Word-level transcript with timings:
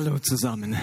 Hallo 0.00 0.16
zusammen. 0.20 0.78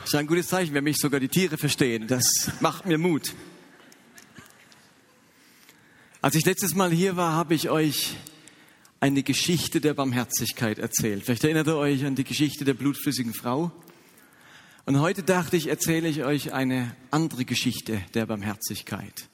Das 0.00 0.08
ist 0.08 0.14
ein 0.16 0.26
gutes 0.26 0.48
Zeichen, 0.48 0.74
wenn 0.74 0.82
mich 0.82 0.96
sogar 0.96 1.20
die 1.20 1.28
Tiere 1.28 1.58
verstehen. 1.58 2.08
Das 2.08 2.50
macht 2.58 2.86
mir 2.86 2.98
Mut. 2.98 3.34
Als 6.22 6.34
ich 6.34 6.44
letztes 6.44 6.74
Mal 6.74 6.90
hier 6.90 7.14
war, 7.14 7.34
habe 7.34 7.54
ich 7.54 7.70
euch 7.70 8.16
eine 8.98 9.22
Geschichte 9.22 9.80
der 9.80 9.94
Barmherzigkeit 9.94 10.80
erzählt. 10.80 11.22
Vielleicht 11.22 11.44
erinnert 11.44 11.68
ihr 11.68 11.76
euch 11.76 12.04
an 12.04 12.16
die 12.16 12.24
Geschichte 12.24 12.64
der 12.64 12.74
blutflüssigen 12.74 13.32
Frau. 13.32 13.70
Und 14.86 14.98
heute 14.98 15.22
dachte 15.22 15.56
ich, 15.56 15.68
erzähle 15.68 16.08
ich 16.08 16.24
euch 16.24 16.52
eine 16.52 16.96
andere 17.12 17.44
Geschichte 17.44 18.02
der 18.14 18.26
Barmherzigkeit, 18.26 19.28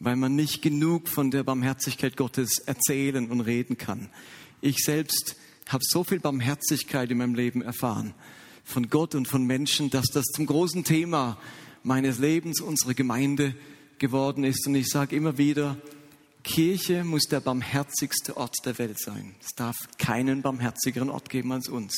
weil 0.00 0.16
man 0.16 0.36
nicht 0.36 0.62
genug 0.62 1.08
von 1.08 1.30
der 1.30 1.42
Barmherzigkeit 1.42 2.16
Gottes 2.16 2.58
erzählen 2.66 3.30
und 3.30 3.40
reden 3.40 3.78
kann. 3.78 4.10
Ich 4.60 4.78
selbst 4.78 5.36
habe 5.68 5.82
so 5.86 6.04
viel 6.04 6.20
Barmherzigkeit 6.20 7.10
in 7.10 7.18
meinem 7.18 7.34
Leben 7.34 7.62
erfahren, 7.62 8.14
von 8.64 8.88
Gott 8.90 9.14
und 9.14 9.28
von 9.28 9.44
Menschen, 9.44 9.90
dass 9.90 10.06
das 10.06 10.24
zum 10.26 10.46
großen 10.46 10.84
Thema 10.84 11.38
meines 11.82 12.18
Lebens, 12.18 12.60
unserer 12.60 12.94
Gemeinde 12.94 13.54
geworden 13.98 14.44
ist. 14.44 14.66
Und 14.66 14.74
ich 14.74 14.88
sage 14.88 15.16
immer 15.16 15.38
wieder, 15.38 15.76
Kirche 16.44 17.04
muss 17.04 17.24
der 17.24 17.40
barmherzigste 17.40 18.36
Ort 18.36 18.54
der 18.64 18.78
Welt 18.78 18.98
sein. 19.00 19.34
Es 19.40 19.54
darf 19.56 19.76
keinen 19.98 20.42
barmherzigeren 20.42 21.10
Ort 21.10 21.30
geben 21.30 21.52
als 21.52 21.68
uns. 21.68 21.94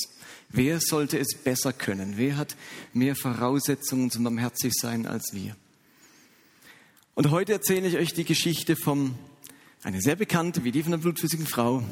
Wer 0.49 0.81
sollte 0.81 1.19
es 1.19 1.37
besser 1.37 1.73
können? 1.73 2.15
Wer 2.17 2.37
hat 2.37 2.57
mehr 2.93 3.15
Voraussetzungen 3.15 4.11
zum 4.11 4.25
barmherzig 4.25 4.73
sein 4.75 5.07
als 5.07 5.31
wir? 5.33 5.57
Und 7.21 7.33
heute 7.33 7.53
erzähle 7.53 7.87
ich 7.87 7.99
euch 7.99 8.15
die 8.15 8.25
Geschichte 8.25 8.77
von 8.77 9.15
eine 9.83 10.01
sehr 10.01 10.17
bekannte, 10.17 10.65
wie 10.65 10.73
die 10.73 10.83
von 10.83 10.93
der 10.93 10.99
blutflüssigen 11.01 11.47
Frau, 11.47 11.83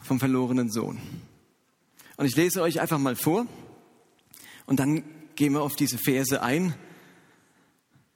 vom 0.00 0.20
verlorenen 0.20 0.70
Sohn. 0.70 1.00
Und 2.16 2.26
ich 2.26 2.36
lese 2.36 2.62
euch 2.62 2.80
einfach 2.80 3.00
mal 3.00 3.16
vor 3.16 3.48
und 4.66 4.78
dann 4.78 5.02
gehen 5.34 5.54
wir 5.54 5.62
auf 5.62 5.74
diese 5.74 5.98
Verse 5.98 6.40
ein. 6.40 6.72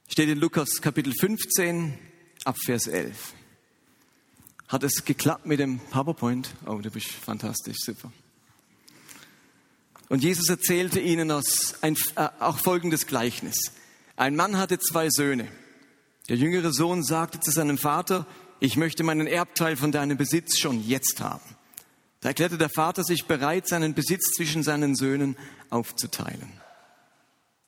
Steht 0.07 0.29
in 0.29 0.39
Lukas 0.39 0.81
Kapitel 0.81 1.13
15 1.13 1.99
ab 2.45 2.57
Vers 2.65 2.87
11. 2.87 3.35
Hat 4.69 4.85
es 4.85 5.05
geklappt 5.05 5.45
mit 5.45 5.59
dem 5.59 5.81
PowerPoint? 5.91 6.55
Oh, 6.67 6.79
du 6.79 6.93
bist 6.93 7.09
fantastisch, 7.09 7.79
super. 7.81 8.13
Und 10.09 10.23
Jesus 10.23 10.49
erzählte 10.49 11.01
ihnen 11.01 11.33
aus 11.33 11.75
ein, 11.81 11.97
äh, 12.15 12.29
auch 12.39 12.61
folgendes 12.61 13.09
Gleichnis. 13.09 13.73
Ein 14.15 14.37
Mann 14.37 14.57
hatte 14.57 14.79
zwei 14.79 15.09
Söhne. 15.11 15.49
Der 16.29 16.37
jüngere 16.37 16.73
Sohn 16.73 17.03
sagte 17.03 17.41
zu 17.41 17.51
seinem 17.51 17.79
Vater, 17.79 18.27
ich 18.61 18.77
möchte 18.77 19.03
meinen 19.03 19.27
Erbteil 19.27 19.77
von 19.77 19.93
deinem 19.93 20.19
Besitz 20.19 20.59
schon 20.59 20.87
jetzt 20.87 21.21
haben. 21.21 21.57
Da 22.21 22.31
erklärte 22.31 22.59
der 22.59 22.69
Vater 22.69 23.05
sich 23.05 23.27
bereit, 23.27 23.69
seinen 23.69 23.95
Besitz 23.95 24.33
zwischen 24.37 24.63
seinen 24.63 24.95
Söhnen 24.95 25.37
aufzuteilen. 25.71 26.53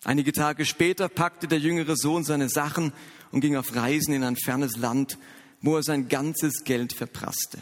Einige 0.05 0.33
Tage 0.33 0.65
später 0.65 1.09
packte 1.09 1.47
der 1.47 1.59
jüngere 1.59 1.97
Sohn 1.97 2.25
seine 2.25 2.49
Sachen 2.49 2.93
und 3.31 3.41
ging 3.41 3.57
auf 3.57 3.75
Reisen 3.75 4.13
in 4.13 4.25
ein 4.25 4.37
fernes 4.37 4.77
Land, 4.77 5.19
wo 5.63 5.77
er 5.77 5.83
sein 5.83 6.09
ganzes 6.09 6.65
Geld 6.65 6.93
verprasste. 6.93 7.59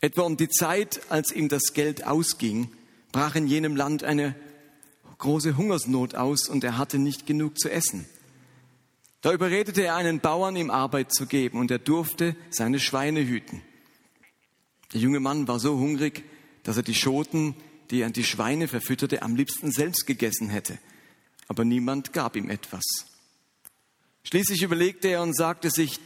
Etwa 0.00 0.22
um 0.22 0.36
die 0.36 0.48
Zeit, 0.48 1.00
als 1.08 1.32
ihm 1.32 1.48
das 1.48 1.72
Geld 1.74 2.06
ausging, 2.06 2.70
brach 3.12 3.34
in 3.34 3.46
jenem 3.46 3.76
Land 3.76 4.04
eine 4.04 4.34
große 5.18 5.56
Hungersnot 5.56 6.14
aus 6.14 6.48
und 6.48 6.64
er 6.64 6.78
hatte 6.78 6.98
nicht 6.98 7.26
genug 7.26 7.58
zu 7.58 7.70
essen. 7.70 8.06
Da 9.22 9.32
überredete 9.32 9.82
er 9.82 9.94
einen 9.94 10.18
Bauern, 10.20 10.56
ihm 10.56 10.70
Arbeit 10.70 11.14
zu 11.14 11.26
geben 11.26 11.58
und 11.58 11.70
er 11.70 11.78
durfte 11.78 12.36
seine 12.50 12.80
Schweine 12.80 13.24
hüten. 13.24 13.62
Der 14.92 15.00
junge 15.00 15.20
Mann 15.20 15.46
war 15.46 15.60
so 15.60 15.78
hungrig, 15.78 16.24
dass 16.64 16.76
er 16.76 16.82
die 16.82 16.94
Schoten, 16.94 17.54
die 17.90 18.00
er 18.00 18.06
an 18.06 18.12
die 18.12 18.24
Schweine 18.24 18.66
verfütterte, 18.66 19.22
am 19.22 19.36
liebsten 19.36 19.70
selbst 19.70 20.06
gegessen 20.06 20.48
hätte. 20.48 20.76
Aber 21.46 21.64
niemand 21.64 22.12
gab 22.12 22.34
ihm 22.34 22.50
etwas. 22.50 22.82
Schließlich 24.24 24.62
überlegte 24.62 25.08
er 25.08 25.22
und 25.22 25.36
sagte 25.36 25.70
sich, 25.70 26.00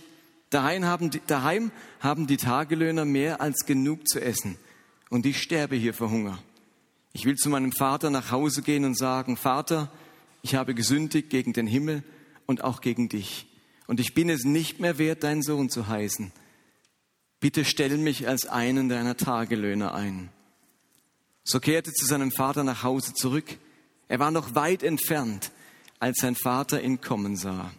daheim 0.50 0.84
haben 0.84 1.10
die, 1.10 1.20
daheim 1.26 1.72
haben 2.00 2.26
die 2.26 2.36
Tagelöhner 2.36 3.06
mehr 3.06 3.40
als 3.40 3.64
genug 3.64 4.06
zu 4.08 4.20
essen 4.20 4.58
und 5.08 5.24
ich 5.24 5.40
sterbe 5.40 5.76
hier 5.76 5.94
vor 5.94 6.10
Hunger. 6.10 6.38
Ich 7.14 7.24
will 7.24 7.36
zu 7.36 7.48
meinem 7.48 7.72
Vater 7.72 8.10
nach 8.10 8.30
Hause 8.30 8.60
gehen 8.60 8.84
und 8.84 8.96
sagen, 8.96 9.38
Vater, 9.38 9.90
ich 10.42 10.54
habe 10.54 10.74
gesündigt 10.74 11.30
gegen 11.30 11.54
den 11.54 11.66
Himmel 11.66 12.02
und 12.46 12.64
auch 12.64 12.80
gegen 12.80 13.08
dich. 13.08 13.46
Und 13.86 14.00
ich 14.00 14.14
bin 14.14 14.28
es 14.28 14.44
nicht 14.44 14.80
mehr 14.80 14.98
wert, 14.98 15.22
dein 15.22 15.42
Sohn 15.42 15.70
zu 15.70 15.86
heißen. 15.86 16.32
Bitte 17.40 17.64
stell 17.64 17.98
mich 17.98 18.26
als 18.26 18.46
einen 18.46 18.88
deiner 18.88 19.16
Tagelöhner 19.16 19.94
ein. 19.94 20.30
So 21.44 21.60
kehrte 21.60 21.92
zu 21.92 22.06
seinem 22.06 22.32
Vater 22.32 22.64
nach 22.64 22.82
Hause 22.82 23.14
zurück. 23.14 23.58
Er 24.08 24.18
war 24.18 24.30
noch 24.30 24.54
weit 24.54 24.82
entfernt, 24.82 25.52
als 26.00 26.18
sein 26.18 26.34
Vater 26.34 26.82
ihn 26.82 27.00
kommen 27.00 27.36
sah. 27.36 27.72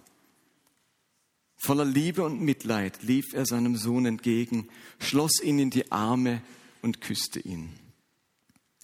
Voller 1.58 1.86
Liebe 1.86 2.24
und 2.24 2.40
Mitleid 2.40 3.02
lief 3.02 3.34
er 3.34 3.46
seinem 3.46 3.76
Sohn 3.76 4.06
entgegen, 4.06 4.70
schloss 5.00 5.42
ihn 5.42 5.58
in 5.60 5.70
die 5.72 5.92
Arme 5.92 6.42
und 6.82 7.02
küsste 7.02 7.40
ihn. 7.40 7.74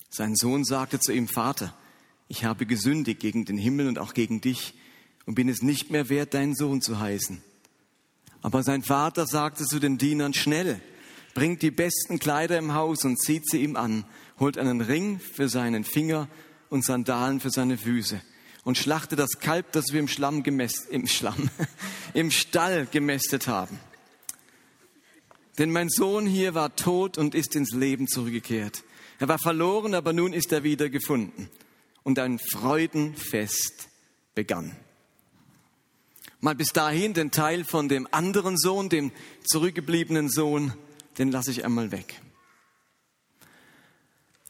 Sein 0.10 0.36
Sohn 0.36 0.64
sagte 0.64 1.00
zu 1.00 1.14
ihm, 1.14 1.28
Vater, 1.28 1.76
ich 2.28 2.46
habe 2.46 2.66
gesündigt 2.66 3.20
gegen 3.20 3.46
den 3.46 3.58
Himmel 3.58 3.88
und 3.88 4.00
auch 4.00 4.14
gegen 4.14 4.42
dich 4.42 4.74
und 5.26 5.36
bin 5.36 5.50
es 5.50 5.62
nicht 5.62 5.90
mehr 5.90 6.10
wert, 6.10 6.34
dein 6.34 6.56
Sohn 6.56 6.82
zu 6.82 7.00
heißen. 7.00 7.42
Aber 8.42 8.64
sein 8.64 8.84
Vater 8.84 9.26
sagte 9.26 9.64
zu 9.64 9.80
den 9.80 9.98
Dienern, 9.98 10.34
schnell, 10.34 10.82
bringt 11.34 11.62
die 11.62 11.72
besten 11.72 12.20
Kleider 12.20 12.58
im 12.58 12.74
Haus 12.74 13.06
und 13.06 13.20
zieht 13.20 13.50
sie 13.50 13.64
ihm 13.64 13.76
an, 13.76 14.06
holt 14.40 14.58
einen 14.58 14.82
Ring 14.82 15.20
für 15.20 15.50
seinen 15.50 15.84
Finger 15.84 16.28
und 16.70 16.84
Sandalen 16.84 17.40
für 17.40 17.50
seine 17.50 17.78
Füße 17.78 18.22
und 18.64 18.78
schlachte 18.78 19.16
das 19.16 19.40
Kalb, 19.40 19.72
das 19.72 19.92
wir 19.92 20.00
im 20.00 20.08
Schlamm 20.08 20.44
gemästet, 20.44 20.90
im 20.92 21.08
Schlamm, 21.08 21.50
im 22.14 22.32
Stall 22.32 22.88
gemästet 22.92 23.48
haben. 23.48 23.80
Denn 25.58 25.72
mein 25.72 25.90
Sohn 25.90 26.26
hier 26.26 26.56
war 26.56 26.76
tot 26.76 27.18
und 27.18 27.36
ist 27.36 27.56
ins 27.56 27.74
Leben 27.74 28.08
zurückgekehrt. 28.08 28.84
Er 29.20 29.28
war 29.28 29.38
verloren, 29.38 29.94
aber 29.94 30.12
nun 30.12 30.34
ist 30.34 30.52
er 30.52 30.64
wieder 30.64 30.90
gefunden. 30.90 31.50
Und 32.02 32.20
ein 32.20 32.40
Freudenfest 32.40 33.88
begann. 34.34 34.76
Mal 36.44 36.56
bis 36.56 36.74
dahin 36.74 37.14
den 37.14 37.32
Teil 37.32 37.64
von 37.64 37.88
dem 37.88 38.06
anderen 38.12 38.58
Sohn, 38.58 38.90
dem 38.90 39.14
zurückgebliebenen 39.46 40.28
Sohn, 40.28 40.74
den 41.18 41.32
lasse 41.32 41.52
ich 41.52 41.64
einmal 41.64 41.94
weg. 41.94 42.20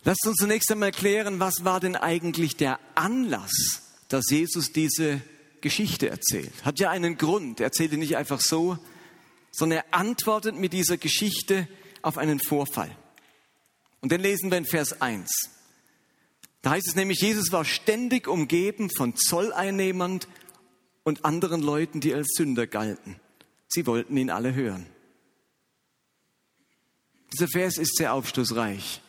Lasst 0.04 0.26
uns 0.26 0.38
zunächst 0.38 0.72
einmal 0.72 0.92
klären, 0.92 1.40
was 1.40 1.66
war 1.66 1.80
denn 1.80 1.96
eigentlich 1.96 2.58
der 2.58 2.80
Anlass, 2.96 3.84
dass 4.08 4.28
Jesus 4.32 4.72
diese 4.72 5.22
Geschichte 5.62 6.10
erzählt. 6.10 6.66
Hat 6.66 6.80
ja 6.80 6.90
einen 6.90 7.16
Grund. 7.16 7.60
Er 7.60 7.66
erzählt 7.66 7.94
ihn 7.94 8.00
nicht 8.00 8.18
einfach 8.18 8.42
so, 8.42 8.80
sondern 9.52 9.82
er 9.82 9.94
antwortet 9.94 10.56
mit 10.56 10.74
dieser 10.74 10.98
Geschichte 10.98 11.68
auf 12.02 12.18
einen 12.18 12.40
Vorfall. 12.40 12.90
Und 14.02 14.12
den 14.12 14.22
lesen 14.22 14.50
wir 14.50 14.58
in 14.58 14.66
Vers 14.66 15.00
1. 15.00 15.30
Da 16.64 16.72
heißt 16.72 16.88
es 16.88 16.96
nämlich, 16.96 17.20
Jesus 17.20 17.52
war 17.52 17.66
ständig 17.66 18.28
umgeben 18.28 18.90
von 18.90 19.16
Zolleinnehmern 19.16 20.22
und 21.04 21.26
anderen 21.26 21.62
Leuten, 21.62 22.00
die 22.00 22.14
als 22.14 22.30
Sünder 22.36 22.68
galten. 22.68 23.20
Sie 23.68 23.86
wollten 23.86 24.18
ihn 24.18 24.30
alle 24.30 24.54
hören. 24.54 24.86
Dieser 27.34 27.48
Vers 27.48 27.78
ist 27.78 27.98
sehr 27.98 28.14
aufschlussreich. 28.14 29.02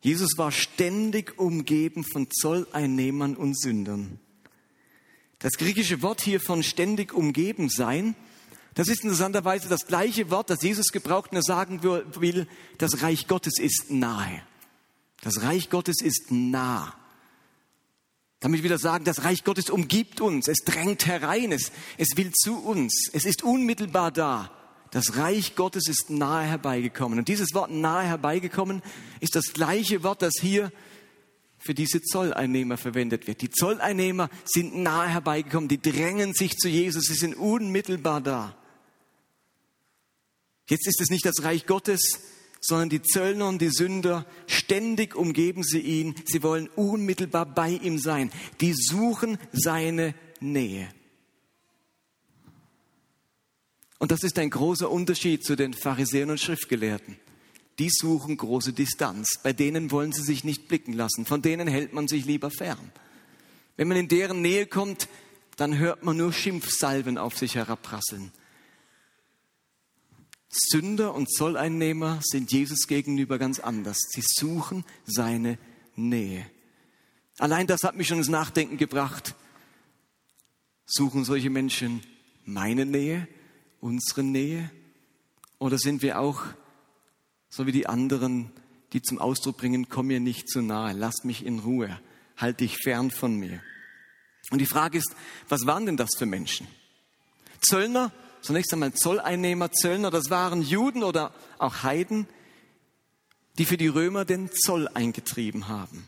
Jesus 0.00 0.36
war 0.36 0.50
ständig 0.50 1.38
umgeben 1.38 2.04
von 2.04 2.28
Zolleinnehmern 2.30 3.36
und 3.36 3.58
Sündern. 3.58 4.18
Das 5.38 5.52
griechische 5.52 6.02
Wort 6.02 6.20
hier 6.20 6.40
von 6.40 6.62
ständig 6.62 7.12
umgeben 7.12 7.68
sein 7.68 8.16
das 8.74 8.88
ist 8.88 9.02
interessanterweise 9.02 9.68
das 9.68 9.86
gleiche 9.86 10.30
Wort, 10.30 10.48
das 10.48 10.62
Jesus 10.62 10.92
gebraucht, 10.92 11.30
wenn 11.30 11.38
er 11.38 11.42
sagen 11.42 11.82
will, 11.82 12.46
das 12.78 13.02
Reich 13.02 13.26
Gottes 13.26 13.58
ist 13.58 13.90
nahe. 13.90 14.42
Das 15.20 15.42
Reich 15.42 15.68
Gottes 15.68 16.00
ist 16.00 16.30
nah. 16.30 16.94
Damit 18.42 18.64
will 18.64 18.72
er 18.72 18.78
sagen, 18.78 19.04
das 19.04 19.22
Reich 19.22 19.44
Gottes 19.44 19.70
umgibt 19.70 20.20
uns, 20.20 20.48
es 20.48 20.58
drängt 20.64 21.06
herein, 21.06 21.52
es, 21.52 21.70
es 21.96 22.16
will 22.16 22.32
zu 22.32 22.58
uns, 22.58 23.08
es 23.12 23.24
ist 23.24 23.44
unmittelbar 23.44 24.10
da. 24.10 24.50
Das 24.90 25.16
Reich 25.16 25.54
Gottes 25.54 25.88
ist 25.88 26.10
nahe 26.10 26.44
herbeigekommen. 26.44 27.20
Und 27.20 27.28
dieses 27.28 27.54
Wort 27.54 27.70
nahe 27.70 28.04
herbeigekommen 28.04 28.82
ist 29.20 29.36
das 29.36 29.52
gleiche 29.52 30.02
Wort, 30.02 30.22
das 30.22 30.34
hier 30.40 30.72
für 31.58 31.72
diese 31.72 32.02
Zolleinnehmer 32.02 32.76
verwendet 32.76 33.28
wird. 33.28 33.42
Die 33.42 33.50
Zolleinnehmer 33.50 34.28
sind 34.44 34.76
nahe 34.76 35.08
herbeigekommen, 35.08 35.68
die 35.68 35.80
drängen 35.80 36.34
sich 36.34 36.56
zu 36.58 36.68
Jesus, 36.68 37.04
sie 37.04 37.14
sind 37.14 37.36
unmittelbar 37.36 38.20
da. 38.20 38.56
Jetzt 40.68 40.88
ist 40.88 41.00
es 41.00 41.10
nicht 41.10 41.24
das 41.24 41.44
Reich 41.44 41.66
Gottes, 41.66 42.18
sondern 42.62 42.88
die 42.88 43.02
Zöllner 43.02 43.48
und 43.48 43.60
die 43.60 43.70
Sünder, 43.70 44.24
ständig 44.46 45.16
umgeben 45.16 45.64
sie 45.64 45.80
ihn, 45.80 46.14
sie 46.24 46.42
wollen 46.42 46.68
unmittelbar 46.76 47.44
bei 47.44 47.70
ihm 47.70 47.98
sein, 47.98 48.30
die 48.60 48.72
suchen 48.72 49.36
seine 49.52 50.14
Nähe. 50.40 50.88
Und 53.98 54.10
das 54.10 54.22
ist 54.22 54.38
ein 54.38 54.50
großer 54.50 54.90
Unterschied 54.90 55.44
zu 55.44 55.56
den 55.56 55.74
Pharisäern 55.74 56.30
und 56.30 56.40
Schriftgelehrten. 56.40 57.16
Die 57.78 57.90
suchen 57.90 58.36
große 58.36 58.72
Distanz. 58.72 59.38
Bei 59.42 59.52
denen 59.52 59.90
wollen 59.90 60.12
sie 60.12 60.22
sich 60.22 60.44
nicht 60.44 60.68
blicken 60.68 60.92
lassen. 60.92 61.24
Von 61.24 61.42
denen 61.42 61.68
hält 61.68 61.92
man 61.92 62.08
sich 62.08 62.24
lieber 62.24 62.50
fern. 62.50 62.92
Wenn 63.76 63.88
man 63.88 63.96
in 63.96 64.08
deren 64.08 64.42
Nähe 64.42 64.66
kommt, 64.66 65.08
dann 65.56 65.78
hört 65.78 66.02
man 66.04 66.16
nur 66.16 66.32
Schimpfsalven 66.32 67.18
auf 67.18 67.38
sich 67.38 67.54
herabprasseln. 67.54 68.32
Sünder 70.52 71.14
und 71.14 71.32
Zolleinnehmer 71.32 72.20
sind 72.22 72.52
Jesus 72.52 72.86
gegenüber 72.86 73.38
ganz 73.38 73.58
anders. 73.58 73.96
Sie 74.10 74.22
suchen 74.22 74.84
seine 75.06 75.58
Nähe. 75.96 76.44
Allein 77.38 77.66
das 77.66 77.82
hat 77.82 77.96
mich 77.96 78.08
schon 78.08 78.18
ins 78.18 78.28
Nachdenken 78.28 78.76
gebracht. 78.76 79.34
Suchen 80.84 81.24
solche 81.24 81.48
Menschen 81.48 82.02
meine 82.44 82.84
Nähe, 82.84 83.26
unsere 83.80 84.22
Nähe? 84.22 84.70
Oder 85.58 85.78
sind 85.78 86.02
wir 86.02 86.20
auch 86.20 86.42
so 87.48 87.66
wie 87.66 87.72
die 87.72 87.86
anderen, 87.86 88.50
die 88.92 89.00
zum 89.00 89.18
Ausdruck 89.18 89.56
bringen, 89.56 89.88
komm 89.88 90.08
mir 90.08 90.20
nicht 90.20 90.50
zu 90.50 90.60
nahe, 90.60 90.92
lass 90.92 91.24
mich 91.24 91.46
in 91.46 91.60
Ruhe, 91.60 91.98
halt 92.36 92.60
dich 92.60 92.76
fern 92.76 93.10
von 93.10 93.36
mir? 93.36 93.62
Und 94.50 94.58
die 94.58 94.66
Frage 94.66 94.98
ist, 94.98 95.14
was 95.48 95.66
waren 95.66 95.86
denn 95.86 95.96
das 95.96 96.10
für 96.18 96.26
Menschen? 96.26 96.66
Zöllner, 97.60 98.12
zunächst 98.42 98.72
einmal 98.72 98.92
Zolleinnehmer, 98.92 99.72
Zöllner, 99.72 100.10
das 100.10 100.30
waren 100.30 100.62
Juden 100.62 101.02
oder 101.02 101.32
auch 101.58 101.82
Heiden, 101.82 102.26
die 103.58 103.64
für 103.64 103.76
die 103.76 103.88
Römer 103.88 104.24
den 104.24 104.50
Zoll 104.52 104.88
eingetrieben 104.88 105.68
haben. 105.68 106.06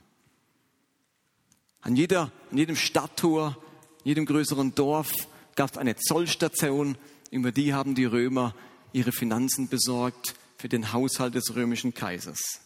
An, 1.81 1.97
jeder, 1.97 2.33
an 2.51 2.59
jedem 2.59 2.77
Stadttor, 2.77 3.57
jedem 4.05 4.27
größeren 4.27 4.75
Dorf 4.75 5.13
gab 5.55 5.71
es 5.71 5.79
eine 5.79 5.97
Zollstation, 5.97 6.97
über 7.31 7.53
die 7.53 7.75
haben 7.75 7.95
die 7.95 8.07
Römer 8.07 8.55
ihre 8.93 9.13
Finanzen 9.13 9.69
besorgt 9.69 10.35
für 10.57 10.69
den 10.69 10.93
Haushalt 10.93 11.35
des 11.35 11.55
römischen 11.55 11.93
Kaisers. 11.93 12.64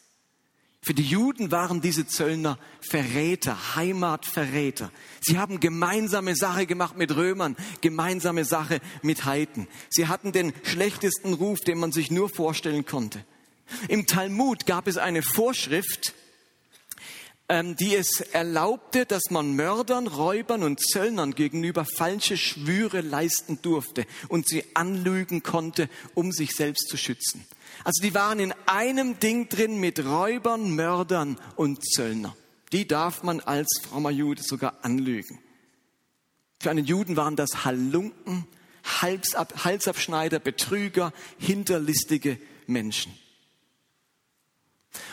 Für 0.80 0.94
die 0.94 1.02
Juden 1.02 1.50
waren 1.50 1.80
diese 1.80 2.06
Zöllner 2.06 2.58
Verräter, 2.80 3.76
Heimatverräter. 3.76 4.90
Sie 5.20 5.38
haben 5.38 5.60
gemeinsame 5.60 6.36
Sache 6.36 6.66
gemacht 6.66 6.96
mit 6.96 7.14
Römern, 7.14 7.56
gemeinsame 7.80 8.44
Sache 8.44 8.80
mit 9.02 9.24
Heiden. 9.24 9.66
Sie 9.90 10.06
hatten 10.06 10.32
den 10.32 10.52
schlechtesten 10.62 11.34
Ruf, 11.34 11.58
den 11.60 11.78
man 11.78 11.92
sich 11.92 12.10
nur 12.10 12.28
vorstellen 12.28 12.86
konnte. 12.86 13.24
Im 13.88 14.06
Talmud 14.06 14.66
gab 14.66 14.86
es 14.86 14.96
eine 14.96 15.22
Vorschrift, 15.22 16.14
ähm, 17.50 17.76
die 17.76 17.94
es 17.94 18.20
erlaubte, 18.20 19.04
dass 19.04 19.30
man 19.30 19.54
Mördern, 19.56 20.06
Räubern 20.06 20.62
und 20.62 20.80
Zöllnern 20.80 21.34
gegenüber 21.34 21.84
falsche 21.84 22.36
Schwüre 22.36 23.00
leisten 23.00 23.60
durfte 23.62 24.06
und 24.28 24.48
sie 24.48 24.64
anlügen 24.74 25.42
konnte, 25.42 25.88
um 26.14 26.30
sich 26.32 26.52
selbst 26.52 26.88
zu 26.88 26.96
schützen. 26.96 27.44
Also 27.84 28.02
die 28.02 28.14
waren 28.14 28.40
in 28.40 28.54
einem 28.66 29.18
Ding 29.20 29.48
drin 29.48 29.78
mit 29.78 30.04
Räubern, 30.04 30.74
Mördern 30.74 31.38
und 31.56 31.84
Zöllner. 31.84 32.36
Die 32.72 32.86
darf 32.86 33.22
man 33.22 33.40
als 33.40 33.80
frommer 33.82 34.10
Jude 34.10 34.42
sogar 34.42 34.84
anlügen. 34.84 35.38
Für 36.60 36.70
einen 36.70 36.84
Juden 36.84 37.16
waren 37.16 37.36
das 37.36 37.64
Halunken, 37.64 38.46
Halsabschneider, 39.00 40.38
Betrüger, 40.38 41.12
hinterlistige 41.38 42.38
Menschen. 42.66 43.12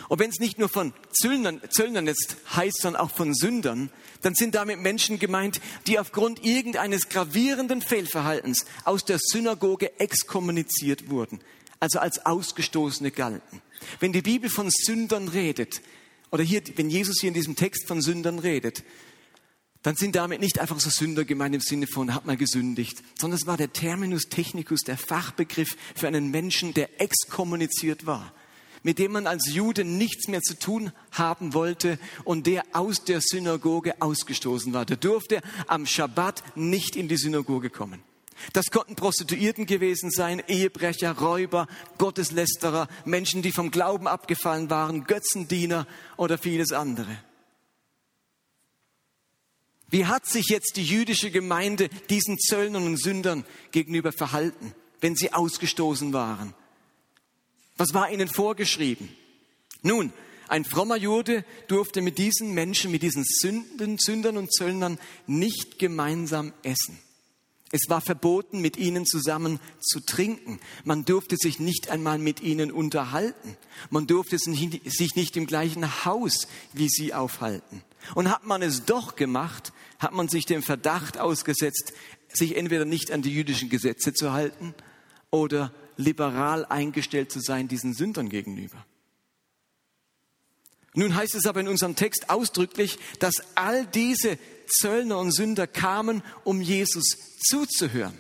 Und 0.08 0.20
wenn 0.20 0.30
es 0.30 0.40
nicht 0.40 0.58
nur 0.58 0.70
von 0.70 0.94
Zöllnern, 1.12 1.62
Zöllnern 1.70 2.08
jetzt 2.08 2.38
heißt, 2.56 2.82
sondern 2.82 3.02
auch 3.02 3.12
von 3.12 3.34
Sündern, 3.34 3.92
dann 4.22 4.34
sind 4.34 4.56
damit 4.56 4.80
Menschen 4.80 5.20
gemeint, 5.20 5.62
die 5.88 6.00
aufgrund 6.00 6.44
irgendeines 6.44 7.10
gravierenden 7.10 7.82
Fehlverhaltens 7.82 8.66
aus 8.86 9.06
der 9.06 9.20
Synagoge 9.20 10.00
exkommuniziert 10.00 11.10
wurden, 11.10 11.40
also 11.86 12.00
als 12.00 12.26
Ausgestoßene 12.26 13.12
galten. 13.12 13.62
Wenn 14.00 14.12
die 14.12 14.24
Bibel 14.24 14.50
von 14.50 14.70
Sündern 14.72 15.28
redet, 15.28 15.82
oder 16.32 16.44
hier, 16.44 16.64
wenn 16.76 16.90
Jesus 16.90 17.18
hier 17.22 17.28
in 17.28 17.36
diesem 17.36 17.56
Text 17.56 17.88
von 17.88 18.02
Sündern 18.02 18.40
redet, 18.40 18.84
dann 19.84 19.96
sind 19.96 20.16
damit 20.16 20.42
nicht 20.42 20.58
einfach 20.58 20.80
so 20.80 20.90
Sünder 20.90 21.26
gemeint 21.26 21.54
im 21.54 21.62
Sinne 21.62 21.86
von, 21.86 22.16
hat 22.16 22.26
mal 22.26 22.38
gesündigt, 22.38 23.04
sondern 23.20 23.40
es 23.40 23.46
war 23.46 23.56
der 23.56 23.72
Terminus 23.72 24.24
technicus, 24.24 24.82
der 24.82 24.98
Fachbegriff 24.98 25.78
für 25.94 26.08
einen 26.08 26.32
Menschen, 26.32 26.74
der 26.74 27.00
exkommuniziert 27.00 28.08
war, 28.08 28.34
mit 28.82 28.98
dem 28.98 29.12
man 29.12 29.28
als 29.28 29.54
Jude 29.54 29.86
nichts 29.86 30.28
mehr 30.28 30.42
zu 30.42 30.58
tun 30.58 30.92
haben 31.12 31.54
wollte 31.54 32.00
und 32.24 32.48
der 32.48 32.64
aus 32.74 33.04
der 33.04 33.22
Synagoge 33.22 34.02
ausgestoßen 34.02 34.74
war. 34.74 34.86
Der 34.86 34.98
durfte 34.98 35.42
am 35.68 35.86
Schabbat 35.86 36.58
nicht 36.58 36.96
in 36.96 37.08
die 37.08 37.18
Synagoge 37.18 37.70
kommen. 37.70 38.02
Das 38.54 38.66
konnten 38.72 38.96
Prostituierten 38.96 39.66
gewesen 39.66 40.12
sein, 40.12 40.44
Ehebrecher, 40.48 41.18
Räuber, 41.18 41.68
Gotteslästerer, 41.98 42.88
Menschen, 43.06 43.42
die 43.42 43.52
vom 43.52 43.72
Glauben 43.72 44.08
abgefallen 44.08 44.70
waren, 44.70 45.06
Götzendiener 45.06 45.88
oder 46.18 46.38
vieles 46.38 46.72
andere. 46.72 47.18
Wie 49.90 50.06
hat 50.06 50.26
sich 50.26 50.48
jetzt 50.48 50.76
die 50.76 50.84
jüdische 50.84 51.32
Gemeinde 51.32 51.90
diesen 52.10 52.38
Zöllnern 52.40 52.86
und 52.86 53.02
Sündern 53.02 53.46
gegenüber 53.72 54.12
verhalten, 54.12 54.74
wenn 55.00 55.16
sie 55.16 55.32
ausgestoßen 55.32 56.12
waren? 56.12 56.54
Was 57.78 57.94
war 57.94 58.12
ihnen 58.12 58.28
vorgeschrieben? 58.28 59.10
Nun, 59.82 60.12
ein 60.48 60.66
frommer 60.66 60.98
Jude 60.98 61.46
durfte 61.68 62.02
mit 62.02 62.18
diesen 62.18 62.54
Menschen, 62.54 62.92
mit 62.92 63.04
diesen 63.04 63.24
Sünden, 63.24 63.98
Sündern 63.98 64.38
und 64.38 64.54
Zöllnern 64.54 65.00
nicht 65.28 65.80
gemeinsam 65.80 66.54
essen. 66.64 67.00
Es 67.76 67.90
war 67.90 68.00
verboten, 68.00 68.62
mit 68.62 68.78
ihnen 68.78 69.06
zusammen 69.06 69.60
zu 69.82 70.00
trinken. 70.00 70.62
Man 70.86 71.04
durfte 71.04 71.36
sich 71.36 71.60
nicht 71.60 71.90
einmal 71.90 72.20
mit 72.20 72.40
ihnen 72.40 72.72
unterhalten. 72.72 73.58
Man 73.90 74.08
durfte 74.08 74.38
sich 74.38 75.16
nicht 75.16 75.36
im 75.36 75.46
gleichen 75.46 76.06
Haus 76.06 76.48
wie 76.72 76.88
sie 76.88 77.14
aufhalten. 77.14 77.84
Und 78.14 78.32
hat 78.32 78.46
man 78.46 78.62
es 78.62 78.86
doch 78.86 79.18
gemacht, 79.18 79.74
hat 80.00 80.14
man 80.14 80.30
sich 80.30 80.46
dem 80.46 80.64
Verdacht 80.64 81.18
ausgesetzt, 81.18 81.92
sich 82.30 82.56
entweder 82.56 82.86
nicht 82.86 83.12
an 83.12 83.22
die 83.22 83.34
jüdischen 83.34 83.68
Gesetze 83.68 84.14
zu 84.14 84.32
halten 84.32 84.74
oder 85.30 85.74
liberal 85.98 86.64
eingestellt 86.64 87.30
zu 87.30 87.42
sein 87.42 87.68
diesen 87.68 87.94
Sündern 87.94 88.30
gegenüber. 88.30 88.86
Nun 90.96 91.16
heißt 91.16 91.36
es 91.36 91.46
aber 91.46 91.60
in 91.60 91.68
unserem 91.68 91.96
Text 91.96 92.30
ausdrücklich, 92.30 92.98
dass 93.20 93.36
all 93.56 93.86
diese 93.86 94.38
Zöllner 94.68 95.20
und 95.20 95.32
Sünder 95.32 95.68
kamen, 95.68 96.24
um 96.44 96.62
Jesus 96.62 97.18
zuzuhören. 97.40 98.18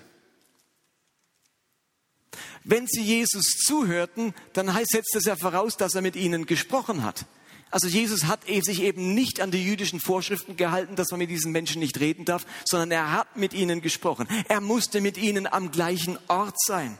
Wenn 2.64 2.88
sie 2.88 3.02
Jesus 3.02 3.58
zuhörten, 3.66 4.34
dann 4.54 4.74
heißt, 4.74 4.90
setzt 4.92 5.16
es 5.16 5.26
ja 5.26 5.36
voraus, 5.36 5.78
dass 5.78 5.96
er 5.96 6.02
mit 6.02 6.16
ihnen 6.16 6.46
gesprochen 6.46 7.04
hat. 7.04 7.26
Also 7.72 7.88
Jesus 7.88 8.26
hat 8.26 8.48
e- 8.48 8.62
sich 8.62 8.82
eben 8.82 9.14
nicht 9.14 9.40
an 9.40 9.52
die 9.52 9.64
jüdischen 9.64 10.00
Vorschriften 10.00 10.58
gehalten, 10.58 10.96
dass 10.96 11.12
man 11.12 11.20
mit 11.20 11.30
diesen 11.30 11.52
Menschen 11.52 11.80
nicht 11.80 12.00
reden 12.00 12.26
darf, 12.26 12.46
sondern 12.66 12.92
er 12.92 13.12
hat 13.12 13.38
mit 13.38 13.54
ihnen 13.54 13.82
gesprochen. 13.82 14.28
Er 14.48 14.62
musste 14.62 15.02
mit 15.02 15.18
ihnen 15.18 15.46
am 15.46 15.72
gleichen 15.72 16.18
Ort 16.28 16.56
sein. 16.66 16.98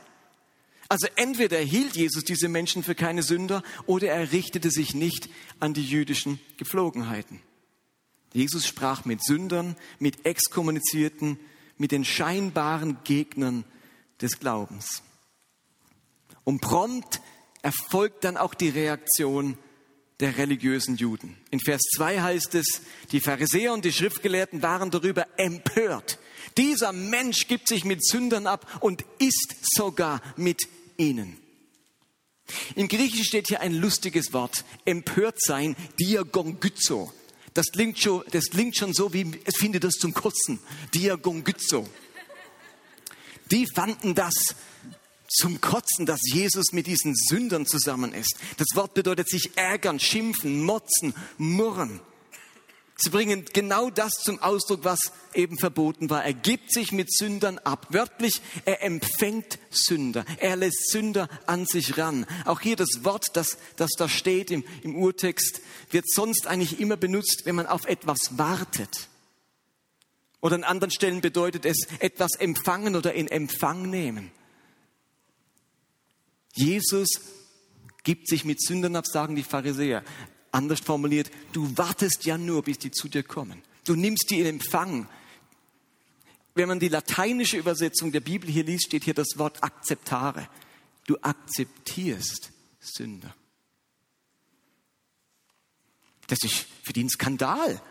Also 0.88 1.08
entweder 1.16 1.58
hielt 1.58 1.96
Jesus 1.96 2.24
diese 2.24 2.48
Menschen 2.48 2.84
für 2.84 2.96
keine 2.96 3.24
Sünder 3.24 3.64
oder 3.86 4.10
er 4.10 4.32
richtete 4.32 4.70
sich 4.70 4.94
nicht 4.94 5.30
an 5.60 5.74
die 5.74 5.86
jüdischen 5.86 6.40
Gepflogenheiten. 6.58 7.42
Jesus 8.34 8.68
sprach 8.68 9.06
mit 9.06 9.24
Sündern, 9.24 9.76
mit 9.98 10.26
Exkommunizierten, 10.26 11.40
mit 11.78 11.92
den 11.92 12.06
scheinbaren 12.06 12.98
Gegnern 13.04 13.64
des 14.22 14.40
Glaubens. 14.40 15.02
Und 16.44 16.62
prompt 16.62 17.22
erfolgt 17.62 18.24
dann 18.24 18.38
auch 18.38 18.54
die 18.54 18.70
Reaktion 18.70 19.58
der 20.20 20.38
religiösen 20.38 20.96
Juden. 20.96 21.38
In 21.52 21.60
Vers 21.60 21.82
2 21.96 22.22
heißt 22.22 22.56
es, 22.56 22.82
die 23.12 23.20
Pharisäer 23.20 23.74
und 23.74 23.84
die 23.86 23.92
Schriftgelehrten 23.92 24.62
waren 24.62 24.92
darüber 24.92 25.28
empört. 25.38 26.20
Dieser 26.58 26.94
Mensch 26.94 27.48
gibt 27.48 27.68
sich 27.68 27.84
mit 27.84 28.06
Sündern 28.06 28.48
ab 28.48 28.78
und 28.80 29.04
isst 29.20 29.56
sogar 29.76 30.22
mit 30.38 30.62
ihnen. 30.98 31.38
Im 32.76 32.88
Griechischen 32.88 33.26
steht 33.26 33.48
hier 33.48 33.62
ein 33.62 33.74
lustiges 33.74 34.32
Wort, 34.32 34.64
empört 34.86 35.42
sein, 35.42 35.76
diagongyzo. 36.00 37.12
Das 37.54 37.68
klingt 37.72 38.00
schon, 38.00 38.24
das 38.32 38.50
klingt 38.50 38.78
schon 38.78 38.94
so 38.94 39.14
wie, 39.14 39.32
es 39.46 39.56
findet 39.58 39.84
das 39.84 39.94
zum 39.94 40.14
Kotzen, 40.14 40.60
diagongyzo. 40.94 41.88
Die 43.52 43.66
fanden 43.74 44.14
das 44.14 44.34
zum 45.36 45.62
Kotzen, 45.62 46.06
dass 46.06 46.20
Jesus 46.32 46.72
mit 46.72 46.88
diesen 46.88 47.16
Sündern 47.16 47.66
zusammen 47.66 48.14
ist. 48.14 48.36
Das 48.58 48.68
Wort 48.76 48.94
bedeutet 48.94 49.30
sich 49.30 49.58
ärgern, 49.58 50.00
schimpfen, 50.00 50.64
motzen, 50.64 51.14
murren. 51.38 52.00
Sie 52.98 53.10
bringen 53.10 53.44
genau 53.52 53.90
das 53.90 54.14
zum 54.24 54.40
Ausdruck, 54.40 54.86
was 54.86 55.12
eben 55.34 55.58
verboten 55.58 56.10
war. 56.10 56.24
Er 56.24 56.34
gibt 56.34 56.72
sich 56.72 56.94
mit 56.94 57.14
Sündern 57.14 57.58
ab. 57.60 57.88
Wörtlich, 57.90 58.42
er 58.64 58.84
empfängt 58.84 59.60
Sünder. 59.70 60.24
Er 60.38 60.56
lässt 60.56 60.92
Sünder 60.92 61.28
an 61.46 61.66
sich 61.66 61.98
ran. 61.98 62.26
Auch 62.46 62.62
hier 62.62 62.78
das 62.78 63.04
Wort, 63.04 63.26
das, 63.34 63.58
das 63.76 63.92
da 63.98 64.08
steht 64.08 64.50
im, 64.50 64.64
im 64.82 64.96
Urtext, 64.96 65.60
wird 65.92 66.10
sonst 66.10 66.48
eigentlich 66.48 66.80
immer 66.80 66.96
benutzt, 66.96 67.42
wenn 67.44 67.56
man 67.56 67.68
auf 67.68 67.86
etwas 67.86 68.38
wartet. 68.38 69.10
Oder 70.40 70.56
an 70.56 70.64
anderen 70.64 70.92
Stellen 70.92 71.20
bedeutet 71.20 71.66
es 71.66 71.88
etwas 72.00 72.36
empfangen 72.36 72.96
oder 72.96 73.14
in 73.14 73.28
Empfang 73.28 73.90
nehmen. 73.90 74.32
Jesus 76.56 77.10
gibt 78.04 78.28
sich 78.28 78.46
mit 78.46 78.62
Sündern 78.62 78.96
ab, 78.96 79.06
sagen 79.06 79.36
die 79.36 79.44
Pharisäer. 79.44 80.04
Anders 80.52 80.80
formuliert, 80.80 81.30
du 81.52 81.78
wartest 81.78 82.26
ja 82.26 82.38
nur, 82.38 82.64
bis 82.64 82.80
die 82.80 82.92
zu 82.92 83.10
dir 83.10 83.24
kommen. 83.24 83.62
Du 83.84 83.96
nimmst 83.96 84.30
die 84.30 84.40
in 84.40 84.46
Empfang. 84.46 85.08
Wenn 86.54 86.70
man 86.70 86.80
die 86.80 86.88
lateinische 86.88 87.58
Übersetzung 87.58 88.12
der 88.14 88.22
Bibel 88.22 88.50
hier 88.50 88.64
liest, 88.64 88.86
steht 88.86 89.04
hier 89.04 89.14
das 89.14 89.38
Wort 89.38 89.62
akzeptare. 89.64 90.48
Du 91.06 91.18
akzeptierst 91.22 92.52
Sünder. 92.80 93.36
Das 96.28 96.40
ist 96.44 96.66
für 96.84 96.94
die 96.94 97.04
ein 97.04 97.10
Skandal. 97.10 97.82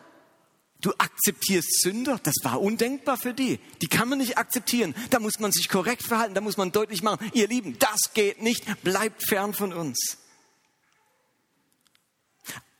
Du 0.85 0.93
akzeptierst 0.99 1.81
Sünder, 1.81 2.21
das 2.23 2.35
war 2.43 2.61
undenkbar 2.61 3.17
für 3.17 3.33
die. 3.33 3.59
Die 3.81 3.87
kann 3.87 4.07
man 4.07 4.19
nicht 4.19 4.37
akzeptieren. 4.37 4.95
Da 5.09 5.19
muss 5.19 5.39
man 5.39 5.51
sich 5.51 5.71
korrekt 5.71 6.03
verhalten, 6.03 6.35
da 6.35 6.43
muss 6.43 6.59
man 6.59 6.73
deutlich 6.73 7.03
machen, 7.03 7.31
ihr 7.33 7.49
Lieben, 7.49 7.79
das 7.79 8.13
geht 8.13 8.43
nicht, 8.43 8.67
bleibt 8.83 9.27
fern 9.27 9.55
von 9.55 9.73
uns. 9.73 10.19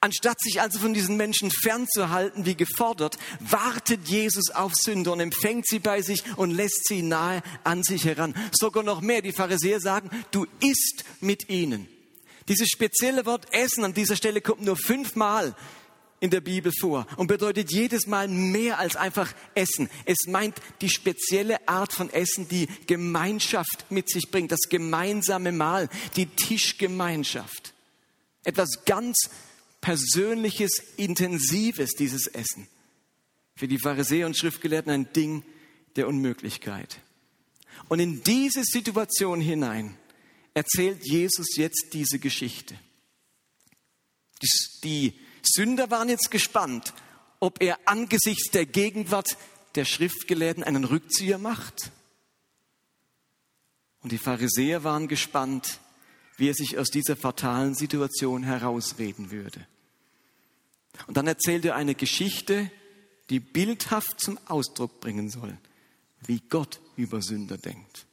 Anstatt 0.03 0.39
sich 0.39 0.61
also 0.61 0.81
von 0.81 0.93
diesen 0.93 1.17
Menschen 1.17 1.51
fernzuhalten, 1.51 2.45
wie 2.45 2.57
gefordert, 2.57 3.17
wartet 3.41 4.07
Jesus 4.07 4.51
auf 4.51 4.75
Sünder 4.75 5.13
und 5.13 5.21
empfängt 5.21 5.67
sie 5.67 5.79
bei 5.79 6.03
sich 6.03 6.25
und 6.37 6.51
lässt 6.51 6.87
sie 6.87 7.01
nahe 7.01 7.43
an 7.65 7.83
sich 7.83 8.05
heran. 8.05 8.35
Sogar 8.53 8.83
noch 8.83 9.01
mehr, 9.01 9.23
die 9.23 9.33
Pharisäer 9.33 9.81
sagen, 9.81 10.11
du 10.31 10.45
isst 10.61 11.07
mit 11.23 11.49
ihnen. 11.49 11.89
Dieses 12.49 12.69
spezielle 12.69 13.25
Wort 13.25 13.47
Essen 13.55 13.83
an 13.83 13.95
dieser 13.95 14.17
Stelle 14.17 14.43
kommt 14.43 14.61
nur 14.61 14.77
fünfmal 14.77 15.57
in 16.25 16.31
der 16.31 16.41
Bibel 16.41 16.73
vor 16.81 17.07
und 17.19 17.27
bedeutet 17.27 17.71
jedes 17.71 18.07
Mal 18.07 18.29
mehr 18.29 18.79
als 18.79 18.97
einfach 18.97 19.35
Essen. 19.55 19.91
Es 20.07 20.27
meint 20.27 20.57
die 20.81 20.89
spezielle 20.89 21.69
Art 21.69 21.93
von 21.93 22.09
Essen, 22.09 22.49
die 22.49 22.67
Gemeinschaft 22.87 23.91
mit 23.91 24.09
sich 24.09 24.31
bringt, 24.31 24.51
das 24.51 24.71
gemeinsame 24.71 25.53
Mahl, 25.53 25.91
die 26.17 26.25
Tischgemeinschaft. 26.25 27.75
Etwas 28.43 28.87
ganz 28.87 29.29
Persönliches, 29.83 30.83
Intensives, 30.97 31.91
dieses 31.91 32.27
Essen. 32.27 32.69
Für 33.55 33.69
die 33.69 33.79
Pharisäer 33.79 34.25
und 34.25 34.39
Schriftgelehrten 34.39 34.91
ein 34.91 35.13
Ding 35.13 35.45
der 35.97 36.09
Unmöglichkeit. 36.09 37.01
Und 37.89 38.01
in 38.01 38.23
diese 38.23 38.65
Situation 38.65 39.43
hinein 39.43 39.95
erzählt 40.55 41.07
Jesus 41.07 41.57
jetzt 41.57 41.89
diese 41.93 42.19
Geschichte. 42.19 42.79
Die 44.85 45.13
Sünder 45.47 45.91
waren 45.91 46.09
jetzt 46.09 46.31
gespannt, 46.31 46.93
ob 47.41 47.63
er 47.63 47.79
angesichts 47.87 48.51
der 48.51 48.67
Gegenwart 48.67 49.37
der 49.75 49.85
Schriftgelehrten 49.85 50.65
einen 50.65 50.85
Rückzieher 50.85 51.39
macht. 51.39 51.91
Und 54.03 54.13
die 54.13 54.19
Pharisäer 54.19 54.85
waren 54.85 55.09
gespannt, 55.09 55.81
wie 56.37 56.49
er 56.49 56.55
sich 56.55 56.79
aus 56.79 56.89
dieser 56.89 57.17
fatalen 57.17 57.75
Situation 57.75 58.43
herausreden 58.43 59.31
würde. 59.31 59.67
Und 61.07 61.17
dann 61.17 61.27
erzählt 61.27 61.65
er 61.65 61.75
eine 61.75 61.95
Geschichte, 61.95 62.71
die 63.31 63.41
bildhaft 63.41 64.21
zum 64.21 64.39
Ausdruck 64.47 65.01
bringen 65.01 65.31
soll, 65.31 65.57
wie 66.27 66.41
Gott 66.49 66.81
über 66.97 67.23
Sünder 67.23 67.59
denkt, 67.59 68.07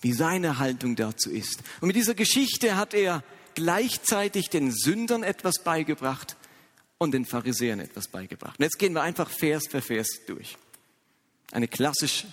wie 0.00 0.12
seine 0.12 0.58
Haltung 0.58 0.96
dazu 0.96 1.30
ist. 1.30 1.62
Und 1.80 1.88
mit 1.88 1.96
dieser 1.96 2.14
Geschichte 2.14 2.76
hat 2.76 2.94
er 2.94 3.22
gleichzeitig 3.54 4.50
den 4.50 4.72
Sündern 4.72 5.22
etwas 5.22 5.62
beigebracht 5.62 6.36
und 6.98 7.12
den 7.12 7.24
Pharisäern 7.24 7.80
etwas 7.80 8.08
beigebracht. 8.08 8.58
Und 8.58 8.64
jetzt 8.64 8.78
gehen 8.78 8.94
wir 8.94 9.02
einfach 9.02 9.28
Vers 9.28 9.64
für 9.68 9.80
Vers 9.80 10.08
durch. 10.26 10.56
Eine 11.52 11.68
klassische 11.68 12.26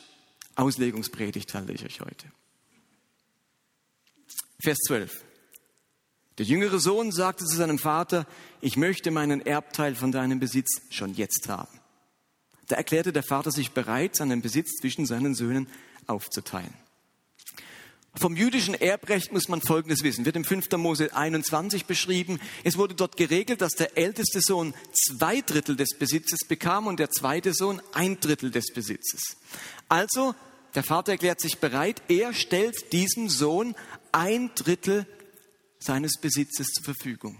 Auslegungspredigt 0.56 1.54
halte 1.54 1.74
ich 1.74 1.86
euch 1.86 2.02
heute. 2.02 2.32
Vers 4.62 4.78
12. 4.88 5.24
Der 6.38 6.46
jüngere 6.46 6.80
Sohn 6.80 7.12
sagte 7.12 7.46
zu 7.46 7.56
seinem 7.56 7.78
Vater, 7.78 8.26
ich 8.62 8.78
möchte 8.78 9.12
meinen 9.12 9.46
Erbteil 9.46 9.96
von 9.96 10.12
deinem 10.12 10.40
Besitz 10.40 10.82
schon 10.90 11.14
jetzt 11.14 11.50
haben. 11.50 11.80
Da 12.68 12.78
erklärte 12.78 13.12
der 13.12 13.24
Vater 13.24 13.52
sich 13.52 13.72
bereit, 13.72 14.16
seinen 14.16 14.42
Besitz 14.42 14.78
zwischen 14.80 15.06
seinen 15.06 15.36
Söhnen 15.36 15.68
aufzuteilen. 16.08 16.74
Vom 18.22 18.36
jüdischen 18.36 18.76
Erbrecht 18.76 19.34
muss 19.34 19.48
man 19.48 19.62
Folgendes 19.62 20.04
wissen. 20.04 20.26
Wird 20.26 20.36
im 20.36 20.46
5. 20.46 20.70
Mose 20.78 21.12
21 21.12 21.88
beschrieben. 21.88 22.40
Es 22.64 22.78
wurde 22.78 22.94
dort 22.94 23.18
geregelt, 23.18 23.62
dass 23.62 23.74
der 23.74 23.98
älteste 23.98 24.42
Sohn 24.42 24.76
zwei 24.94 25.42
Drittel 25.42 25.76
des 25.76 25.98
Besitzes 25.98 26.42
bekam 26.48 26.86
und 26.86 27.00
der 27.00 27.10
zweite 27.10 27.52
Sohn 27.56 27.82
ein 27.94 28.20
Drittel 28.20 28.52
des 28.52 28.74
Besitzes. 28.76 29.38
Also, 29.90 30.36
der 30.76 30.84
Vater 30.84 31.14
erklärt 31.14 31.42
sich 31.42 31.58
bereit, 31.58 32.04
er 32.10 32.36
stellt 32.36 32.94
diesem 32.94 33.28
Sohn 33.28 33.74
ein 34.12 34.52
Drittel 34.54 35.08
seines 35.80 36.20
Besitzes 36.22 36.68
zur 36.68 36.94
Verfügung. 36.94 37.40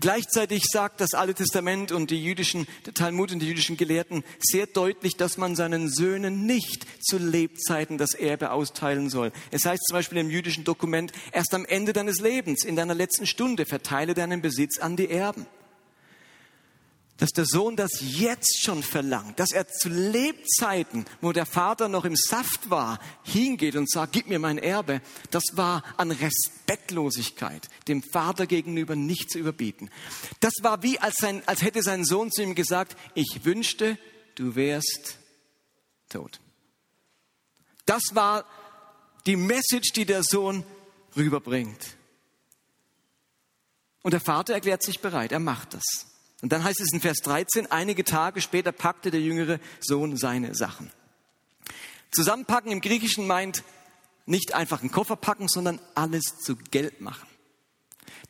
Gleichzeitig 0.00 0.64
sagt 0.70 1.00
das 1.00 1.14
Alte 1.14 1.34
Testament 1.34 1.92
und 1.92 2.10
die 2.10 2.22
jüdischen, 2.22 2.66
der 2.86 2.94
Talmud 2.94 3.32
und 3.32 3.40
die 3.40 3.48
jüdischen 3.48 3.76
Gelehrten 3.76 4.24
sehr 4.40 4.66
deutlich, 4.66 5.16
dass 5.16 5.36
man 5.36 5.56
seinen 5.56 5.88
Söhnen 5.88 6.46
nicht 6.46 6.86
zu 7.02 7.18
Lebzeiten 7.18 7.98
das 7.98 8.14
Erbe 8.14 8.50
austeilen 8.50 9.10
soll. 9.10 9.32
Es 9.50 9.64
heißt 9.64 9.84
zum 9.86 9.96
Beispiel 9.96 10.18
im 10.18 10.30
jüdischen 10.30 10.64
Dokument, 10.64 11.12
erst 11.32 11.54
am 11.54 11.64
Ende 11.64 11.92
deines 11.92 12.20
Lebens, 12.20 12.64
in 12.64 12.76
deiner 12.76 12.94
letzten 12.94 13.26
Stunde, 13.26 13.66
verteile 13.66 14.14
deinen 14.14 14.42
Besitz 14.42 14.78
an 14.78 14.96
die 14.96 15.10
Erben 15.10 15.46
dass 17.18 17.30
der 17.30 17.46
Sohn 17.46 17.76
das 17.76 17.90
jetzt 18.00 18.62
schon 18.62 18.82
verlangt, 18.82 19.38
dass 19.38 19.52
er 19.52 19.68
zu 19.68 19.88
Lebzeiten, 19.88 21.04
wo 21.20 21.32
der 21.32 21.46
Vater 21.46 21.88
noch 21.88 22.04
im 22.04 22.16
Saft 22.16 22.70
war, 22.70 22.98
hingeht 23.22 23.76
und 23.76 23.88
sagt, 23.88 24.12
gib 24.12 24.26
mir 24.26 24.40
mein 24.40 24.58
Erbe, 24.58 25.00
das 25.30 25.44
war 25.52 25.84
an 25.96 26.10
Respektlosigkeit 26.10 27.68
dem 27.86 28.02
Vater 28.02 28.46
gegenüber 28.46 28.96
nicht 28.96 29.30
zu 29.30 29.38
überbieten. 29.38 29.90
Das 30.40 30.54
war 30.62 30.82
wie, 30.82 30.98
als, 30.98 31.14
sein, 31.20 31.42
als 31.46 31.62
hätte 31.62 31.82
sein 31.82 32.04
Sohn 32.04 32.32
zu 32.32 32.42
ihm 32.42 32.56
gesagt, 32.56 32.96
ich 33.14 33.44
wünschte, 33.44 33.96
du 34.34 34.56
wärst 34.56 35.18
tot. 36.08 36.40
Das 37.86 38.02
war 38.12 38.44
die 39.26 39.36
Message, 39.36 39.92
die 39.92 40.04
der 40.04 40.22
Sohn 40.24 40.64
rüberbringt. 41.16 41.96
Und 44.02 44.12
der 44.12 44.20
Vater 44.20 44.52
erklärt 44.52 44.82
sich 44.82 45.00
bereit, 45.00 45.32
er 45.32 45.38
macht 45.38 45.74
das. 45.74 46.13
Und 46.44 46.52
dann 46.52 46.62
heißt 46.62 46.78
es 46.78 46.92
in 46.92 47.00
Vers 47.00 47.20
13, 47.22 47.72
einige 47.72 48.04
Tage 48.04 48.42
später 48.42 48.70
packte 48.70 49.10
der 49.10 49.22
jüngere 49.22 49.60
Sohn 49.80 50.18
seine 50.18 50.54
Sachen. 50.54 50.90
Zusammenpacken 52.10 52.70
im 52.70 52.82
Griechischen 52.82 53.26
meint 53.26 53.64
nicht 54.26 54.52
einfach 54.52 54.82
einen 54.82 54.90
Koffer 54.90 55.16
packen, 55.16 55.48
sondern 55.48 55.80
alles 55.94 56.22
zu 56.42 56.54
Geld 56.70 57.00
machen. 57.00 57.26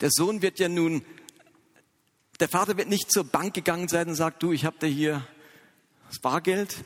Der 0.01 0.11
Sohn 0.13 0.43
wird 0.43 0.61
ja 0.61 0.69
nun, 0.69 1.05
der 2.39 2.49
Vater 2.49 2.77
wird 2.77 2.89
nicht 2.89 3.11
zur 3.11 3.25
Bank 3.25 3.53
gegangen 3.53 3.89
sein 3.89 4.07
und 4.07 4.15
sagt, 4.15 4.45
du, 4.45 4.53
ich 4.53 4.65
habe 4.65 4.77
da 4.79 4.87
hier 4.87 5.27
das 6.09 6.21
Bargeld, 6.21 6.85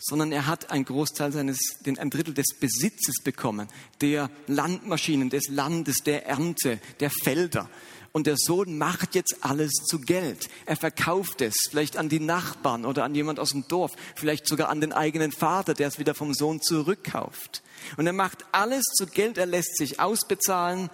sondern 0.00 0.32
er 0.32 0.46
hat 0.46 0.70
einen 0.70 0.84
Großteil 0.84 1.30
seines, 1.30 1.58
den, 1.86 1.96
ein 1.96 2.10
Drittel 2.10 2.34
des 2.34 2.58
Besitzes 2.58 3.22
bekommen, 3.22 3.68
der 4.00 4.30
Landmaschinen, 4.48 5.30
des 5.30 5.46
Landes, 5.48 5.98
der 6.04 6.26
Ernte, 6.26 6.80
der 6.98 7.10
Felder. 7.10 7.70
Und 8.16 8.26
der 8.26 8.36
Sohn 8.38 8.78
macht 8.78 9.14
jetzt 9.14 9.36
alles 9.42 9.72
zu 9.72 9.98
Geld. 9.98 10.48
Er 10.64 10.76
verkauft 10.76 11.42
es 11.42 11.54
vielleicht 11.68 11.98
an 11.98 12.08
die 12.08 12.18
Nachbarn 12.18 12.86
oder 12.86 13.04
an 13.04 13.14
jemand 13.14 13.38
aus 13.38 13.50
dem 13.50 13.68
Dorf, 13.68 13.92
vielleicht 14.14 14.48
sogar 14.48 14.70
an 14.70 14.80
den 14.80 14.94
eigenen 14.94 15.32
Vater, 15.32 15.74
der 15.74 15.88
es 15.88 15.98
wieder 15.98 16.14
vom 16.14 16.32
Sohn 16.32 16.62
zurückkauft. 16.62 17.62
Und 17.98 18.06
er 18.06 18.14
macht 18.14 18.46
alles 18.52 18.84
zu 18.84 19.06
Geld, 19.06 19.36
er 19.36 19.44
lässt 19.44 19.76
sich 19.76 20.00
ausbezahlen. 20.00 20.88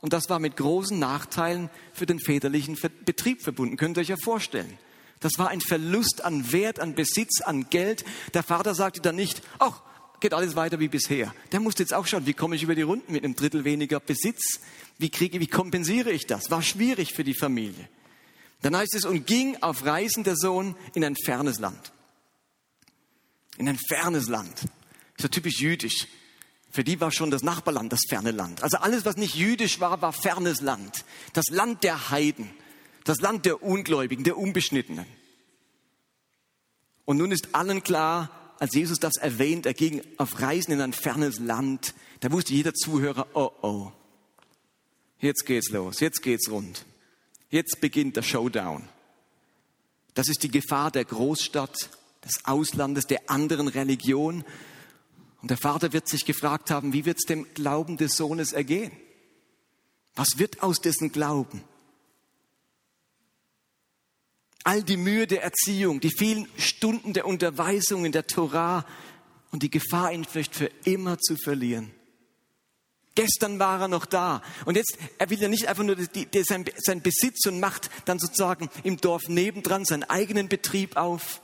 Und 0.00 0.12
das 0.12 0.28
war 0.28 0.40
mit 0.40 0.56
großen 0.56 0.98
Nachteilen 0.98 1.70
für 1.92 2.06
den 2.06 2.18
väterlichen 2.18 2.76
Betrieb 3.04 3.42
verbunden. 3.42 3.76
Könnt 3.76 3.96
ihr 3.96 4.00
euch 4.00 4.08
ja 4.08 4.16
vorstellen. 4.16 4.76
Das 5.20 5.34
war 5.38 5.50
ein 5.50 5.60
Verlust 5.60 6.24
an 6.24 6.50
Wert, 6.50 6.80
an 6.80 6.96
Besitz, 6.96 7.40
an 7.40 7.70
Geld. 7.70 8.04
Der 8.34 8.42
Vater 8.42 8.74
sagte 8.74 9.00
dann 9.00 9.14
nicht, 9.14 9.42
ach, 9.60 9.82
geht 10.20 10.34
alles 10.34 10.56
weiter 10.56 10.80
wie 10.80 10.88
bisher. 10.88 11.34
Der 11.52 11.60
musste 11.60 11.82
jetzt 11.82 11.92
auch 11.92 12.06
schauen, 12.06 12.26
wie 12.26 12.34
komme 12.34 12.56
ich 12.56 12.62
über 12.62 12.74
die 12.74 12.82
Runden 12.82 13.12
mit 13.12 13.24
einem 13.24 13.36
Drittel 13.36 13.64
weniger 13.64 14.00
Besitz? 14.00 14.60
Wie 14.98 15.10
kriege, 15.10 15.40
wie 15.40 15.46
kompensiere 15.46 16.10
ich 16.10 16.26
das? 16.26 16.50
War 16.50 16.62
schwierig 16.62 17.12
für 17.12 17.24
die 17.24 17.34
Familie. 17.34 17.88
Dann 18.62 18.76
heißt 18.76 18.94
es, 18.94 19.04
und 19.04 19.26
ging 19.26 19.62
auf 19.62 19.84
Reisen 19.84 20.24
der 20.24 20.36
Sohn 20.36 20.76
in 20.94 21.04
ein 21.04 21.16
fernes 21.16 21.58
Land. 21.58 21.92
In 23.58 23.68
ein 23.68 23.78
fernes 23.88 24.28
Land. 24.28 24.62
So 25.18 25.28
typisch 25.28 25.60
jüdisch. 25.60 26.06
Für 26.70 26.82
die 26.82 27.00
war 27.00 27.12
schon 27.12 27.30
das 27.30 27.42
Nachbarland 27.42 27.92
das 27.92 28.00
ferne 28.08 28.32
Land. 28.32 28.62
Also 28.62 28.78
alles, 28.78 29.04
was 29.04 29.16
nicht 29.16 29.34
jüdisch 29.34 29.80
war, 29.80 30.00
war 30.02 30.12
fernes 30.12 30.60
Land. 30.60 31.04
Das 31.32 31.44
Land 31.50 31.84
der 31.84 32.10
Heiden. 32.10 32.50
Das 33.04 33.20
Land 33.20 33.44
der 33.44 33.62
Ungläubigen, 33.62 34.24
der 34.24 34.38
Unbeschnittenen. 34.38 35.06
Und 37.04 37.18
nun 37.18 37.30
ist 37.30 37.54
allen 37.54 37.82
klar, 37.82 38.30
als 38.58 38.74
Jesus 38.74 38.98
das 38.98 39.16
erwähnt, 39.16 39.66
er 39.66 39.74
ging 39.74 40.02
auf 40.16 40.40
Reisen 40.40 40.72
in 40.72 40.80
ein 40.80 40.92
fernes 40.92 41.38
Land, 41.38 41.94
da 42.20 42.30
wusste 42.32 42.54
jeder 42.54 42.74
Zuhörer, 42.74 43.26
oh 43.34 43.50
oh, 43.62 43.92
Jetzt 45.18 45.46
geht's 45.46 45.70
los, 45.70 46.00
jetzt 46.00 46.22
geht's 46.22 46.50
rund. 46.50 46.84
Jetzt 47.48 47.80
beginnt 47.80 48.16
der 48.16 48.22
Showdown. 48.22 48.88
Das 50.12 50.28
ist 50.28 50.42
die 50.42 50.50
Gefahr 50.50 50.90
der 50.90 51.04
Großstadt, 51.04 51.90
des 52.24 52.44
Auslandes, 52.44 53.06
der 53.06 53.30
anderen 53.30 53.68
Religion, 53.68 54.44
Und 55.44 55.50
der 55.50 55.58
Vater 55.58 55.92
wird 55.92 56.08
sich 56.08 56.24
gefragt 56.24 56.70
haben, 56.70 56.94
wie 56.94 57.04
wird 57.04 57.18
es 57.18 57.26
dem 57.26 57.46
Glauben 57.52 57.98
des 57.98 58.16
Sohnes 58.16 58.54
ergehen? 58.54 58.92
Was 60.14 60.38
wird 60.38 60.62
aus 60.62 60.80
dessen 60.80 61.12
Glauben? 61.12 61.62
All 64.64 64.82
die 64.82 64.96
Mühe 64.96 65.26
der 65.26 65.42
Erziehung, 65.42 66.00
die 66.00 66.10
vielen 66.10 66.48
Stunden 66.56 67.12
der 67.12 67.26
Unterweisung 67.26 68.04
in 68.04 68.12
der 68.12 68.26
Torah 68.26 68.84
und 69.50 69.62
die 69.62 69.70
Gefahr, 69.70 70.12
ihn 70.12 70.24
vielleicht 70.24 70.56
für 70.56 70.70
immer 70.84 71.18
zu 71.18 71.36
verlieren. 71.36 71.92
Gestern 73.14 73.60
war 73.60 73.82
er 73.82 73.88
noch 73.88 74.06
da. 74.06 74.42
Und 74.64 74.76
jetzt, 74.76 74.98
er 75.18 75.30
will 75.30 75.40
ja 75.40 75.48
nicht 75.48 75.68
einfach 75.68 75.84
nur 75.84 75.94
die, 75.94 76.26
die, 76.26 76.42
sein, 76.42 76.64
sein 76.78 77.00
Besitz 77.00 77.46
und 77.46 77.60
macht 77.60 77.90
dann 78.06 78.18
sozusagen 78.18 78.68
im 78.82 78.96
Dorf 78.96 79.28
nebendran 79.28 79.84
seinen 79.84 80.02
eigenen 80.04 80.48
Betrieb 80.48 80.96
auf. 80.96 81.40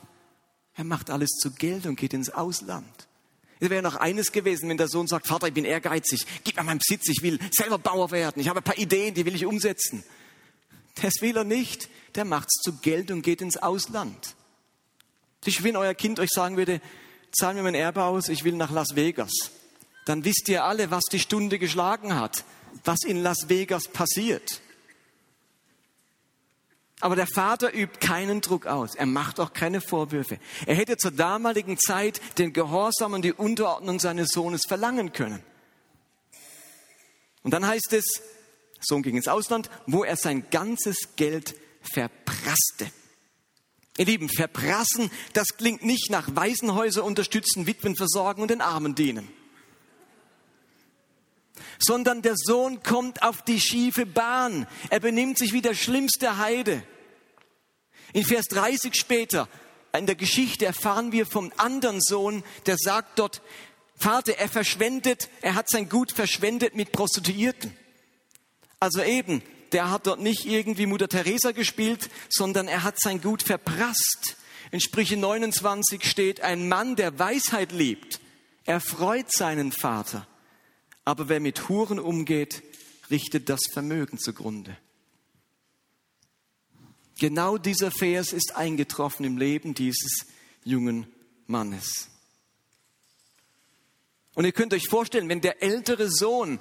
Er 0.74 0.84
macht 0.84 1.10
alles 1.10 1.30
zu 1.30 1.52
Geld 1.52 1.86
und 1.86 1.96
geht 1.96 2.14
ins 2.14 2.30
Ausland. 2.30 3.08
Es 3.60 3.68
wäre 3.68 3.82
noch 3.82 3.96
eines 3.96 4.32
gewesen, 4.32 4.68
wenn 4.70 4.78
der 4.78 4.88
Sohn 4.88 5.06
sagt, 5.06 5.26
Vater, 5.26 5.48
ich 5.48 5.54
bin 5.54 5.66
ehrgeizig, 5.66 6.26
gib 6.42 6.56
mir 6.56 6.64
meinen 6.64 6.78
Besitz, 6.78 7.08
ich 7.08 7.22
will 7.22 7.38
selber 7.52 7.78
Bauer 7.78 8.10
werden, 8.10 8.40
ich 8.40 8.48
habe 8.48 8.60
ein 8.60 8.64
paar 8.64 8.78
Ideen, 8.78 9.14
die 9.14 9.26
will 9.26 9.34
ich 9.34 9.44
umsetzen. 9.44 10.02
Das 11.02 11.14
will 11.20 11.36
er 11.36 11.44
nicht, 11.44 11.88
der 12.14 12.24
macht's 12.24 12.60
zu 12.62 12.78
Geld 12.78 13.10
und 13.10 13.22
geht 13.22 13.40
ins 13.40 13.56
Ausland. 13.56 14.34
Ich, 15.44 15.62
wenn 15.62 15.76
euer 15.76 15.94
Kind 15.94 16.20
euch 16.20 16.30
sagen 16.30 16.56
würde, 16.56 16.80
zahl 17.32 17.54
mir 17.54 17.62
mein 17.62 17.74
Erbe 17.74 18.04
aus, 18.04 18.28
ich 18.28 18.44
will 18.44 18.54
nach 18.54 18.70
Las 18.70 18.94
Vegas, 18.94 19.32
dann 20.04 20.24
wisst 20.24 20.48
ihr 20.48 20.64
alle, 20.64 20.90
was 20.90 21.04
die 21.04 21.20
Stunde 21.20 21.58
geschlagen 21.58 22.14
hat, 22.14 22.44
was 22.84 22.98
in 23.04 23.22
Las 23.22 23.48
Vegas 23.48 23.88
passiert. 23.88 24.60
Aber 27.00 27.16
der 27.16 27.26
Vater 27.26 27.72
übt 27.74 27.98
keinen 28.00 28.42
Druck 28.42 28.66
aus. 28.66 28.94
Er 28.94 29.06
macht 29.06 29.40
auch 29.40 29.54
keine 29.54 29.80
Vorwürfe. 29.80 30.38
Er 30.66 30.74
hätte 30.74 30.98
zur 30.98 31.12
damaligen 31.12 31.78
Zeit 31.78 32.20
den 32.36 32.52
Gehorsam 32.52 33.14
und 33.14 33.22
die 33.22 33.32
Unterordnung 33.32 33.98
seines 33.98 34.28
Sohnes 34.28 34.62
verlangen 34.68 35.12
können. 35.12 35.42
Und 37.42 37.52
dann 37.52 37.66
heißt 37.66 37.94
es, 37.94 38.04
Sohn 38.80 39.02
ging 39.02 39.16
ins 39.16 39.28
Ausland, 39.28 39.70
wo 39.86 40.04
er 40.04 40.16
sein 40.16 40.48
ganzes 40.50 41.16
Geld 41.16 41.54
verprasste. 41.82 42.90
Ihr 43.98 44.06
Lieben, 44.06 44.28
verprassen, 44.28 45.10
das 45.34 45.56
klingt 45.58 45.84
nicht 45.84 46.10
nach 46.10 46.34
Waisenhäuser 46.34 47.04
unterstützen, 47.04 47.66
Witwen 47.66 47.96
versorgen 47.96 48.40
und 48.40 48.50
den 48.50 48.62
Armen 48.62 48.94
dienen. 48.94 49.28
Sondern 51.78 52.22
der 52.22 52.34
Sohn 52.36 52.82
kommt 52.82 53.22
auf 53.22 53.42
die 53.42 53.60
schiefe 53.60 54.06
Bahn. 54.06 54.66
Er 54.88 55.00
benimmt 55.00 55.38
sich 55.38 55.52
wie 55.52 55.62
der 55.62 55.74
schlimmste 55.74 56.38
Heide. 56.38 56.82
In 58.12 58.24
Vers 58.24 58.46
30 58.46 58.94
später, 58.94 59.48
in 59.92 60.06
der 60.06 60.14
Geschichte 60.14 60.66
erfahren 60.66 61.12
wir 61.12 61.26
vom 61.26 61.52
anderen 61.56 62.00
Sohn, 62.00 62.42
der 62.66 62.76
sagt 62.78 63.18
dort, 63.18 63.42
Vater, 63.96 64.38
er 64.38 64.48
verschwendet, 64.48 65.28
er 65.42 65.54
hat 65.54 65.68
sein 65.68 65.90
Gut 65.90 66.12
verschwendet 66.12 66.74
mit 66.74 66.92
Prostituierten. 66.92 67.76
Also 68.80 69.02
eben, 69.02 69.42
der 69.72 69.90
hat 69.90 70.06
dort 70.06 70.20
nicht 70.20 70.46
irgendwie 70.46 70.86
Mutter 70.86 71.08
Teresa 71.08 71.52
gespielt, 71.52 72.10
sondern 72.30 72.66
er 72.66 72.82
hat 72.82 72.98
sein 72.98 73.20
Gut 73.20 73.42
verprasst. 73.42 74.36
In 74.72 74.80
Sprüche 74.80 75.16
29 75.16 76.08
steht, 76.08 76.40
ein 76.40 76.68
Mann, 76.68 76.96
der 76.96 77.18
Weisheit 77.18 77.72
liebt, 77.72 78.20
erfreut 78.64 79.30
seinen 79.30 79.70
Vater. 79.70 80.26
Aber 81.04 81.28
wer 81.28 81.40
mit 81.40 81.68
Huren 81.68 81.98
umgeht, 81.98 82.62
richtet 83.10 83.48
das 83.48 83.60
Vermögen 83.72 84.18
zugrunde. 84.18 84.76
Genau 87.18 87.58
dieser 87.58 87.90
Vers 87.90 88.32
ist 88.32 88.56
eingetroffen 88.56 89.26
im 89.26 89.36
Leben 89.36 89.74
dieses 89.74 90.26
jungen 90.64 91.06
Mannes. 91.46 92.08
Und 94.34 94.46
ihr 94.46 94.52
könnt 94.52 94.72
euch 94.72 94.88
vorstellen, 94.88 95.28
wenn 95.28 95.42
der 95.42 95.62
ältere 95.62 96.10
Sohn 96.10 96.60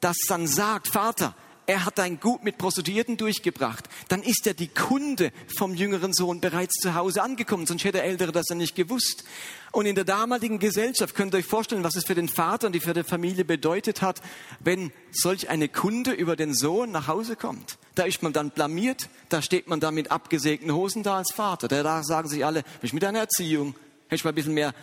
das 0.00 0.16
dann 0.26 0.48
sagt, 0.48 0.88
Vater, 0.88 1.36
er 1.66 1.84
hat 1.84 1.98
dein 1.98 2.18
Gut 2.20 2.42
mit 2.42 2.58
Prostituierten 2.58 3.16
durchgebracht, 3.16 3.88
dann 4.08 4.22
ist 4.22 4.46
er 4.46 4.54
die 4.54 4.68
Kunde 4.68 5.32
vom 5.56 5.74
jüngeren 5.74 6.12
Sohn 6.12 6.40
bereits 6.40 6.74
zu 6.74 6.94
Hause 6.94 7.22
angekommen, 7.22 7.66
sonst 7.66 7.84
hätte 7.84 7.98
der 7.98 8.04
Ältere 8.04 8.32
das 8.32 8.46
ja 8.48 8.56
nicht 8.56 8.74
gewusst. 8.74 9.24
Und 9.70 9.86
in 9.86 9.94
der 9.94 10.04
damaligen 10.04 10.58
Gesellschaft 10.58 11.14
könnt 11.14 11.34
ihr 11.34 11.38
euch 11.38 11.46
vorstellen, 11.46 11.84
was 11.84 11.96
es 11.96 12.04
für 12.04 12.14
den 12.14 12.28
Vater 12.28 12.66
und 12.66 12.74
die 12.74 12.80
für 12.80 12.92
die 12.92 13.04
Familie 13.04 13.44
bedeutet 13.44 14.02
hat, 14.02 14.20
wenn 14.60 14.92
solch 15.12 15.48
eine 15.48 15.68
Kunde 15.68 16.12
über 16.12 16.36
den 16.36 16.54
Sohn 16.54 16.90
nach 16.90 17.08
Hause 17.08 17.36
kommt. 17.36 17.78
Da 17.94 18.04
ist 18.04 18.22
man 18.22 18.32
dann 18.32 18.50
blamiert, 18.50 19.08
da 19.28 19.40
steht 19.40 19.68
man 19.68 19.80
dann 19.80 19.94
mit 19.94 20.10
abgesägten 20.10 20.72
Hosen 20.74 21.02
da 21.02 21.18
als 21.18 21.32
Vater. 21.32 21.68
Da 21.68 22.02
sagen 22.02 22.28
sich 22.28 22.44
alle, 22.44 22.64
ich 22.82 22.92
mit 22.92 23.02
deiner 23.02 23.20
Erziehung, 23.20 23.74
hätte 24.04 24.16
ich 24.16 24.24
mal 24.24 24.32
ein 24.32 24.34
bisschen 24.34 24.54
mehr 24.54 24.74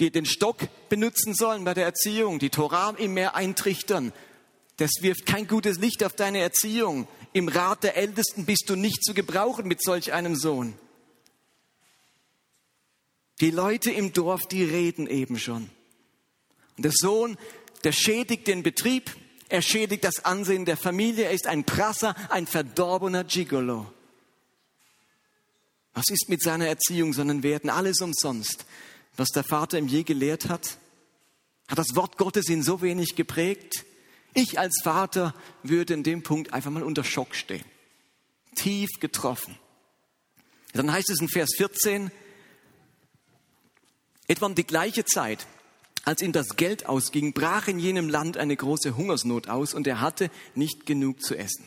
den 0.00 0.26
Stock 0.26 0.58
benutzen 0.88 1.34
sollen 1.34 1.64
bei 1.64 1.74
der 1.74 1.84
Erziehung, 1.84 2.38
die 2.38 2.50
Torah 2.50 2.94
ihm 2.98 3.14
mehr 3.14 3.34
eintrichtern, 3.34 4.12
das 4.78 4.90
wirft 5.00 5.26
kein 5.26 5.46
gutes 5.46 5.78
Licht 5.78 6.02
auf 6.04 6.14
deine 6.14 6.38
Erziehung. 6.38 7.08
Im 7.32 7.48
Rat 7.48 7.82
der 7.82 7.96
Ältesten 7.96 8.46
bist 8.46 8.64
du 8.68 8.76
nicht 8.76 9.04
zu 9.04 9.12
gebrauchen 9.12 9.66
mit 9.66 9.82
solch 9.82 10.12
einem 10.12 10.36
Sohn. 10.36 10.74
Die 13.40 13.50
Leute 13.50 13.90
im 13.90 14.12
Dorf, 14.12 14.46
die 14.46 14.64
reden 14.64 15.06
eben 15.08 15.38
schon. 15.38 15.68
Und 16.76 16.84
der 16.84 16.92
Sohn, 16.94 17.36
der 17.82 17.92
schädigt 17.92 18.46
den 18.46 18.62
Betrieb, 18.62 19.14
er 19.48 19.62
schädigt 19.62 20.04
das 20.04 20.24
Ansehen 20.24 20.64
der 20.64 20.76
Familie, 20.76 21.24
er 21.24 21.32
ist 21.32 21.48
ein 21.48 21.64
Prasser, 21.64 22.14
ein 22.30 22.46
verdorbener 22.46 23.24
Gigolo. 23.24 23.92
Was 25.92 26.08
ist 26.08 26.28
mit 26.28 26.40
seiner 26.40 26.68
Erziehung, 26.68 27.12
sondern 27.12 27.42
werden 27.42 27.68
alles 27.68 28.00
umsonst, 28.00 28.64
was 29.16 29.28
der 29.30 29.42
Vater 29.42 29.78
ihm 29.78 29.88
je 29.88 30.04
gelehrt 30.04 30.48
hat? 30.48 30.78
Hat 31.66 31.78
das 31.78 31.96
Wort 31.96 32.16
Gottes 32.16 32.48
ihn 32.48 32.62
so 32.62 32.80
wenig 32.80 33.16
geprägt? 33.16 33.84
Ich 34.40 34.56
als 34.56 34.82
Vater 34.84 35.34
würde 35.64 35.94
in 35.94 36.04
dem 36.04 36.22
Punkt 36.22 36.52
einfach 36.52 36.70
mal 36.70 36.84
unter 36.84 37.02
Schock 37.02 37.34
stehen. 37.34 37.64
Tief 38.54 38.88
getroffen. 39.00 39.58
Dann 40.74 40.92
heißt 40.92 41.10
es 41.10 41.20
in 41.20 41.28
Vers 41.28 41.50
14, 41.56 42.12
etwa 44.28 44.46
um 44.46 44.54
die 44.54 44.66
gleiche 44.66 45.04
Zeit, 45.04 45.48
als 46.04 46.22
ihm 46.22 46.30
das 46.30 46.54
Geld 46.54 46.86
ausging, 46.86 47.32
brach 47.32 47.66
in 47.66 47.80
jenem 47.80 48.08
Land 48.08 48.36
eine 48.36 48.54
große 48.54 48.96
Hungersnot 48.96 49.48
aus 49.48 49.74
und 49.74 49.88
er 49.88 50.00
hatte 50.00 50.30
nicht 50.54 50.86
genug 50.86 51.20
zu 51.20 51.36
essen. 51.36 51.66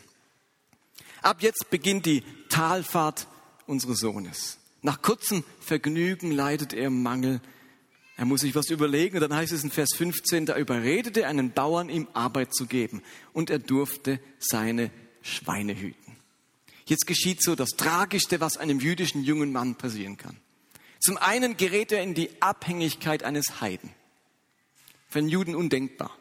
Ab 1.21 1.41
jetzt 1.41 1.71
beginnt 1.71 2.05
die 2.05 2.23
Talfahrt 2.47 3.27
unseres 3.67 3.99
Sohnes. 3.99 4.60
Nach 4.81 5.01
kurzem 5.01 5.43
Vergnügen 5.60 6.31
leidet 6.31 6.71
er 6.71 6.89
Mangel 6.89 7.41
er 8.21 8.25
muss 8.25 8.41
sich 8.41 8.53
was 8.53 8.69
überlegen. 8.69 9.17
Und 9.17 9.21
dann 9.21 9.34
heißt 9.34 9.51
es 9.51 9.63
in 9.63 9.71
Vers 9.71 9.95
15, 9.97 10.45
da 10.45 10.55
überredete 10.55 11.25
einen 11.25 11.53
Bauern, 11.53 11.89
ihm 11.89 12.07
Arbeit 12.13 12.53
zu 12.53 12.67
geben. 12.67 13.01
Und 13.34 13.49
er 13.49 13.57
durfte 13.57 14.19
seine 14.38 14.91
Schweine 15.23 15.75
hüten. 15.75 16.17
Jetzt 16.86 17.07
geschieht 17.07 17.41
so 17.41 17.55
das 17.55 17.71
Tragischste, 17.71 18.39
was 18.39 18.57
einem 18.57 18.79
jüdischen 18.79 19.23
jungen 19.23 19.51
Mann 19.51 19.73
passieren 19.73 20.17
kann. 20.17 20.38
Zum 20.99 21.17
einen 21.17 21.57
gerät 21.57 21.91
er 21.91 22.03
in 22.03 22.13
die 22.13 22.29
Abhängigkeit 22.43 23.23
eines 23.23 23.60
Heiden. 23.60 23.89
Für 25.10 25.17
einen 25.17 25.29
Juden 25.29 25.55
undenkbar. 25.55 26.15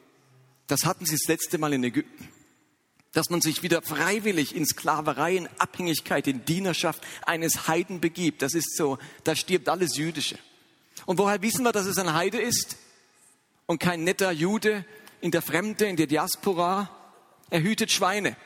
Das 0.68 0.86
hatten 0.86 1.04
sie 1.04 1.16
das 1.16 1.28
letzte 1.28 1.58
Mal 1.58 1.74
in 1.74 1.84
Ägypten. 1.84 2.28
Dass 3.12 3.28
man 3.28 3.42
sich 3.42 3.62
wieder 3.62 3.82
freiwillig 3.82 4.56
in 4.56 4.64
Sklaverei, 4.64 5.36
in 5.36 5.48
Abhängigkeit, 5.58 6.26
in 6.28 6.46
Dienerschaft 6.46 7.06
eines 7.26 7.68
Heiden 7.68 8.00
begibt. 8.00 8.40
Das 8.40 8.54
ist 8.54 8.74
so, 8.74 8.96
da 9.24 9.36
stirbt 9.36 9.68
alles 9.68 9.98
Jüdische. 9.98 10.38
Und 11.06 11.18
woher 11.18 11.42
wissen 11.42 11.64
wir, 11.64 11.72
dass 11.72 11.86
es 11.86 11.98
ein 11.98 12.12
Heide 12.14 12.40
ist 12.40 12.76
und 13.66 13.78
kein 13.78 14.04
netter 14.04 14.30
Jude 14.30 14.84
in 15.20 15.30
der 15.30 15.42
Fremde, 15.42 15.86
in 15.86 15.96
der 15.96 16.06
Diaspora? 16.06 16.90
Er 17.50 17.62
hütet 17.62 17.90
Schweine. 17.90 18.36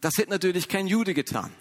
Das 0.00 0.16
hätte 0.18 0.30
natürlich 0.30 0.68
kein 0.68 0.86
Jude 0.86 1.14
getan. 1.14 1.52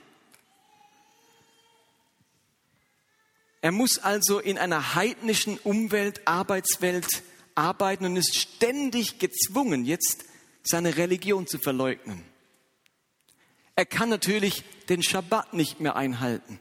Er 3.62 3.72
muss 3.72 3.98
also 3.98 4.40
in 4.40 4.58
einer 4.58 4.96
heidnischen 4.96 5.58
Umwelt, 5.58 6.28
Arbeitswelt 6.28 7.24
arbeiten 7.56 8.06
und 8.06 8.16
ist 8.16 8.36
ständig 8.36 9.20
gezwungen, 9.20 9.84
jetzt 9.86 10.26
seine 10.64 10.98
Religion 10.98 11.48
zu 11.48 11.58
verleugnen. 11.58 12.24
Er 13.76 13.86
kann 13.86 14.10
natürlich 14.10 14.64
den 14.90 15.02
Schabbat 15.02 15.54
nicht 15.54 15.80
mehr 15.80 15.96
einhalten. 15.96 16.60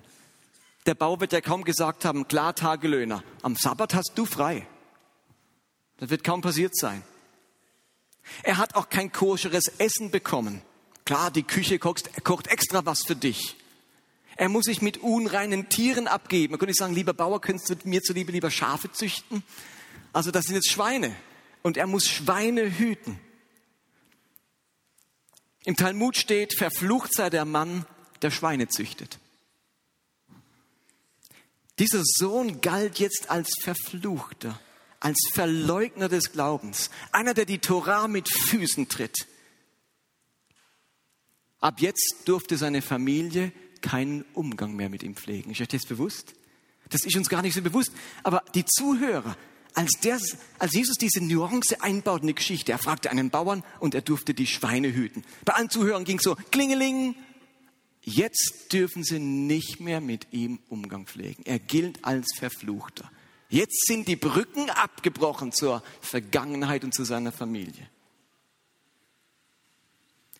Der 0.86 0.94
Bauer 0.94 1.20
wird 1.20 1.32
ja 1.32 1.40
kaum 1.40 1.64
gesagt 1.64 2.04
haben, 2.04 2.28
klar, 2.28 2.54
Tagelöhner, 2.54 3.24
am 3.42 3.56
Sabbat 3.56 3.94
hast 3.94 4.12
du 4.14 4.24
frei. 4.24 4.66
Das 5.98 6.10
wird 6.10 6.22
kaum 6.22 6.42
passiert 6.42 6.76
sein. 6.76 7.02
Er 8.42 8.58
hat 8.58 8.76
auch 8.76 8.88
kein 8.88 9.12
koscheres 9.12 9.66
Essen 9.78 10.10
bekommen. 10.10 10.62
Klar, 11.04 11.30
die 11.30 11.42
Küche 11.42 11.78
kocht, 11.78 12.24
kocht 12.24 12.48
extra 12.48 12.86
was 12.86 13.02
für 13.04 13.16
dich. 13.16 13.56
Er 14.36 14.48
muss 14.48 14.66
sich 14.66 14.82
mit 14.82 14.98
unreinen 14.98 15.68
Tieren 15.68 16.06
abgeben. 16.06 16.52
Man 16.52 16.58
könnte 16.58 16.74
sagen, 16.74 16.94
lieber 16.94 17.14
Bauer, 17.14 17.40
könntest 17.40 17.70
du 17.70 17.88
mir 17.88 18.02
zuliebe 18.02 18.32
lieber 18.32 18.50
Schafe 18.50 18.92
züchten? 18.92 19.42
Also 20.12 20.30
das 20.30 20.44
sind 20.46 20.56
jetzt 20.56 20.70
Schweine. 20.70 21.14
Und 21.62 21.76
er 21.76 21.86
muss 21.86 22.06
Schweine 22.06 22.78
hüten. 22.78 23.18
Im 25.64 25.74
Talmud 25.74 26.16
steht, 26.16 26.56
verflucht 26.56 27.12
sei 27.12 27.30
der 27.30 27.44
Mann, 27.44 27.86
der 28.22 28.30
Schweine 28.30 28.68
züchtet. 28.68 29.18
Dieser 31.78 32.02
Sohn 32.04 32.60
galt 32.60 32.98
jetzt 32.98 33.30
als 33.30 33.50
Verfluchter, 33.62 34.58
als 35.00 35.18
Verleugner 35.32 36.08
des 36.08 36.32
Glaubens, 36.32 36.90
einer, 37.12 37.34
der 37.34 37.44
die 37.44 37.58
Torah 37.58 38.08
mit 38.08 38.32
Füßen 38.32 38.88
tritt. 38.88 39.26
Ab 41.60 41.80
jetzt 41.80 42.16
durfte 42.24 42.56
seine 42.56 42.80
Familie 42.80 43.52
keinen 43.82 44.24
Umgang 44.34 44.74
mehr 44.74 44.88
mit 44.88 45.02
ihm 45.02 45.16
pflegen. 45.16 45.50
Ist 45.50 45.60
euch 45.60 45.68
das 45.68 45.84
bewusst? 45.84 46.34
Das 46.88 47.04
ist 47.04 47.16
uns 47.16 47.28
gar 47.28 47.42
nicht 47.42 47.54
so 47.54 47.62
bewusst. 47.62 47.92
Aber 48.22 48.42
die 48.54 48.64
Zuhörer, 48.64 49.36
als, 49.74 49.92
der, 50.02 50.18
als 50.58 50.72
Jesus 50.72 50.96
diese 50.96 51.22
Nuance 51.22 51.82
einbaut 51.82 52.22
in 52.22 52.28
die 52.28 52.34
Geschichte, 52.34 52.72
er 52.72 52.78
fragte 52.78 53.10
einen 53.10 53.30
Bauern 53.30 53.64
und 53.80 53.94
er 53.94 54.00
durfte 54.00 54.32
die 54.32 54.46
Schweine 54.46 54.92
hüten. 54.92 55.24
Bei 55.44 55.54
allen 55.54 55.70
Zuhörern 55.70 56.04
ging 56.04 56.18
es 56.18 56.24
so, 56.24 56.36
klingeling. 56.50 57.14
Jetzt 58.08 58.72
dürfen 58.72 59.02
sie 59.02 59.18
nicht 59.18 59.80
mehr 59.80 60.00
mit 60.00 60.28
ihm 60.30 60.60
Umgang 60.68 61.06
pflegen. 61.06 61.42
Er 61.44 61.58
gilt 61.58 62.04
als 62.04 62.26
Verfluchter. 62.36 63.10
Jetzt 63.48 63.84
sind 63.86 64.06
die 64.06 64.14
Brücken 64.14 64.70
abgebrochen 64.70 65.50
zur 65.50 65.82
Vergangenheit 66.00 66.84
und 66.84 66.94
zu 66.94 67.02
seiner 67.02 67.32
Familie. 67.32 67.90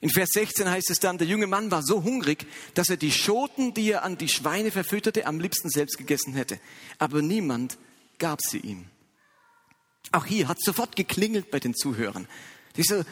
In 0.01 0.11
Vers 0.11 0.29
16 0.35 0.71
heißt 0.71 0.91
es 0.91 1.01
dann, 1.01 1.19
der 1.19 1.27
junge 1.27 1.49
Mann 1.49 1.73
war 1.73 1.83
so 1.83 2.05
hungrig, 2.05 2.47
dass 2.75 2.89
er 2.89 2.97
die 2.99 3.11
Schoten, 3.11 3.75
die 3.75 3.91
er 3.91 4.05
an 4.05 4.17
die 4.17 4.29
Schweine 4.29 4.71
verfütterte, 4.71 5.27
am 5.27 5.41
liebsten 5.41 5.69
selbst 5.69 5.99
gegessen 5.99 6.35
hätte. 6.35 6.61
Aber 6.99 7.21
niemand 7.21 7.79
gab 8.19 8.43
sie 8.43 8.59
ihm. 8.59 8.85
Auch 10.13 10.25
hier 10.25 10.47
hat 10.47 10.61
sofort 10.61 10.95
geklingelt 10.95 11.51
bei 11.51 11.59
den 11.59 11.75
Zuhörern. 11.75 12.29
Diese, 12.77 13.05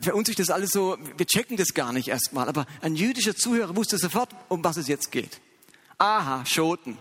für 0.00 0.14
uns 0.14 0.28
ist 0.28 0.38
das 0.38 0.50
alles 0.50 0.70
so, 0.70 0.96
wir 1.16 1.26
checken 1.26 1.56
das 1.56 1.74
gar 1.74 1.92
nicht 1.92 2.08
erstmal, 2.08 2.48
aber 2.48 2.66
ein 2.80 2.96
jüdischer 2.96 3.36
Zuhörer 3.36 3.76
wusste 3.76 3.98
sofort, 3.98 4.30
um 4.48 4.64
was 4.64 4.76
es 4.76 4.88
jetzt 4.88 5.10
geht. 5.10 5.40
Aha, 5.98 6.44
Schoten. 6.46 6.98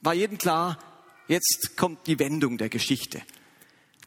War 0.00 0.14
jedem 0.14 0.38
klar, 0.38 0.78
jetzt 1.28 1.76
kommt 1.76 2.06
die 2.06 2.18
Wendung 2.18 2.58
der 2.58 2.68
Geschichte. 2.68 3.22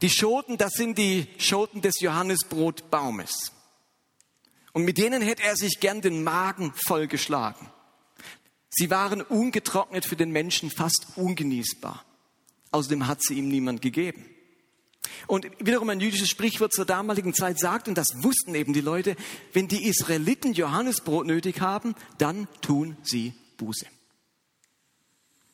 Die 0.01 0.09
Schoten, 0.09 0.57
das 0.57 0.73
sind 0.73 0.97
die 0.97 1.27
Schoten 1.37 1.81
des 1.81 1.99
Johannesbrotbaumes. 1.99 3.51
Und 4.73 4.85
mit 4.85 4.97
denen 4.97 5.21
hätte 5.21 5.43
er 5.43 5.55
sich 5.55 5.79
gern 5.79 6.01
den 6.01 6.23
Magen 6.23 6.73
vollgeschlagen. 6.87 7.69
Sie 8.69 8.89
waren 8.89 9.21
ungetrocknet 9.21 10.05
für 10.05 10.15
den 10.15 10.31
Menschen 10.31 10.71
fast 10.71 11.07
ungenießbar. 11.15 12.03
Außerdem 12.71 13.05
hat 13.05 13.21
sie 13.21 13.35
ihm 13.35 13.49
niemand 13.49 13.83
gegeben. 13.83 14.25
Und 15.27 15.47
wiederum 15.59 15.89
ein 15.89 15.99
jüdisches 15.99 16.29
Sprichwort 16.29 16.73
zur 16.73 16.85
damaligen 16.85 17.33
Zeit 17.33 17.59
sagt, 17.59 17.87
und 17.87 17.97
das 17.97 18.07
wussten 18.23 18.55
eben 18.55 18.73
die 18.73 18.81
Leute, 18.81 19.15
wenn 19.53 19.67
die 19.67 19.85
Israeliten 19.87 20.53
Johannesbrot 20.53 21.25
nötig 21.25 21.61
haben, 21.61 21.95
dann 22.17 22.47
tun 22.61 22.97
sie 23.03 23.33
Buße. 23.57 23.85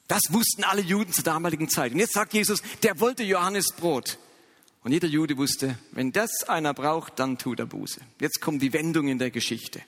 Das 0.07 0.21
wussten 0.29 0.63
alle 0.63 0.81
Juden 0.81 1.13
zur 1.13 1.23
damaligen 1.23 1.69
Zeit. 1.69 1.93
Und 1.93 1.99
jetzt 1.99 2.13
sagt 2.13 2.33
Jesus, 2.33 2.61
der 2.81 2.99
wollte 2.99 3.23
Johannesbrot. 3.23 4.17
Und 4.81 4.91
jeder 4.91 5.07
Jude 5.07 5.37
wusste, 5.37 5.77
wenn 5.91 6.11
das 6.11 6.43
einer 6.47 6.73
braucht, 6.73 7.19
dann 7.19 7.37
tut 7.37 7.59
er 7.59 7.67
Buße. 7.67 8.01
Jetzt 8.19 8.41
kommt 8.41 8.61
die 8.61 8.73
Wendung 8.73 9.07
in 9.07 9.19
der 9.19 9.29
Geschichte. 9.29 9.81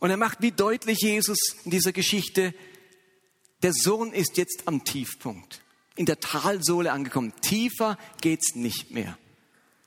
Und 0.00 0.10
er 0.10 0.16
macht 0.16 0.42
wie 0.42 0.50
deutlich 0.50 0.98
Jesus 1.00 1.38
in 1.64 1.70
dieser 1.70 1.92
Geschichte, 1.92 2.54
der 3.62 3.72
Sohn 3.72 4.12
ist 4.12 4.36
jetzt 4.36 4.64
am 4.66 4.82
Tiefpunkt, 4.82 5.61
in 5.96 6.06
der 6.06 6.20
Talsohle 6.20 6.92
angekommen. 6.92 7.32
Tiefer 7.40 7.98
geht's 8.20 8.54
nicht 8.54 8.90
mehr. 8.90 9.18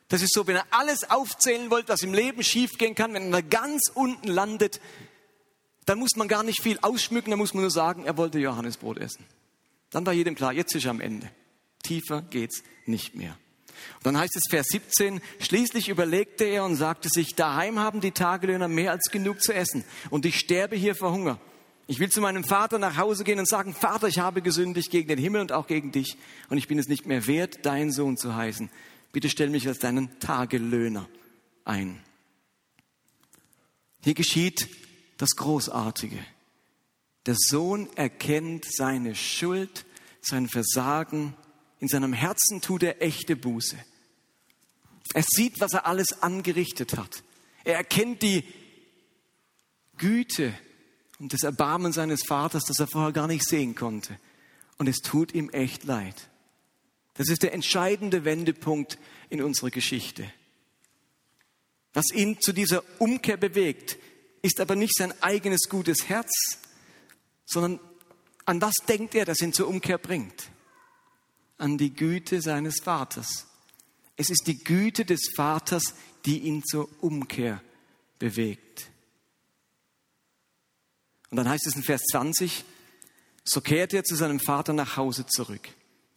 Das 0.08 0.22
ist 0.22 0.34
so, 0.34 0.46
wenn 0.48 0.56
er 0.56 0.68
alles 0.72 1.10
aufzählen 1.10 1.72
wollte, 1.72 1.90
was 1.90 2.04
im 2.04 2.14
Leben 2.14 2.44
schiefgehen 2.44 2.96
kann, 2.96 3.14
wenn 3.14 3.34
er 3.34 3.42
ganz 3.42 3.90
unten 3.94 4.28
landet, 4.28 4.80
dann 5.86 6.00
muss 6.00 6.16
man 6.16 6.28
gar 6.28 6.44
nicht 6.44 6.62
viel 6.62 6.80
ausschmücken, 6.82 7.32
dann 7.32 7.40
muss 7.40 7.54
man 7.54 7.62
nur 7.62 7.72
sagen, 7.72 8.06
er 8.06 8.18
wollte 8.18 8.40
Johannesbrot 8.40 8.98
essen. 8.98 9.26
Dann 9.90 10.06
war 10.06 10.14
jedem 10.14 10.36
klar, 10.36 10.54
jetzt 10.54 10.76
ist 10.76 10.86
er 10.86 10.92
am 10.92 11.02
Ende. 11.02 11.30
Tiefer 11.84 12.22
geht's 12.24 12.64
nicht 12.86 13.16
mehr. 13.16 13.38
Und 13.98 14.06
dann 14.06 14.18
heißt 14.18 14.36
es 14.36 14.44
Vers 14.50 14.68
17, 14.70 15.22
schließlich 15.40 15.90
überlegte 15.90 16.44
er 16.44 16.66
und 16.66 16.76
sagte 16.76 17.10
sich, 17.10 17.36
daheim 17.36 17.80
haben 17.80 18.02
die 18.02 18.12
Tagelöhner 18.12 18.68
mehr 18.68 18.92
als 18.92 19.10
genug 19.12 19.42
zu 19.42 19.54
essen 19.54 19.84
und 20.10 20.26
ich 20.26 20.40
sterbe 20.40 20.76
hier 20.76 20.96
vor 20.96 21.12
Hunger. 21.12 21.40
Ich 21.88 22.00
will 22.00 22.10
zu 22.10 22.20
meinem 22.22 22.44
Vater 22.44 22.80
nach 22.80 22.98
Hause 22.98 23.24
gehen 23.24 23.38
und 23.38 23.48
sagen, 23.48 23.74
Vater, 23.74 24.08
ich 24.08 24.20
habe 24.20 24.42
gesündigt 24.42 24.90
gegen 24.90 25.08
den 25.08 25.20
Himmel 25.20 25.42
und 25.42 25.52
auch 25.52 25.68
gegen 25.68 25.92
dich 25.92 26.18
und 26.50 26.58
ich 26.58 26.68
bin 26.68 26.80
es 26.80 26.88
nicht 26.88 27.06
mehr 27.06 27.28
wert, 27.28 27.60
dein 27.64 27.92
Sohn 27.92 28.18
zu 28.18 28.36
heißen. 28.36 28.70
Bitte 29.12 29.30
stell 29.30 29.50
mich 29.50 29.68
als 29.68 29.80
deinen 29.80 30.20
Tagelöhner 30.20 31.08
ein. 31.64 32.02
Hier 34.04 34.16
geschieht 34.16 34.68
das 35.18 35.32
Großartige. 35.36 36.18
Der 37.28 37.36
Sohn 37.38 37.88
erkennt 37.96 38.66
seine 38.66 39.16
Schuld, 39.16 39.86
sein 40.22 40.48
Versagen 40.48 41.36
in 41.80 41.88
seinem 41.88 42.14
Herzen 42.14 42.62
tut 42.62 42.84
er 42.84 43.02
echte 43.02 43.36
Buße. 43.36 43.78
Er 45.14 45.24
sieht, 45.24 45.60
was 45.60 45.74
er 45.74 45.86
alles 45.86 46.24
angerichtet 46.24 46.98
hat. 46.98 47.24
Er 47.64 47.76
erkennt 47.76 48.22
die 48.22 48.44
Güte 49.98 50.54
und 51.20 51.34
das 51.34 51.44
Erbarmen 51.44 51.92
seines 51.92 52.24
Vaters, 52.24 52.64
das 52.66 52.80
er 52.80 52.88
vorher 52.88 53.12
gar 53.12 53.28
nicht 53.28 53.48
sehen 53.48 53.76
konnte. 53.76 54.20
Und 54.78 54.88
es 54.88 54.98
tut 54.98 55.34
ihm 55.34 55.50
echt 55.50 55.84
leid. 55.86 56.30
Das 57.14 57.30
ist 57.30 57.44
der 57.44 57.54
entscheidende 57.54 58.26
Wendepunkt 58.26 58.98
in 59.30 59.42
unserer 59.42 59.70
Geschichte. 59.70 60.30
Was 61.94 62.12
ihn 62.12 62.40
zu 62.42 62.52
dieser 62.52 62.84
Umkehr 63.00 63.38
bewegt, 63.38 63.98
ist 64.42 64.60
aber 64.60 64.76
nicht 64.76 64.96
sein 64.98 65.14
eigenes 65.22 65.70
gutes 65.70 66.10
Herz, 66.10 66.30
sondern 67.46 67.80
an 68.44 68.62
was 68.62 68.76
denkt 68.88 69.16
er, 69.16 69.26
das 69.26 69.40
ihn 69.42 69.54
zur 69.54 69.68
Umkehr 69.68 69.98
bringt? 69.98 70.52
an 71.58 71.78
die 71.78 71.94
Güte 71.94 72.42
seines 72.42 72.82
Vaters. 72.82 73.48
Es 74.18 74.30
ist 74.30 74.48
die 74.48 74.64
Güte 74.64 75.06
des 75.06 75.32
Vaters, 75.36 75.94
die 76.26 76.40
ihn 76.40 76.64
zur 76.64 76.90
Umkehr 77.02 77.62
bewegt. 78.20 78.90
Und 81.36 81.44
dann 81.44 81.50
heißt 81.50 81.68
es 81.68 81.76
in 81.76 81.84
Vers 81.84 82.02
20, 82.12 82.64
so 83.44 83.60
kehrte 83.60 83.98
er 83.98 84.06
zu 84.06 84.16
seinem 84.16 84.40
Vater 84.40 84.72
nach 84.72 84.96
Hause 84.96 85.26
zurück. 85.26 85.68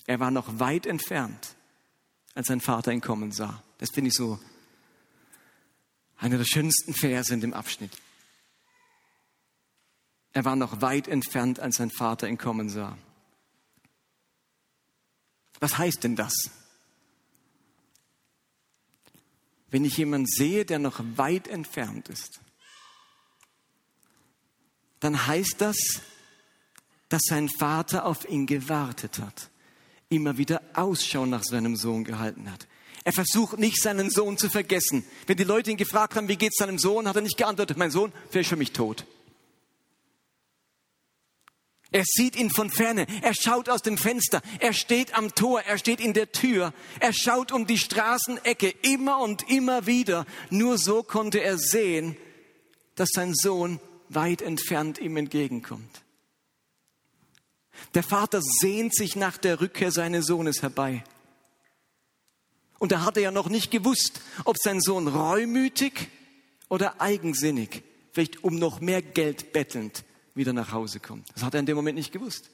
Er 0.07 0.21
war 0.21 0.31
noch 0.31 0.61
weit 0.61 0.87
entfernt, 0.87 1.57
als 2.35 2.47
sein 2.47 2.61
Vater 2.61 2.93
ihn 2.93 3.01
kommen 3.01 3.33
sah. 3.33 3.65
Das 3.79 3.91
finde 3.91 4.11
ich 4.11 4.15
so 4.15 4.39
einer 6.19 6.39
der 6.39 6.45
schönsten 6.45 6.95
Verse 6.95 7.35
in 7.35 7.41
dem 7.41 7.53
Abschnitt. 7.53 7.91
Er 10.35 10.45
war 10.45 10.55
noch 10.55 10.83
weit 10.83 11.09
entfernt, 11.09 11.59
als 11.59 11.79
sein 11.79 11.91
Vater 11.91 12.29
ihn 12.29 12.39
kommen 12.39 12.69
sah. 12.69 12.97
Was 15.59 15.79
heißt 15.79 16.05
denn 16.05 16.15
das? 16.15 16.33
Wenn 19.69 19.85
ich 19.85 19.97
jemanden 19.97 20.29
sehe, 20.29 20.65
der 20.65 20.79
noch 20.79 21.01
weit 21.17 21.49
entfernt 21.49 22.09
ist, 22.09 22.39
dann 25.01 25.27
heißt 25.27 25.57
das, 25.59 25.77
dass 27.09 27.23
sein 27.25 27.49
Vater 27.49 28.05
auf 28.05 28.29
ihn 28.29 28.47
gewartet 28.47 29.19
hat, 29.19 29.51
immer 30.09 30.37
wieder 30.39 30.61
Ausschau 30.75 31.27
nach 31.27 31.43
seinem 31.43 31.77
Sohn 31.77 32.05
gehalten 32.05 32.51
hat. 32.51 32.67
Er 33.05 33.13
versucht 33.13 33.59
nicht, 33.59 33.81
seinen 33.81 34.11
Sohn 34.11 34.37
zu 34.37 34.51
vergessen. 34.51 35.05
Wenn 35.27 35.37
die 35.37 35.45
Leute 35.45 35.71
ihn 35.71 35.77
gefragt 35.77 36.15
haben, 36.15 36.29
wie 36.29 36.37
geht's 36.37 36.59
seinem 36.59 36.79
Sohn, 36.79 37.09
hat 37.09 37.17
er 37.17 37.23
nicht 37.23 37.39
geantwortet, 37.39 37.79
mein 37.79 37.91
Sohn, 37.91 38.13
vielleicht 38.31 38.51
für 38.51 38.57
mich 38.57 38.73
tot. 38.73 39.07
Er 41.91 42.05
sieht 42.05 42.37
ihn 42.37 42.51
von 42.51 42.69
ferne. 42.71 43.07
Er 43.23 43.33
schaut 43.33 43.71
aus 43.71 43.81
dem 43.81 43.97
Fenster. 43.97 44.43
Er 44.59 44.75
steht 44.75 45.17
am 45.17 45.35
Tor. 45.35 45.63
Er 45.63 45.79
steht 45.79 46.01
in 46.01 46.13
der 46.13 46.33
Tür. 46.33 46.75
Er 47.01 47.15
schaut 47.15 47.51
um 47.51 47.67
die 47.67 47.79
Straßenecke 47.79 48.75
immer 48.83 49.21
und 49.21 49.49
immer 49.49 49.87
wieder. 49.87 50.27
Nur 50.51 50.77
so 50.77 51.03
konnte 51.03 51.41
er 51.41 51.57
sehen, 51.57 52.15
dass 52.95 53.09
sein 53.15 53.33
Sohn 53.35 53.81
weit 54.09 54.43
entfernt 54.43 54.99
ihm 54.99 55.17
entgegenkommt. 55.17 56.03
Der 57.95 58.03
Vater 58.03 58.41
sehnt 58.43 58.95
sich 58.95 59.17
nach 59.17 59.39
der 59.39 59.61
Rückkehr 59.61 59.93
seines 59.93 60.27
Sohnes 60.27 60.63
herbei. 60.63 61.05
Und 62.79 62.93
da 62.93 63.05
hat 63.05 63.17
er 63.17 63.25
ja 63.25 63.31
noch 63.31 63.49
nicht 63.49 63.71
gewusst, 63.71 64.21
ob 64.45 64.57
sein 64.59 64.81
Sohn 64.81 65.09
reumütig 65.09 66.09
oder 66.69 67.01
eigensinnig, 67.01 67.83
vielleicht 68.13 68.45
um 68.45 68.57
noch 68.57 68.81
mehr 68.81 69.03
Geld 69.03 69.53
bettelnd, 69.53 70.05
wieder 70.35 70.53
nach 70.53 70.73
Hause 70.73 71.01
kommt. 71.01 71.29
Das 71.35 71.43
hat 71.43 71.55
er 71.55 71.61
in 71.61 71.67
dem 71.67 71.77
Moment 71.77 71.99
nicht 71.99 72.13
gewusst. 72.13 72.51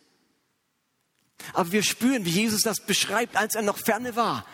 Aber 1.53 1.73
wir 1.73 1.83
spüren, 1.83 2.25
wie 2.25 2.31
Jesus 2.31 2.63
das 2.63 2.81
beschreibt, 2.81 3.37
als 3.37 3.55
er 3.55 3.63
noch 3.63 3.79
ferne 3.79 4.17
war. 4.17 4.47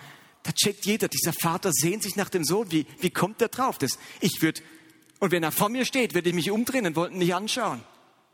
Da 0.42 0.52
checkt 0.52 0.86
jeder, 0.86 1.08
dieser 1.08 1.34
Vater 1.34 1.70
sehnt 1.72 2.02
sich 2.02 2.16
nach 2.16 2.30
dem 2.30 2.44
Sohn. 2.44 2.72
Wie, 2.72 2.86
wie 3.00 3.10
kommt 3.10 3.42
er 3.42 3.48
drauf? 3.48 3.78
Das, 3.78 3.98
ich 4.20 4.40
würde, 4.40 4.62
und 5.20 5.30
wenn 5.30 5.42
er 5.42 5.52
vor 5.52 5.68
mir 5.68 5.84
steht, 5.84 6.14
würde 6.14 6.30
ich 6.30 6.34
mich 6.34 6.50
umdrehen 6.50 6.86
und 6.86 6.96
wollten 6.96 7.18
nicht 7.18 7.34
anschauen. 7.34 7.82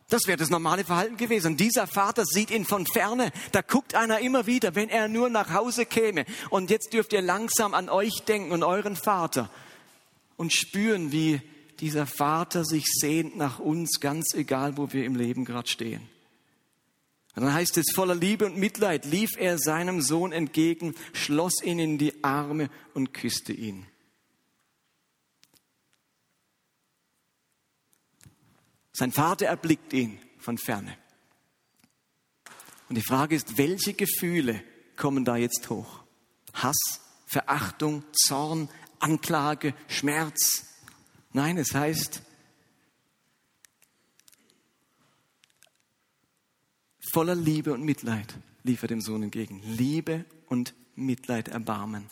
Das 0.08 0.28
wäre 0.28 0.38
das 0.38 0.50
normale 0.50 0.84
Verhalten 0.84 1.16
gewesen. 1.16 1.52
Und 1.52 1.60
dieser 1.60 1.88
Vater 1.88 2.24
sieht 2.24 2.52
ihn 2.52 2.64
von 2.64 2.86
ferne. 2.86 3.32
Da 3.50 3.60
guckt 3.60 3.96
einer 3.96 4.20
immer 4.20 4.46
wieder, 4.46 4.76
wenn 4.76 4.88
er 4.88 5.08
nur 5.08 5.28
nach 5.28 5.52
Hause 5.52 5.84
käme. 5.84 6.24
Und 6.48 6.70
jetzt 6.70 6.92
dürft 6.92 7.12
ihr 7.12 7.22
langsam 7.22 7.74
an 7.74 7.88
euch 7.88 8.22
denken 8.26 8.52
und 8.52 8.62
euren 8.62 8.94
Vater 8.94 9.50
und 10.36 10.52
spüren, 10.52 11.10
wie 11.10 11.40
dieser 11.80 12.06
Vater 12.06 12.64
sich 12.64 12.84
sehnt 12.86 13.36
nach 13.36 13.58
uns, 13.58 13.98
ganz 14.00 14.32
egal, 14.34 14.76
wo 14.76 14.92
wir 14.92 15.04
im 15.04 15.16
Leben 15.16 15.44
gerade 15.44 15.68
stehen. 15.68 16.02
Und 17.34 17.42
dann 17.42 17.52
heißt 17.52 17.76
es, 17.76 17.86
voller 17.94 18.14
Liebe 18.14 18.46
und 18.46 18.56
Mitleid 18.56 19.04
lief 19.04 19.30
er 19.36 19.58
seinem 19.58 20.00
Sohn 20.00 20.32
entgegen, 20.32 20.94
schloss 21.12 21.62
ihn 21.62 21.78
in 21.78 21.98
die 21.98 22.24
Arme 22.24 22.70
und 22.94 23.12
küsste 23.12 23.52
ihn. 23.52 23.86
Sein 28.96 29.12
Vater 29.12 29.44
erblickt 29.44 29.92
ihn 29.92 30.18
von 30.38 30.56
ferne. 30.56 30.96
Und 32.88 32.94
die 32.94 33.02
Frage 33.02 33.36
ist, 33.36 33.58
welche 33.58 33.92
Gefühle 33.92 34.62
kommen 34.96 35.26
da 35.26 35.36
jetzt 35.36 35.68
hoch? 35.68 36.02
Hass, 36.54 36.78
Verachtung, 37.26 38.04
Zorn, 38.12 38.70
Anklage, 38.98 39.74
Schmerz? 39.86 40.64
Nein, 41.34 41.58
es 41.58 41.74
heißt, 41.74 42.22
voller 47.12 47.34
Liebe 47.34 47.74
und 47.74 47.84
Mitleid 47.84 48.34
lief 48.62 48.80
er 48.80 48.88
dem 48.88 49.02
Sohn 49.02 49.24
entgegen. 49.24 49.60
Liebe 49.62 50.24
und 50.46 50.72
Mitleid, 50.94 51.48
Erbarmen. 51.48 52.08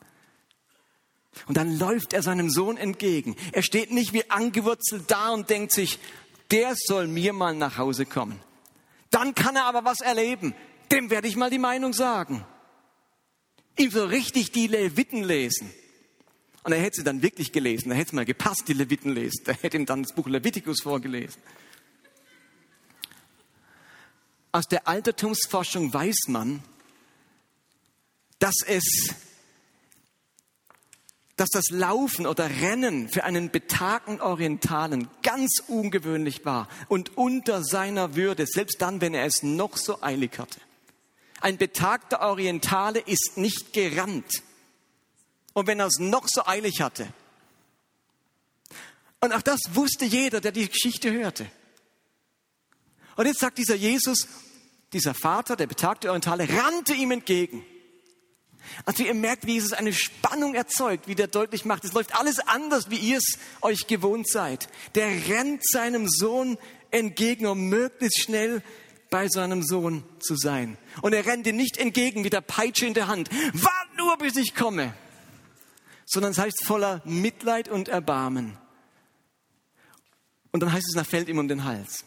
Und 1.46 1.56
dann 1.56 1.78
läuft 1.78 2.12
er 2.12 2.22
seinem 2.22 2.50
Sohn 2.50 2.76
entgegen. 2.76 3.36
Er 3.52 3.62
steht 3.62 3.90
nicht 3.90 4.12
wie 4.12 4.30
angewurzelt 4.30 5.10
da 5.10 5.30
und 5.30 5.48
denkt 5.48 5.72
sich, 5.72 5.98
der 6.50 6.74
soll 6.76 7.06
mir 7.06 7.32
mal 7.32 7.54
nach 7.54 7.78
Hause 7.78 8.06
kommen. 8.06 8.40
Dann 9.10 9.34
kann 9.34 9.56
er 9.56 9.64
aber 9.64 9.84
was 9.84 10.00
erleben. 10.00 10.54
Dem 10.90 11.10
werde 11.10 11.28
ich 11.28 11.36
mal 11.36 11.50
die 11.50 11.58
Meinung 11.58 11.92
sagen. 11.92 12.44
Ihm 13.76 13.90
so 13.90 14.04
richtig 14.04 14.52
die 14.52 14.66
Leviten 14.66 15.24
lesen. 15.24 15.72
Und 16.62 16.72
er 16.72 16.80
hätte 16.80 16.96
sie 16.96 17.04
dann 17.04 17.22
wirklich 17.22 17.52
gelesen. 17.52 17.90
Da 17.90 17.94
hätte 17.94 18.08
es 18.08 18.12
mal 18.12 18.24
gepasst, 18.24 18.64
die 18.68 18.72
Leviten 18.72 19.12
lesen. 19.12 19.42
Da 19.44 19.52
hätte 19.52 19.76
ihm 19.76 19.86
dann 19.86 20.02
das 20.02 20.14
Buch 20.14 20.26
Levitikus 20.26 20.80
vorgelesen. 20.82 21.40
Aus 24.52 24.66
der 24.66 24.86
Altertumsforschung 24.86 25.92
weiß 25.92 26.28
man, 26.28 26.62
dass 28.38 28.54
es 28.66 29.14
dass 31.36 31.48
das 31.50 31.70
Laufen 31.70 32.26
oder 32.26 32.48
Rennen 32.48 33.08
für 33.08 33.24
einen 33.24 33.50
betagten 33.50 34.20
Orientalen 34.20 35.08
ganz 35.22 35.62
ungewöhnlich 35.66 36.44
war 36.44 36.68
und 36.88 37.16
unter 37.16 37.64
seiner 37.64 38.14
Würde, 38.14 38.46
selbst 38.46 38.80
dann, 38.80 39.00
wenn 39.00 39.14
er 39.14 39.26
es 39.26 39.42
noch 39.42 39.76
so 39.76 40.00
eilig 40.02 40.38
hatte. 40.38 40.60
Ein 41.40 41.58
betagter 41.58 42.20
Orientale 42.20 43.00
ist 43.00 43.32
nicht 43.36 43.72
gerannt. 43.72 44.42
Und 45.52 45.66
wenn 45.66 45.78
er 45.78 45.86
es 45.86 45.98
noch 45.98 46.26
so 46.26 46.46
eilig 46.46 46.80
hatte. 46.80 47.06
Und 49.20 49.32
auch 49.32 49.42
das 49.42 49.60
wusste 49.74 50.04
jeder, 50.04 50.40
der 50.40 50.52
die 50.52 50.68
Geschichte 50.68 51.12
hörte. 51.12 51.46
Und 53.16 53.26
jetzt 53.26 53.40
sagt 53.40 53.58
dieser 53.58 53.74
Jesus, 53.74 54.26
dieser 54.92 55.14
Vater, 55.14 55.56
der 55.56 55.66
betagte 55.66 56.08
Orientale, 56.08 56.48
rannte 56.48 56.94
ihm 56.94 57.10
entgegen. 57.10 57.64
Also 58.84 59.02
ihr 59.04 59.14
merkt, 59.14 59.46
wie 59.46 59.54
Jesus 59.54 59.72
eine 59.72 59.92
Spannung 59.92 60.54
erzeugt, 60.54 61.08
wie 61.08 61.14
der 61.14 61.26
deutlich 61.26 61.64
macht, 61.64 61.84
es 61.84 61.92
läuft 61.92 62.14
alles 62.18 62.38
anders, 62.40 62.90
wie 62.90 62.96
ihr 62.96 63.18
es 63.18 63.38
euch 63.62 63.86
gewohnt 63.86 64.28
seid. 64.28 64.68
Der 64.94 65.06
rennt 65.28 65.62
seinem 65.66 66.08
Sohn 66.08 66.58
entgegen, 66.90 67.46
um 67.46 67.68
möglichst 67.68 68.22
schnell 68.22 68.62
bei 69.10 69.28
seinem 69.28 69.62
Sohn 69.62 70.02
zu 70.18 70.36
sein. 70.36 70.76
Und 71.02 71.12
er 71.12 71.24
rennt 71.26 71.46
ihm 71.46 71.56
nicht 71.56 71.76
entgegen 71.76 72.22
mit 72.22 72.32
der 72.32 72.40
Peitsche 72.40 72.86
in 72.86 72.94
der 72.94 73.06
Hand. 73.06 73.30
Wart 73.52 73.96
nur, 73.96 74.16
bis 74.18 74.36
ich 74.36 74.54
komme. 74.54 74.94
Sondern 76.06 76.32
es 76.32 76.38
heißt 76.38 76.64
voller 76.64 77.00
Mitleid 77.04 77.68
und 77.68 77.88
Erbarmen. 77.88 78.56
Und 80.50 80.60
dann 80.60 80.72
heißt 80.72 80.86
es, 80.88 80.96
er 80.96 81.04
fällt 81.04 81.28
ihm 81.28 81.38
um 81.38 81.48
den 81.48 81.64
Hals. 81.64 82.04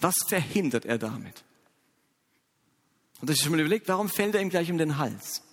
Was 0.00 0.14
verhindert 0.28 0.84
er 0.84 0.98
damit? 0.98 1.44
Und 3.20 3.30
ist 3.30 3.42
schon 3.42 3.52
mal 3.52 3.60
überlegt, 3.60 3.88
warum 3.88 4.08
fällt 4.08 4.34
er 4.34 4.42
ihm 4.42 4.50
gleich 4.50 4.70
um 4.70 4.76
den 4.76 4.98
Hals? 4.98 5.43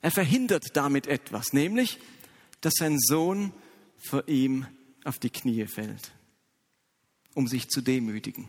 Er 0.00 0.10
verhindert 0.10 0.76
damit 0.76 1.06
etwas, 1.06 1.52
nämlich, 1.52 1.98
dass 2.60 2.74
sein 2.74 2.98
Sohn 2.98 3.52
vor 3.96 4.28
ihm 4.28 4.66
auf 5.04 5.18
die 5.18 5.30
Knie 5.30 5.66
fällt, 5.66 6.12
um 7.34 7.46
sich 7.48 7.68
zu 7.68 7.80
demütigen. 7.80 8.48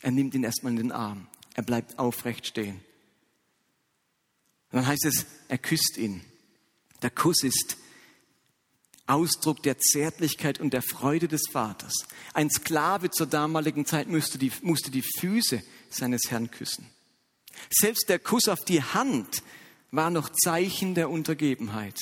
Er 0.00 0.10
nimmt 0.10 0.34
ihn 0.34 0.44
erstmal 0.44 0.72
in 0.72 0.78
den 0.78 0.92
Arm. 0.92 1.26
Er 1.54 1.62
bleibt 1.62 1.98
aufrecht 1.98 2.46
stehen. 2.46 2.76
Und 4.70 4.78
dann 4.78 4.86
heißt 4.86 5.04
es, 5.04 5.26
er 5.48 5.58
küsst 5.58 5.96
ihn. 5.96 6.22
Der 7.02 7.10
Kuss 7.10 7.42
ist 7.42 7.76
Ausdruck 9.06 9.62
der 9.64 9.78
Zärtlichkeit 9.78 10.60
und 10.60 10.72
der 10.72 10.82
Freude 10.82 11.26
des 11.26 11.42
Vaters. 11.50 12.06
Ein 12.32 12.48
Sklave 12.48 13.10
zur 13.10 13.26
damaligen 13.26 13.84
Zeit 13.84 14.08
musste 14.08 14.38
die, 14.38 14.52
musste 14.62 14.90
die 14.90 15.02
Füße 15.02 15.62
seines 15.90 16.30
Herrn 16.30 16.50
küssen. 16.50 16.86
Selbst 17.68 18.08
der 18.08 18.18
Kuss 18.18 18.48
auf 18.48 18.64
die 18.64 18.82
Hand 18.82 19.42
war 19.90 20.10
noch 20.10 20.30
Zeichen 20.30 20.94
der 20.94 21.10
Untergebenheit. 21.10 21.98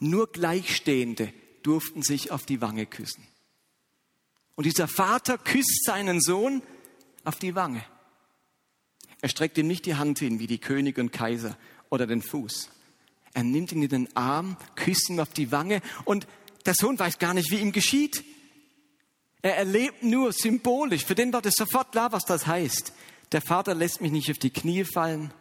Nur 0.00 0.30
Gleichstehende 0.30 1.32
durften 1.62 2.02
sich 2.02 2.30
auf 2.30 2.44
die 2.44 2.60
Wange 2.60 2.86
küssen. 2.86 3.26
Und 4.56 4.66
dieser 4.66 4.88
Vater 4.88 5.38
küsst 5.38 5.84
seinen 5.84 6.20
Sohn 6.20 6.62
auf 7.24 7.36
die 7.36 7.54
Wange. 7.54 7.84
Er 9.20 9.28
streckt 9.28 9.56
ihm 9.58 9.68
nicht 9.68 9.86
die 9.86 9.94
Hand 9.94 10.18
hin 10.18 10.40
wie 10.40 10.48
die 10.48 10.58
Könige 10.58 11.00
und 11.00 11.12
Kaiser 11.12 11.56
oder 11.90 12.06
den 12.06 12.22
Fuß. 12.22 12.68
Er 13.34 13.44
nimmt 13.44 13.72
ihn 13.72 13.82
in 13.82 13.88
den 13.88 14.16
Arm, 14.16 14.56
küsst 14.74 15.08
ihn 15.08 15.20
auf 15.20 15.32
die 15.32 15.52
Wange 15.52 15.80
und 16.04 16.26
der 16.66 16.74
Sohn 16.74 16.98
weiß 16.98 17.18
gar 17.18 17.32
nicht, 17.32 17.50
wie 17.50 17.58
ihm 17.58 17.72
geschieht. 17.72 18.24
Er 19.40 19.56
erlebt 19.56 20.02
nur 20.02 20.32
symbolisch. 20.32 21.04
Für 21.04 21.14
den 21.14 21.32
war 21.32 21.42
das 21.42 21.54
sofort 21.54 21.92
klar, 21.92 22.12
was 22.12 22.24
das 22.24 22.46
heißt. 22.46 22.92
Der 23.32 23.40
Vater 23.40 23.74
lässt 23.74 24.00
mich 24.00 24.12
nicht 24.12 24.30
auf 24.30 24.38
die 24.38 24.50
Knie 24.50 24.84
fallen 24.84 25.32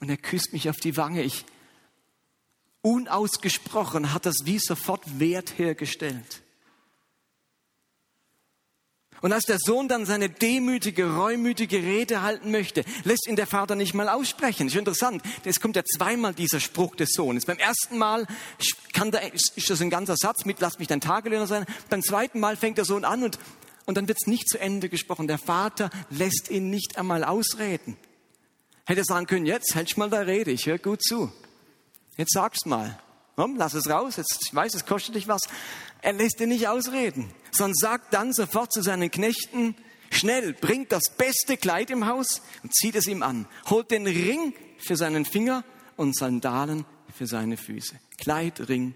und 0.00 0.10
er 0.10 0.16
küsst 0.16 0.52
mich 0.52 0.68
auf 0.68 0.76
die 0.76 0.96
Wange. 0.96 1.22
Ich, 1.22 1.44
unausgesprochen 2.82 4.12
hat 4.12 4.26
das 4.26 4.36
wie 4.44 4.58
sofort 4.58 5.18
Wert 5.18 5.58
hergestellt. 5.58 6.42
Und 9.20 9.32
als 9.32 9.44
der 9.44 9.58
Sohn 9.58 9.88
dann 9.88 10.06
seine 10.06 10.28
demütige, 10.28 11.16
reumütige 11.16 11.78
Rede 11.78 12.22
halten 12.22 12.52
möchte, 12.52 12.84
lässt 13.02 13.26
ihn 13.26 13.34
der 13.34 13.48
Vater 13.48 13.74
nicht 13.74 13.94
mal 13.94 14.08
aussprechen. 14.08 14.68
Ist 14.68 14.76
interessant. 14.76 15.22
Es 15.44 15.60
kommt 15.60 15.74
ja 15.74 15.82
zweimal 15.84 16.34
dieser 16.34 16.60
Spruch 16.60 16.94
des 16.94 17.10
Sohnes. 17.14 17.44
Beim 17.44 17.58
ersten 17.58 17.98
Mal 17.98 18.26
kann 18.92 19.10
der, 19.10 19.34
ist 19.34 19.68
das 19.68 19.80
ein 19.80 19.90
ganzer 19.90 20.16
Satz 20.16 20.44
mit, 20.44 20.60
lass 20.60 20.78
mich 20.78 20.86
dein 20.86 21.00
Tagelöhner 21.00 21.48
sein. 21.48 21.66
Beim 21.90 22.02
zweiten 22.02 22.38
Mal 22.38 22.56
fängt 22.56 22.78
der 22.78 22.84
Sohn 22.84 23.04
an 23.04 23.24
und 23.24 23.40
und 23.88 23.94
dann 23.94 24.06
wird 24.06 24.18
es 24.20 24.26
nicht 24.26 24.50
zu 24.50 24.60
Ende 24.60 24.90
gesprochen. 24.90 25.28
Der 25.28 25.38
Vater 25.38 25.88
lässt 26.10 26.50
ihn 26.50 26.68
nicht 26.68 26.98
einmal 26.98 27.24
ausreden. 27.24 27.96
Hätte 28.84 29.02
sagen 29.02 29.26
können, 29.26 29.46
jetzt 29.46 29.74
hältst 29.74 29.96
mal 29.96 30.10
da 30.10 30.20
Rede, 30.20 30.50
ich 30.50 30.66
höre 30.66 30.76
gut 30.76 31.02
zu. 31.02 31.32
Jetzt 32.18 32.34
sag's 32.34 32.66
mal. 32.66 33.00
Komm, 33.34 33.56
lass 33.56 33.72
es 33.72 33.88
raus, 33.88 34.18
jetzt, 34.18 34.40
ich 34.44 34.54
weiß, 34.54 34.74
es 34.74 34.84
kostet 34.84 35.14
dich 35.14 35.26
was. 35.26 35.40
Er 36.02 36.12
lässt 36.12 36.38
ihn 36.38 36.50
nicht 36.50 36.68
ausreden, 36.68 37.32
sondern 37.50 37.76
sagt 37.76 38.12
dann 38.12 38.34
sofort 38.34 38.74
zu 38.74 38.82
seinen 38.82 39.10
Knechten, 39.10 39.74
schnell, 40.10 40.52
bringt 40.52 40.92
das 40.92 41.04
beste 41.16 41.56
Kleid 41.56 41.88
im 41.88 42.04
Haus 42.04 42.42
und 42.62 42.74
zieht 42.74 42.94
es 42.94 43.06
ihm 43.06 43.22
an. 43.22 43.48
Holt 43.70 43.90
den 43.90 44.06
Ring 44.06 44.52
für 44.76 44.98
seinen 44.98 45.24
Finger 45.24 45.64
und 45.96 46.14
Sandalen 46.14 46.84
für 47.16 47.26
seine 47.26 47.56
Füße. 47.56 47.98
Kleid, 48.18 48.68
Ring 48.68 48.92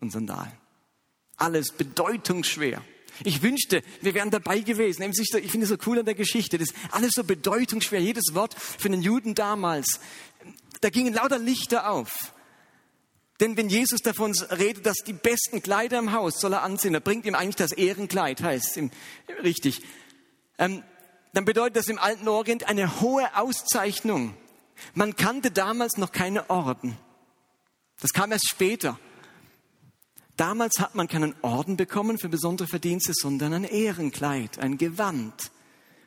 und 0.00 0.10
Sandalen. 0.10 0.52
Alles 1.36 1.72
bedeutungsschwer. 1.72 2.82
Ich 3.24 3.42
wünschte, 3.42 3.82
wir 4.00 4.14
wären 4.14 4.30
dabei 4.30 4.60
gewesen. 4.60 5.02
Ich 5.02 5.50
finde 5.50 5.64
es 5.64 5.68
so 5.68 5.76
cool 5.86 5.98
an 5.98 6.04
der 6.04 6.14
Geschichte. 6.14 6.58
Das 6.58 6.70
ist 6.70 6.76
alles 6.90 7.12
so 7.14 7.24
bedeutungsschwer. 7.24 8.00
Jedes 8.00 8.34
Wort 8.34 8.54
für 8.54 8.88
den 8.88 9.02
Juden 9.02 9.34
damals. 9.34 10.00
Da 10.80 10.90
gingen 10.90 11.12
lauter 11.12 11.38
Lichter 11.38 11.90
auf. 11.90 12.32
Denn 13.40 13.56
wenn 13.56 13.70
Jesus 13.70 14.00
davon 14.00 14.32
redet, 14.50 14.84
dass 14.84 14.98
die 14.98 15.14
besten 15.14 15.62
Kleider 15.62 15.98
im 15.98 16.12
Haus 16.12 16.40
soll 16.40 16.52
er 16.52 16.62
anziehen, 16.62 16.94
er 16.94 17.00
bringt 17.00 17.24
ihm 17.24 17.34
eigentlich 17.34 17.56
das 17.56 17.72
Ehrenkleid, 17.72 18.42
heißt 18.42 18.76
es 18.76 18.90
richtig. 19.42 19.80
Ähm, 20.58 20.82
dann 21.32 21.46
bedeutet 21.46 21.76
das 21.76 21.88
im 21.88 21.98
alten 21.98 22.28
Orient 22.28 22.68
eine 22.68 23.00
hohe 23.00 23.34
Auszeichnung. 23.34 24.34
Man 24.94 25.16
kannte 25.16 25.50
damals 25.50 25.96
noch 25.96 26.12
keine 26.12 26.50
Orden. 26.50 26.98
Das 28.00 28.12
kam 28.12 28.32
erst 28.32 28.48
später. 28.48 28.98
Damals 30.40 30.80
hat 30.80 30.94
man 30.94 31.06
keinen 31.06 31.34
Orden 31.42 31.76
bekommen 31.76 32.16
für 32.16 32.30
besondere 32.30 32.66
Verdienste, 32.66 33.12
sondern 33.12 33.52
ein 33.52 33.64
Ehrenkleid, 33.64 34.58
ein 34.58 34.78
Gewand. 34.78 35.34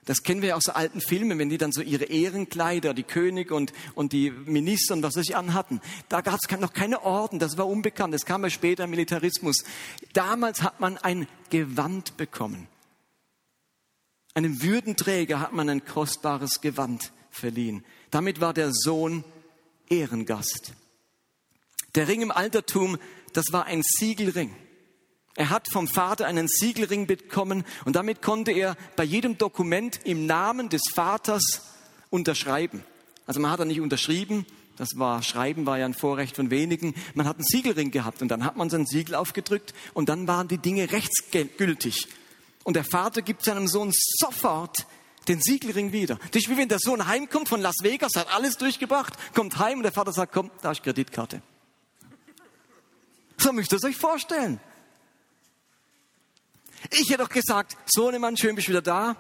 Das 0.06 0.24
kennen 0.24 0.42
wir 0.42 0.50
ja 0.50 0.56
aus 0.56 0.70
alten 0.70 1.02
Filmen, 1.02 1.38
wenn 1.38 1.50
die 1.50 1.60
dann 1.60 1.72
so 1.72 1.82
ihre 1.82 2.06
Ehrenkleider, 2.06 2.96
die 2.96 3.04
Könige 3.04 3.54
und, 3.54 3.74
und 3.94 4.12
die 4.12 4.32
Minister 4.32 4.96
und 4.96 5.04
was 5.04 5.14
sich 5.14 5.36
anhatten. 5.36 5.82
Da 6.10 6.22
gab 6.22 6.40
es 6.42 6.60
noch 6.60 6.74
keine 6.74 7.04
Orden, 7.04 7.38
das 7.38 7.60
war 7.60 7.68
unbekannt, 7.68 8.12
das 8.12 8.26
kam 8.26 8.44
ja 8.44 8.50
später 8.50 8.86
im 8.86 8.90
Militarismus. 8.90 9.58
Damals 10.14 10.64
hat 10.64 10.80
man 10.80 10.98
ein 10.98 11.28
Gewand 11.52 12.18
bekommen. 12.18 12.68
Einem 14.34 14.64
Würdenträger 14.64 15.42
hat 15.42 15.54
man 15.54 15.70
ein 15.70 15.86
kostbares 15.86 16.60
Gewand 16.60 17.12
verliehen. 17.30 17.86
Damit 18.10 18.42
war 18.42 18.56
der 18.56 18.72
Sohn 18.74 19.24
Ehrengast. 19.90 20.74
Der 21.94 22.08
Ring 22.08 22.24
im 22.24 22.32
Altertum 22.32 22.98
das 23.34 23.52
war 23.52 23.66
ein 23.66 23.82
Siegelring. 23.84 24.56
Er 25.36 25.50
hat 25.50 25.68
vom 25.72 25.88
Vater 25.88 26.28
einen 26.28 26.48
Siegelring 26.48 27.08
bekommen 27.08 27.66
und 27.86 27.96
damit 27.96 28.22
konnte 28.22 28.52
er 28.52 28.78
bei 28.96 29.04
jedem 29.04 29.38
Dokument 29.38 30.00
im 30.06 30.26
Namen 30.26 30.70
des 30.70 30.84
Vaters 30.94 31.62
unterschreiben. 32.12 32.84
Also 33.26 33.40
man 33.40 33.50
hat 33.50 33.60
da 33.60 33.66
nicht 33.66 33.82
unterschrieben, 33.82 34.46
das 34.78 34.90
war, 34.96 35.22
Schreiben 35.22 35.66
war 35.66 35.78
ja 35.78 35.86
ein 35.86 35.94
Vorrecht 35.94 36.36
von 36.36 36.50
wenigen. 36.50 36.96
Man 37.14 37.28
hat 37.28 37.38
einen 37.38 37.46
Siegelring 37.46 37.92
gehabt 37.92 38.22
und 38.22 38.30
dann 38.30 38.44
hat 38.44 38.58
man 38.58 38.70
sein 38.70 38.86
Siegel 38.86 39.16
aufgedrückt 39.16 39.74
und 39.94 40.10
dann 40.10 40.28
waren 40.28 40.48
die 40.48 40.58
Dinge 40.58 40.92
rechtsgültig. 40.92 42.08
Und 42.64 42.76
der 42.76 42.84
Vater 42.84 43.22
gibt 43.22 43.44
seinem 43.44 43.68
Sohn 43.68 43.92
sofort 43.94 44.88
den 45.28 45.42
Siegelring 45.42 45.92
wieder. 45.92 46.18
Das 46.32 46.44
ist 46.44 46.50
wie 46.50 46.58
wenn 46.58 46.70
der 46.70 46.80
Sohn 46.80 47.08
heimkommt 47.08 47.50
von 47.50 47.62
Las 47.62 47.78
Vegas, 47.82 48.16
hat 48.16 48.34
alles 48.34 48.58
durchgebracht, 48.58 49.14
kommt 49.34 49.58
heim 49.58 49.78
und 49.78 49.84
der 49.84 49.92
Vater 49.92 50.12
sagt, 50.12 50.34
komm, 50.34 50.50
da 50.62 50.72
ist 50.72 50.84
Kreditkarte. 50.84 51.42
So 53.38 53.52
müsst 53.52 53.72
ihr 53.72 53.78
es 53.78 53.84
euch 53.84 53.98
vorstellen. 53.98 54.60
Ich 56.92 57.10
hätte 57.10 57.24
doch 57.24 57.30
gesagt, 57.30 57.78
Sohnemann, 57.86 58.38
schön 58.38 58.56
bist 58.56 58.68
du 58.68 58.72
wieder 58.72 58.82
da. 58.82 59.16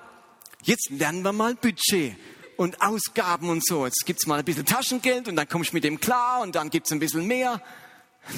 Jetzt 0.63 0.89
lernen 0.89 1.23
wir 1.23 1.33
mal 1.33 1.55
Budget 1.55 2.15
und 2.57 2.81
Ausgaben 2.81 3.49
und 3.49 3.65
so. 3.65 3.85
Jetzt 3.85 4.05
gibt's 4.05 4.27
mal 4.27 4.39
ein 4.39 4.45
bisschen 4.45 4.65
Taschengeld 4.65 5.27
und 5.27 5.35
dann 5.35 5.47
komme 5.47 5.63
ich 5.63 5.73
mit 5.73 5.83
dem 5.83 5.99
klar 5.99 6.41
und 6.41 6.55
dann 6.55 6.69
gibt's 6.69 6.91
ein 6.91 6.99
bisschen 6.99 7.27
mehr. 7.27 7.61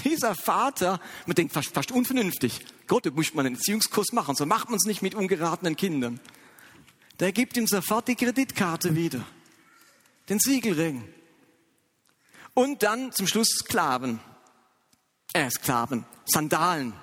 Dieser 0.03 0.35
Vater, 0.35 0.99
man 1.25 1.35
denkt 1.35 1.53
fast, 1.53 1.73
fast 1.73 1.91
unvernünftig. 1.91 2.65
Gott, 2.88 3.05
du 3.05 3.11
musst 3.11 3.35
mal 3.35 3.45
einen 3.45 3.55
Erziehungskurs 3.55 4.13
machen. 4.13 4.35
So 4.35 4.45
macht 4.45 4.69
man 4.69 4.77
es 4.77 4.85
nicht 4.85 5.01
mit 5.01 5.13
ungeratenen 5.13 5.75
Kindern. 5.75 6.19
Der 7.19 7.31
gibt 7.31 7.55
ihm 7.57 7.67
sofort 7.67 8.07
die 8.07 8.15
Kreditkarte 8.15 8.95
wieder. 8.95 9.25
Den 10.29 10.39
Siegelring. 10.39 11.07
Und 12.53 12.83
dann 12.83 13.11
zum 13.11 13.27
Schluss 13.27 13.49
Sklaven. 13.49 14.19
Äh, 15.36 15.52
Sklaven. 15.52 16.06
Sandalen. 16.26 16.93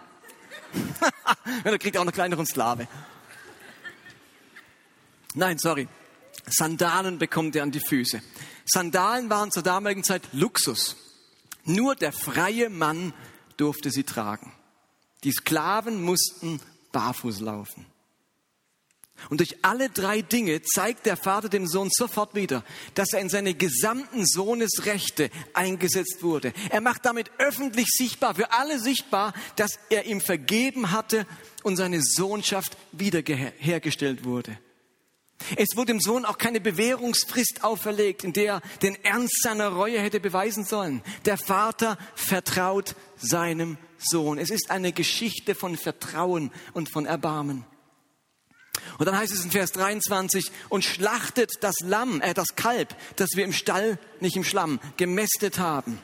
da 1.64 1.76
kriegt 1.76 1.96
er 1.96 2.00
auch 2.00 2.06
noch 2.06 2.14
kleineren 2.14 2.46
Sklave. 2.46 2.88
Nein, 5.34 5.58
sorry. 5.58 5.86
Sandalen 6.46 7.18
bekommt 7.18 7.54
er 7.56 7.62
an 7.62 7.72
die 7.72 7.82
Füße. 7.86 8.22
Sandalen 8.64 9.28
waren 9.28 9.50
zur 9.50 9.62
damaligen 9.62 10.02
Zeit 10.02 10.22
Luxus. 10.32 10.96
Nur 11.64 11.94
der 11.94 12.10
freie 12.10 12.70
Mann 12.70 13.12
durfte 13.58 13.90
sie 13.90 14.04
tragen. 14.04 14.50
Die 15.24 15.32
Sklaven 15.32 16.02
mussten 16.02 16.58
barfuß 16.90 17.40
laufen. 17.40 17.84
Und 19.30 19.40
durch 19.40 19.56
alle 19.62 19.88
drei 19.88 20.22
Dinge 20.22 20.62
zeigt 20.62 21.06
der 21.06 21.16
Vater 21.16 21.48
dem 21.48 21.66
Sohn 21.66 21.90
sofort 21.90 22.34
wieder, 22.34 22.64
dass 22.94 23.12
er 23.12 23.20
in 23.20 23.28
seine 23.28 23.54
gesamten 23.54 24.26
Sohnesrechte 24.26 25.30
eingesetzt 25.54 26.22
wurde. 26.22 26.52
Er 26.70 26.80
macht 26.80 27.04
damit 27.04 27.30
öffentlich 27.38 27.88
sichtbar, 27.90 28.34
für 28.34 28.52
alle 28.52 28.78
sichtbar, 28.78 29.32
dass 29.56 29.78
er 29.90 30.06
ihm 30.06 30.20
vergeben 30.20 30.90
hatte 30.90 31.26
und 31.62 31.76
seine 31.76 32.00
Sohnschaft 32.02 32.76
wiederhergestellt 32.92 34.24
wurde. 34.24 34.58
Es 35.56 35.76
wurde 35.76 35.86
dem 35.86 36.00
Sohn 36.00 36.24
auch 36.24 36.38
keine 36.38 36.60
Bewährungsfrist 36.60 37.64
auferlegt, 37.64 38.24
in 38.24 38.32
der 38.32 38.54
er 38.54 38.60
den 38.82 38.96
Ernst 39.04 39.42
seiner 39.42 39.68
Reue 39.68 40.00
hätte 40.00 40.20
beweisen 40.20 40.64
sollen. 40.64 41.02
Der 41.24 41.38
Vater 41.38 41.98
vertraut 42.14 42.94
seinem 43.16 43.78
Sohn. 43.98 44.38
Es 44.38 44.50
ist 44.50 44.70
eine 44.70 44.92
Geschichte 44.92 45.54
von 45.54 45.76
Vertrauen 45.76 46.50
und 46.72 46.90
von 46.90 47.06
Erbarmen. 47.06 47.64
Und 48.98 49.06
dann 49.06 49.16
heißt 49.16 49.32
es 49.32 49.44
in 49.44 49.50
Vers 49.50 49.72
23, 49.72 50.50
und 50.68 50.84
schlachtet 50.84 51.52
das 51.60 51.76
Lamm, 51.80 52.20
äh, 52.20 52.34
das 52.34 52.56
Kalb, 52.56 52.94
das 53.16 53.30
wir 53.34 53.44
im 53.44 53.52
Stall, 53.52 53.98
nicht 54.20 54.36
im 54.36 54.44
Schlamm, 54.44 54.80
gemästet 54.96 55.58
haben. 55.58 55.98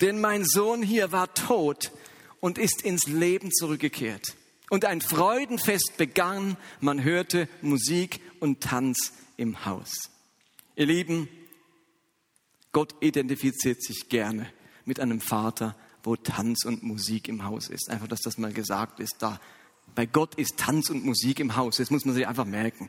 Denn 0.00 0.20
mein 0.20 0.44
Sohn 0.44 0.82
hier 0.82 1.12
war 1.12 1.32
tot 1.34 1.90
und 2.40 2.58
ist 2.58 2.82
ins 2.82 3.06
Leben 3.06 3.50
zurückgekehrt. 3.52 4.36
Und 4.68 4.84
ein 4.84 5.00
Freudenfest 5.00 5.96
begann, 5.96 6.56
man 6.80 7.02
hörte 7.02 7.48
Musik 7.62 8.20
und 8.40 8.62
Tanz 8.62 9.12
im 9.36 9.64
Haus. 9.64 10.10
Ihr 10.74 10.86
Lieben, 10.86 11.28
Gott 12.72 12.94
identifiziert 13.00 13.82
sich 13.82 14.08
gerne 14.08 14.52
mit 14.84 15.00
einem 15.00 15.20
Vater, 15.20 15.76
wo 16.02 16.16
Tanz 16.16 16.64
und 16.64 16.82
Musik 16.82 17.28
im 17.28 17.44
Haus 17.44 17.68
ist. 17.68 17.90
Einfach, 17.90 18.08
dass 18.08 18.20
das 18.20 18.38
mal 18.38 18.52
gesagt 18.52 19.00
ist, 19.00 19.16
da 19.20 19.40
bei 19.96 20.06
Gott 20.06 20.36
ist 20.36 20.58
Tanz 20.58 20.90
und 20.90 21.04
Musik 21.04 21.40
im 21.40 21.56
Haus. 21.56 21.78
Das 21.78 21.90
muss 21.90 22.04
man 22.04 22.14
sich 22.14 22.28
einfach 22.28 22.44
merken. 22.44 22.88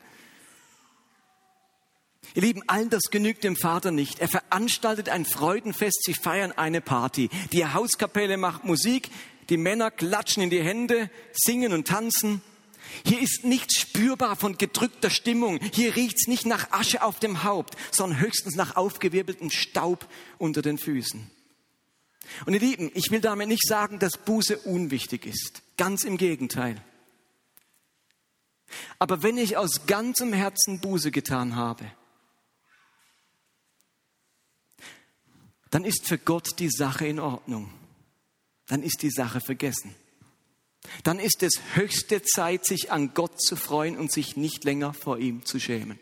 Ihr 2.36 2.42
Lieben, 2.44 2.62
all 2.68 2.88
das 2.88 3.04
genügt 3.10 3.44
dem 3.44 3.56
Vater 3.56 3.92
nicht. 3.92 4.20
Er 4.20 4.28
veranstaltet 4.28 5.10
ein 5.10 5.26
Freudenfest, 5.26 6.04
sie 6.04 6.14
feiern 6.14 6.52
eine 6.52 6.82
Party. 6.82 7.30
Die 7.54 7.66
Hauskapelle 7.66 8.38
macht 8.38 8.66
Musik, 8.66 9.10
die 9.50 9.58
Männer 9.58 9.90
klatschen 9.90 10.44
in 10.44 10.50
die 10.50 10.62
Hände, 10.62 11.10
singen 11.32 11.74
und 11.74 11.88
tanzen. 11.88 12.42
Hier 13.06 13.22
ist 13.22 13.46
nichts 13.46 13.80
spürbar 13.80 14.36
von 14.36 14.58
gedrückter 14.58 15.10
Stimmung. 15.10 15.60
Hier 15.74 15.96
riecht's 15.96 16.28
nicht 16.28 16.46
nach 16.46 16.72
Asche 16.72 17.04
auf 17.04 17.20
dem 17.20 17.44
Haupt, 17.44 17.76
sondern 17.92 18.20
höchstens 18.20 18.56
nach 18.56 18.76
aufgewirbeltem 18.76 19.50
Staub 19.50 20.08
unter 20.38 20.62
den 20.62 20.78
Füßen. 20.78 21.32
Und 22.46 22.54
ihr 22.54 22.60
Lieben, 22.60 22.92
ich 22.94 23.10
will 23.12 23.22
damit 23.22 23.48
nicht 23.48 23.66
sagen, 23.66 24.00
dass 24.00 24.18
Buße 24.18 24.58
unwichtig 24.60 25.26
ist. 25.26 25.62
Ganz 25.78 26.04
im 26.04 26.18
Gegenteil. 26.18 26.84
Aber 29.00 29.24
wenn 29.24 29.38
ich 29.38 29.58
aus 29.58 29.86
ganzem 29.88 30.34
Herzen 30.34 30.80
Buße 30.82 31.12
getan 31.12 31.56
habe, 31.56 31.92
dann 35.70 35.84
ist 35.86 36.08
für 36.08 36.18
Gott 36.18 36.60
die 36.60 36.70
Sache 36.70 37.08
in 37.08 37.20
Ordnung 37.20 37.72
dann 38.68 38.84
ist 38.84 39.02
die 39.02 39.10
Sache 39.10 39.42
vergessen. 39.42 39.96
Dann 41.04 41.20
ist 41.20 41.42
es 41.42 41.54
höchste 41.74 42.22
Zeit, 42.22 42.66
sich 42.66 42.92
an 42.92 43.14
Gott 43.14 43.42
zu 43.42 43.56
freuen 43.56 43.98
und 43.98 44.12
sich 44.12 44.38
nicht 44.38 44.64
länger 44.64 44.94
vor 44.94 45.18
ihm 45.18 45.46
zu 45.46 45.60
schämen. 45.60 46.00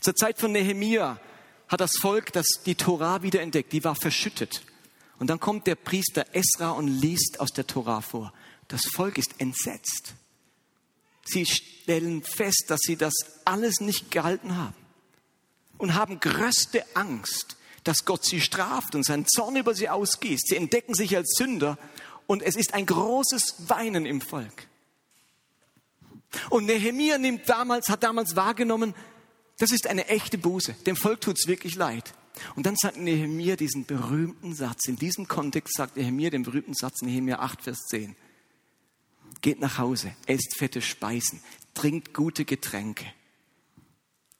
Zur 0.00 0.14
Zeit 0.14 0.38
von 0.38 0.52
Nehemia 0.52 1.20
hat 1.68 1.80
das 1.80 1.92
Volk 2.00 2.32
das, 2.32 2.46
die 2.64 2.74
Torah 2.74 3.22
wieder 3.22 3.40
entdeckt, 3.40 3.72
die 3.72 3.84
war 3.84 3.94
verschüttet. 3.94 4.62
Und 5.18 5.28
dann 5.28 5.40
kommt 5.40 5.66
der 5.66 5.76
Priester 5.76 6.26
Esra 6.32 6.70
und 6.70 6.88
liest 6.88 7.40
aus 7.40 7.50
der 7.50 7.66
Torah 7.66 8.00
vor. 8.00 8.32
Das 8.68 8.82
Volk 8.86 9.16
ist 9.18 9.40
entsetzt. 9.40 10.14
Sie 11.26 11.44
stellen 11.44 12.22
fest, 12.22 12.64
dass 12.68 12.80
sie 12.82 12.96
das 12.96 13.14
alles 13.44 13.80
nicht 13.80 14.10
gehalten 14.10 14.56
haben 14.56 14.74
und 15.78 15.94
haben 15.94 16.20
größte 16.20 16.84
Angst, 16.94 17.56
dass 17.84 18.04
Gott 18.04 18.24
sie 18.24 18.40
straft 18.40 18.94
und 18.94 19.04
seinen 19.04 19.26
Zorn 19.26 19.56
über 19.56 19.74
sie 19.74 19.88
ausgießt. 19.88 20.48
Sie 20.48 20.56
entdecken 20.56 20.94
sich 20.94 21.16
als 21.16 21.34
Sünder 21.36 21.78
und 22.26 22.42
es 22.42 22.56
ist 22.56 22.74
ein 22.74 22.86
großes 22.86 23.68
Weinen 23.68 24.06
im 24.06 24.20
Volk. 24.20 24.66
Und 26.50 26.66
Nehemia 26.66 27.18
nimmt 27.18 27.48
damals, 27.48 27.88
hat 27.88 28.02
damals 28.02 28.36
wahrgenommen, 28.36 28.94
das 29.58 29.70
ist 29.70 29.86
eine 29.86 30.08
echte 30.08 30.38
Buße. 30.38 30.74
Dem 30.86 30.96
Volk 30.96 31.20
tut's 31.20 31.46
wirklich 31.46 31.76
leid. 31.76 32.12
Und 32.54 32.66
dann 32.66 32.76
sagt 32.76 32.98
Nehemia 32.98 33.56
diesen 33.56 33.86
berühmten 33.86 34.54
Satz. 34.54 34.86
In 34.88 34.96
diesem 34.96 35.26
Kontext 35.28 35.74
sagt 35.76 35.96
Nehemia 35.96 36.30
den 36.30 36.42
berühmten 36.42 36.74
Satz, 36.74 37.00
Nehemia 37.02 37.38
8, 37.38 37.62
Vers 37.62 37.78
10. 37.88 38.14
Geht 39.40 39.60
nach 39.60 39.78
Hause, 39.78 40.14
esst 40.26 40.56
fette 40.56 40.82
Speisen, 40.82 41.42
trinkt 41.74 42.14
gute 42.14 42.44
Getränke. 42.44 43.06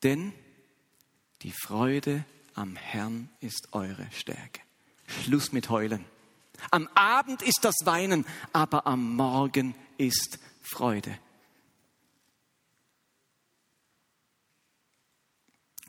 Denn 0.03 0.33
die 1.43 1.53
Freude 1.53 2.25
am 2.55 2.77
Herrn 2.77 3.29
ist 3.41 3.69
eure 3.73 4.07
Stärke. 4.13 4.61
Schluss 5.07 5.53
mit 5.53 5.69
Heulen. 5.69 6.05
Am 6.71 6.89
Abend 6.95 7.43
ist 7.43 7.61
das 7.63 7.75
Weinen, 7.85 8.25
aber 8.53 8.87
am 8.87 9.15
Morgen 9.15 9.75
ist 9.99 10.39
Freude. 10.63 11.19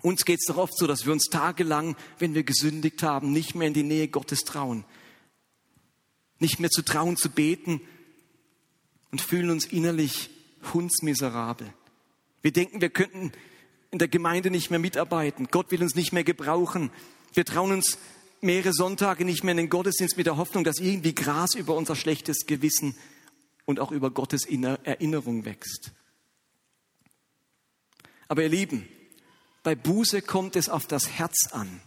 Uns 0.02 0.26
geht 0.26 0.40
es 0.40 0.46
doch 0.46 0.58
oft 0.58 0.78
so, 0.78 0.86
dass 0.86 1.06
wir 1.06 1.14
uns 1.14 1.26
tagelang, 1.26 1.96
wenn 2.20 2.36
wir 2.36 2.44
gesündigt 2.44 3.02
haben, 3.02 3.32
nicht 3.32 3.56
mehr 3.56 3.68
in 3.68 3.74
die 3.74 3.84
Nähe 3.84 4.08
Gottes 4.08 4.42
trauen. 4.42 4.86
Nicht 6.40 6.60
mehr 6.60 6.70
zu 6.70 6.84
trauen, 6.84 7.18
zu 7.18 7.30
beten 7.30 7.82
und 9.12 9.22
fühlen 9.22 9.50
uns 9.50 9.66
innerlich 9.66 10.30
hundsmiserabel. 10.74 11.74
Wir 12.42 12.52
denken, 12.52 12.82
wir 12.82 12.90
könnten 12.90 13.32
in 13.92 14.00
der 14.00 14.08
Gemeinde 14.08 14.52
nicht 14.52 14.70
mehr 14.70 14.80
mitarbeiten. 14.80 15.48
Gott 15.52 15.72
will 15.72 15.82
uns 15.82 15.96
nicht 15.96 16.14
mehr 16.14 16.24
gebrauchen. 16.24 16.92
Wir 17.34 17.46
trauen 17.46 17.72
uns 17.72 17.98
mehrere 18.42 18.74
Sonntage 18.74 19.26
nicht 19.26 19.44
mehr 19.44 19.52
in 19.52 19.58
den 19.58 19.70
Gottesdienst 19.70 20.18
mit 20.18 20.26
der 20.26 20.38
Hoffnung, 20.38 20.64
dass 20.64 20.80
irgendwie 20.80 21.16
Gras 21.16 21.56
über 21.56 21.76
unser 21.76 21.96
schlechtes 21.96 22.46
Gewissen 22.46 22.96
und 23.66 23.80
auch 23.80 23.92
über 23.92 24.12
Gottes 24.12 24.46
Erinnerung 24.46 25.46
wächst. 25.46 25.92
Aber 28.28 28.44
ihr 28.44 28.50
Lieben, 28.50 28.88
bei 29.64 29.76
Buße 29.76 30.22
kommt 30.22 30.56
es 30.56 30.70
auf 30.70 30.86
das 30.86 31.10
Herz 31.10 31.50
an, 31.52 31.82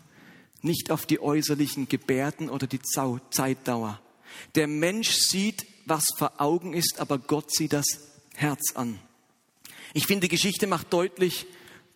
nicht 0.62 0.90
auf 0.90 1.06
die 1.06 1.20
äußerlichen 1.20 1.88
Gebärden 1.88 2.50
oder 2.50 2.66
die 2.66 2.80
Zeitdauer. 2.82 4.00
Der 4.54 4.66
Mensch 4.66 5.10
sieht, 5.12 5.66
was 5.84 6.04
vor 6.16 6.40
Augen 6.40 6.72
ist, 6.72 7.00
aber 7.00 7.18
Gott 7.18 7.52
sieht 7.52 7.72
das 7.72 7.86
Herz 8.34 8.74
an. 8.74 8.98
Ich 9.92 10.06
finde, 10.06 10.28
die 10.28 10.34
Geschichte 10.34 10.66
macht 10.66 10.92
deutlich, 10.92 11.46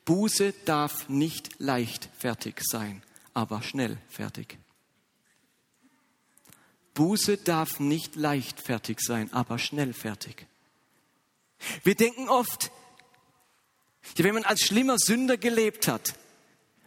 Buße 0.04 0.52
darf 0.64 1.08
nicht 1.08 1.50
leichtfertig 1.58 2.60
sein, 2.60 3.02
aber 3.32 3.62
schnell 3.62 3.98
fertig. 4.08 4.58
Buße 6.94 7.38
darf 7.38 7.80
nicht 7.80 8.14
leichtfertig 8.14 9.00
sein, 9.00 9.32
aber 9.32 9.58
schnellfertig. 9.58 10.46
Wir 11.82 11.94
denken 11.94 12.28
oft, 12.28 12.70
wenn 14.16 14.34
man 14.34 14.44
als 14.44 14.60
schlimmer 14.60 14.98
Sünder 14.98 15.36
gelebt 15.36 15.88
hat 15.88 16.14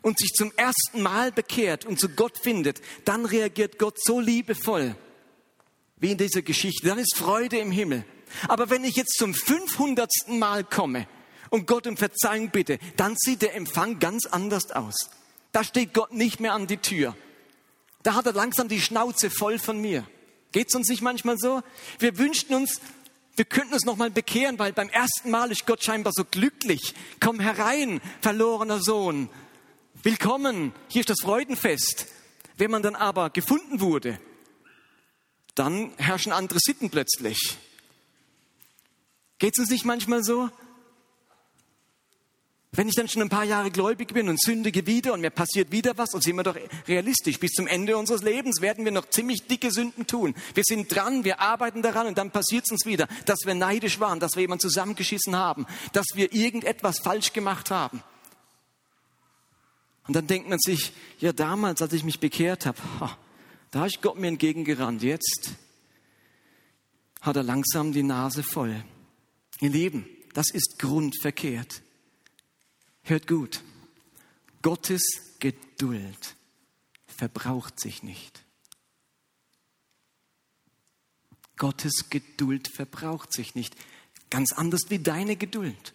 und 0.02 0.20
sich 0.20 0.30
zum 0.30 0.52
ersten 0.56 1.02
Mal 1.02 1.32
bekehrt 1.32 1.86
und 1.86 2.00
zu 2.00 2.10
Gott 2.10 2.38
findet, 2.38 2.82
dann 3.06 3.26
reagiert 3.26 3.80
Gott 3.80 3.98
so 4.02 4.20
liebevoll 4.20 4.96
wie 6.00 6.12
in 6.12 6.18
dieser 6.18 6.42
Geschichte. 6.42 6.88
Dann 6.88 7.00
ist 7.00 7.16
Freude 7.16 7.58
im 7.58 7.72
Himmel. 7.72 8.06
Aber 8.48 8.70
wenn 8.70 8.84
ich 8.84 8.96
jetzt 8.96 9.18
zum 9.18 9.34
500. 9.34 10.10
Mal 10.28 10.64
komme 10.64 11.08
und 11.50 11.68
Gott 11.68 11.88
um 11.88 11.98
Verzeihung 11.98 12.50
bitte, 12.50 12.80
dann 12.96 13.16
sieht 13.18 13.42
der 13.42 13.56
Empfang 13.56 14.00
ganz 14.00 14.26
anders 14.26 14.72
aus. 14.72 14.96
Da 15.52 15.64
steht 15.64 15.94
Gott 15.94 16.14
nicht 16.14 16.40
mehr 16.40 16.54
an 16.54 16.68
die 16.68 16.78
Tür. 16.78 17.16
Da 18.04 18.14
hat 18.14 18.26
er 18.26 18.34
langsam 18.34 18.68
die 18.68 18.82
Schnauze 18.82 19.30
voll 19.30 19.60
von 19.60 19.80
mir. 19.80 20.06
Geht's 20.52 20.76
uns 20.76 20.90
nicht 20.90 21.02
manchmal 21.02 21.38
so? 21.38 21.62
Wir 22.00 22.18
wünschten 22.18 22.56
uns, 22.56 22.80
wir 23.36 23.46
könnten 23.46 23.74
uns 23.74 23.86
noch 23.86 23.98
mal 23.98 24.12
bekehren, 24.12 24.60
weil 24.60 24.74
beim 24.74 24.90
ersten 24.90 25.30
Mal 25.30 25.52
ist 25.52 25.66
Gott 25.66 25.84
scheinbar 25.84 26.14
so 26.14 26.24
glücklich. 26.26 26.94
Komm 27.20 27.40
herein, 27.40 28.02
verlorener 28.22 28.82
Sohn. 28.82 29.30
Willkommen, 30.04 30.74
hier 30.90 31.02
ist 31.02 31.10
das 31.10 31.22
Freudenfest. 31.22 32.08
Wenn 32.58 32.72
man 32.72 32.82
dann 32.82 32.96
aber 32.96 33.30
gefunden 33.30 33.82
wurde, 33.82 34.20
dann 35.58 35.92
herrschen 35.98 36.32
andere 36.32 36.60
Sitten 36.62 36.90
plötzlich. 36.90 37.58
Geht's 39.40 39.60
uns 39.60 39.70
nicht 39.70 39.86
manchmal 39.86 40.24
so? 40.24 40.50
Wenn 42.72 42.90
ich 42.90 42.96
dann 42.96 43.08
schon 43.08 43.22
ein 43.22 43.30
paar 43.30 43.46
Jahre 43.46 43.72
gläubig 43.72 44.14
bin 44.14 44.30
und 44.30 44.40
sündige 44.40 44.86
wieder 44.86 45.14
und 45.14 45.22
mir 45.22 45.30
passiert 45.30 45.72
wieder 45.72 45.98
was, 45.98 46.14
und 46.14 46.24
sind 46.24 46.36
wir 46.36 46.44
doch 46.44 46.58
realistisch, 46.88 47.40
bis 47.40 47.52
zum 47.52 47.66
Ende 47.66 47.98
unseres 47.98 48.22
Lebens 48.22 48.62
werden 48.62 48.86
wir 48.86 48.92
noch 48.92 49.10
ziemlich 49.10 49.48
dicke 49.48 49.72
Sünden 49.72 50.06
tun. 50.06 50.36
Wir 50.54 50.64
sind 50.64 50.94
dran, 50.94 51.24
wir 51.24 51.40
arbeiten 51.40 51.82
daran 51.82 52.08
und 52.08 52.18
dann 52.18 52.30
passiert 52.30 52.66
es 52.66 52.72
uns 52.72 52.86
wieder, 52.86 53.08
dass 53.26 53.40
wir 53.46 53.56
neidisch 53.56 54.00
waren, 54.00 54.20
dass 54.20 54.36
wir 54.36 54.42
jemanden 54.42 54.62
zusammengeschissen 54.62 55.36
haben, 55.36 55.66
dass 55.94 56.06
wir 56.14 56.34
irgendetwas 56.34 57.00
falsch 57.00 57.34
gemacht 57.34 57.72
haben. 57.72 58.04
Und 60.08 60.16
dann 60.16 60.28
denkt 60.28 60.50
man 60.50 60.60
sich, 60.60 60.94
ja 61.20 61.34
damals, 61.34 61.82
als 61.82 61.94
ich 61.94 62.04
mich 62.04 62.20
bekehrt 62.20 62.66
habe, 62.66 62.78
da 63.72 63.86
ist 63.86 64.02
Gott 64.02 64.18
mir 64.18 64.28
entgegengerannt. 64.28 65.04
Jetzt 65.04 65.52
hat 67.22 67.36
er 67.36 67.44
langsam 67.44 67.92
die 67.92 68.04
Nase 68.04 68.44
voll. 68.44 68.84
Ihr 69.60 69.70
Lieben, 69.70 70.08
das 70.34 70.52
ist 70.52 70.80
grundverkehrt. 70.80 71.82
Hört 73.04 73.28
gut. 73.28 73.62
Gottes 74.62 75.02
Geduld 75.40 76.36
verbraucht 77.08 77.80
sich 77.80 78.04
nicht. 78.04 78.44
Gottes 81.58 82.10
Geduld 82.10 82.68
verbraucht 82.68 83.34
sich 83.34 83.56
nicht. 83.56 83.76
Ganz 84.30 84.54
anders 84.54 84.90
wie 84.90 85.00
deine 85.00 85.36
Geduld. 85.36 85.94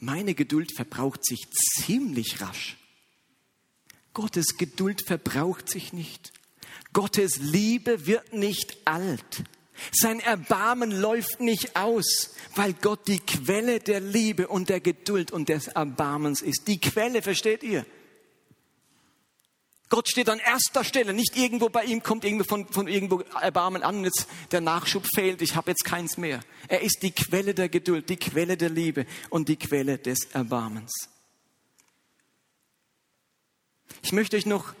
Meine 0.00 0.34
Geduld 0.34 0.74
verbraucht 0.74 1.24
sich 1.24 1.46
ziemlich 1.50 2.40
rasch. 2.40 2.76
Gottes 4.12 4.56
Geduld 4.58 5.06
verbraucht 5.06 5.68
sich 5.68 5.92
nicht. 5.92 6.32
Gottes 6.94 7.36
Liebe 7.36 8.06
wird 8.06 8.32
nicht 8.32 8.78
alt. 8.86 9.44
Sein 9.92 10.20
Erbarmen 10.20 10.90
läuft 10.90 11.40
nicht 11.40 11.76
aus, 11.76 12.30
weil 12.54 12.72
Gott 12.72 13.06
die 13.08 13.18
Quelle 13.18 13.80
der 13.80 14.00
Liebe 14.00 14.48
und 14.48 14.70
der 14.70 14.80
Geduld 14.80 15.32
und 15.32 15.50
des 15.50 15.68
Erbarmens 15.68 16.40
ist. 16.40 16.68
Die 16.68 16.80
Quelle, 16.80 17.20
versteht 17.20 17.62
ihr? 17.62 17.84
Gott 19.90 20.08
steht 20.08 20.28
an 20.30 20.38
erster 20.38 20.82
Stelle, 20.82 21.12
nicht 21.12 21.36
irgendwo 21.36 21.68
bei 21.68 21.84
ihm 21.84 22.02
kommt 22.02 22.24
irgendwo 22.24 22.44
von, 22.44 22.66
von 22.68 22.88
irgendwo 22.88 23.20
Erbarmen 23.40 23.82
an 23.82 23.98
und 23.98 24.04
jetzt 24.04 24.26
der 24.50 24.60
Nachschub 24.60 25.06
fehlt, 25.14 25.42
ich 25.42 25.56
habe 25.56 25.70
jetzt 25.70 25.84
keins 25.84 26.16
mehr. 26.16 26.40
Er 26.68 26.80
ist 26.80 27.02
die 27.02 27.12
Quelle 27.12 27.54
der 27.54 27.68
Geduld, 27.68 28.08
die 28.08 28.16
Quelle 28.16 28.56
der 28.56 28.70
Liebe 28.70 29.06
und 29.30 29.48
die 29.48 29.56
Quelle 29.56 29.98
des 29.98 30.24
Erbarmens. 30.32 30.92
Ich 34.02 34.12
möchte 34.12 34.36
euch 34.36 34.46
noch 34.46 34.74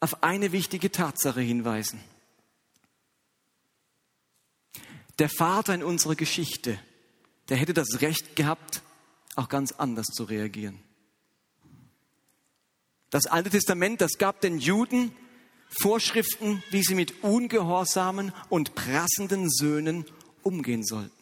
auf 0.00 0.22
eine 0.22 0.52
wichtige 0.52 0.90
Tatsache 0.90 1.40
hinweisen. 1.40 2.00
Der 5.18 5.28
Vater 5.28 5.74
in 5.74 5.82
unserer 5.82 6.14
Geschichte, 6.14 6.78
der 7.48 7.56
hätte 7.56 7.74
das 7.74 8.00
Recht 8.00 8.36
gehabt, 8.36 8.82
auch 9.34 9.48
ganz 9.48 9.72
anders 9.72 10.06
zu 10.06 10.24
reagieren. 10.24 10.78
Das 13.10 13.26
Alte 13.26 13.50
Testament, 13.50 14.00
das 14.00 14.18
gab 14.18 14.40
den 14.40 14.58
Juden 14.58 15.12
Vorschriften, 15.70 16.62
wie 16.70 16.82
sie 16.82 16.94
mit 16.94 17.22
ungehorsamen 17.22 18.32
und 18.48 18.74
prassenden 18.74 19.50
Söhnen 19.50 20.06
umgehen 20.42 20.84
sollten. 20.84 21.12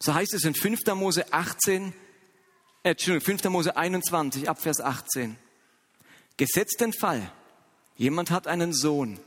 So 0.00 0.14
heißt 0.14 0.34
es 0.34 0.44
in 0.44 0.54
5. 0.54 0.94
Mose 0.94 1.32
18, 1.32 1.92
äh, 2.82 2.90
Entschuldigung, 2.90 3.38
5. 3.38 3.44
Mose 3.50 3.76
21, 3.76 4.48
Abvers 4.48 4.80
18. 4.80 5.36
Gesetzt 6.36 6.80
den 6.80 6.92
Fall, 6.92 7.30
jemand 7.96 8.30
hat 8.30 8.46
einen 8.46 8.74
Sohn, 8.74 9.18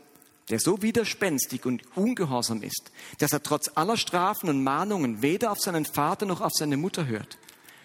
der 0.50 0.60
so 0.60 0.82
widerspenstig 0.82 1.66
und 1.66 1.82
ungehorsam 1.96 2.62
ist, 2.62 2.92
dass 3.18 3.34
er 3.34 3.42
trotz 3.42 3.72
aller 3.76 3.98
Strafen 3.98 4.50
und 4.50 4.64
Mahnungen 4.64 5.22
weder 5.22 5.52
auf 5.52 5.60
seinen 5.60 5.86
Vater 5.86 6.26
noch 6.26 6.42
auf 6.42 6.52
seine 6.54 6.78
Mutter 6.78 7.08
hört, 7.08 7.38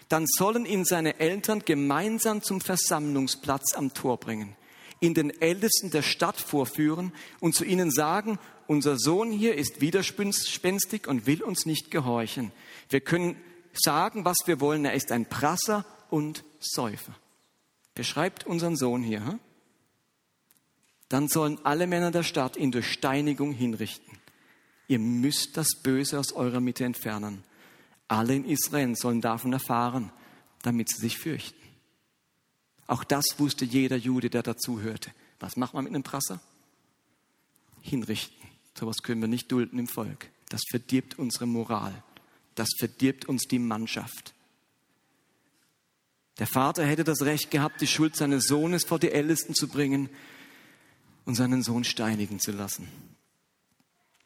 dann 0.09 0.27
sollen 0.27 0.67
ihn 0.67 0.85
seine 0.85 1.21
Eltern 1.21 1.61
gemeinsam 1.65 2.43
zum 2.43 2.61
Versammlungsplatz 2.61 3.75
am 3.75 3.95
Tor 3.95 4.19
bringen, 4.19 4.57
ihn 5.01 5.15
den 5.15 5.31
Ältesten 5.41 5.91
der 5.91 6.03
Stadt 6.03 6.41
vorführen 6.41 7.13
und 7.41 7.55
zu 7.55 7.65
ihnen 7.65 7.91
sagen, 7.91 8.39
unser 8.67 8.99
Sohn 8.99 9.31
hier 9.31 9.55
ist 9.55 9.81
widerspenstig 9.81 11.07
und 11.07 11.27
will 11.27 11.43
uns 11.43 11.67
nicht 11.67 11.91
gehorchen. 11.91 12.53
Wir 12.91 13.01
können 13.01 13.37
sagen, 13.73 14.25
was 14.25 14.39
wir 14.47 14.61
wollen, 14.61 14.85
er 14.85 14.95
ist 14.95 15.13
ein 15.13 15.27
Prasser 15.27 15.85
und 16.11 16.45
Säufer. 16.61 17.15
Beschreibt 17.95 18.45
unseren 18.45 18.77
Sohn 18.77 19.03
hier. 19.03 19.25
Hm? 19.25 19.41
dann 21.15 21.29
sollen 21.29 21.65
alle 21.65 21.87
Männer 21.87 22.11
der 22.11 22.25
Stadt 22.25 22.57
ihn 22.57 22.73
durch 22.73 22.91
Steinigung 22.91 23.53
hinrichten. 23.53 24.19
Ihr 24.89 24.99
müsst 24.99 25.57
das 25.57 25.77
Böse 25.81 26.19
aus 26.19 26.33
eurer 26.33 26.59
Mitte 26.59 26.85
entfernen. 26.85 27.45
Alle 28.09 28.35
in 28.35 28.45
Israel 28.45 28.97
sollen 28.97 29.21
davon 29.21 29.53
erfahren, 29.53 30.11
damit 30.63 30.89
sie 30.89 31.01
sich 31.01 31.17
fürchten. 31.17 31.61
Auch 32.89 33.05
das 33.05 33.25
wusste 33.39 33.65
jeder 33.65 33.95
Jude, 33.95 34.29
der 34.29 34.43
dazuhörte. 34.43 35.13
Was 35.39 35.57
macht 35.57 35.75
man 35.75 35.85
mit 35.85 35.95
einem 35.95 36.03
Prasser? 36.03 36.41
Hinrichten. 37.81 38.49
Sowas 38.77 38.97
können 39.05 39.21
wir 39.21 39.29
nicht 39.29 39.53
dulden 39.53 39.79
im 39.79 39.87
Volk. 39.87 40.31
Das 40.49 40.63
verdirbt 40.69 41.17
unsere 41.17 41.47
Moral. 41.47 42.03
Das 42.57 42.71
verdirbt 42.77 43.27
uns 43.27 43.45
die 43.45 43.61
Mannschaft. 43.61 44.34
Der 46.39 46.47
Vater 46.49 46.85
hätte 46.85 47.05
das 47.05 47.23
Recht 47.23 47.51
gehabt, 47.51 47.81
die 47.81 47.87
Schuld 47.87 48.17
seines 48.17 48.47
Sohnes 48.47 48.85
vor 48.85 48.99
die 48.99 49.13
Ältesten 49.13 49.55
zu 49.55 49.69
bringen 49.69 50.09
und 51.25 51.37
seinen 51.37 51.63
Sohn 51.63 51.85
steinigen 51.85 52.41
zu 52.41 52.51
lassen. 52.51 52.89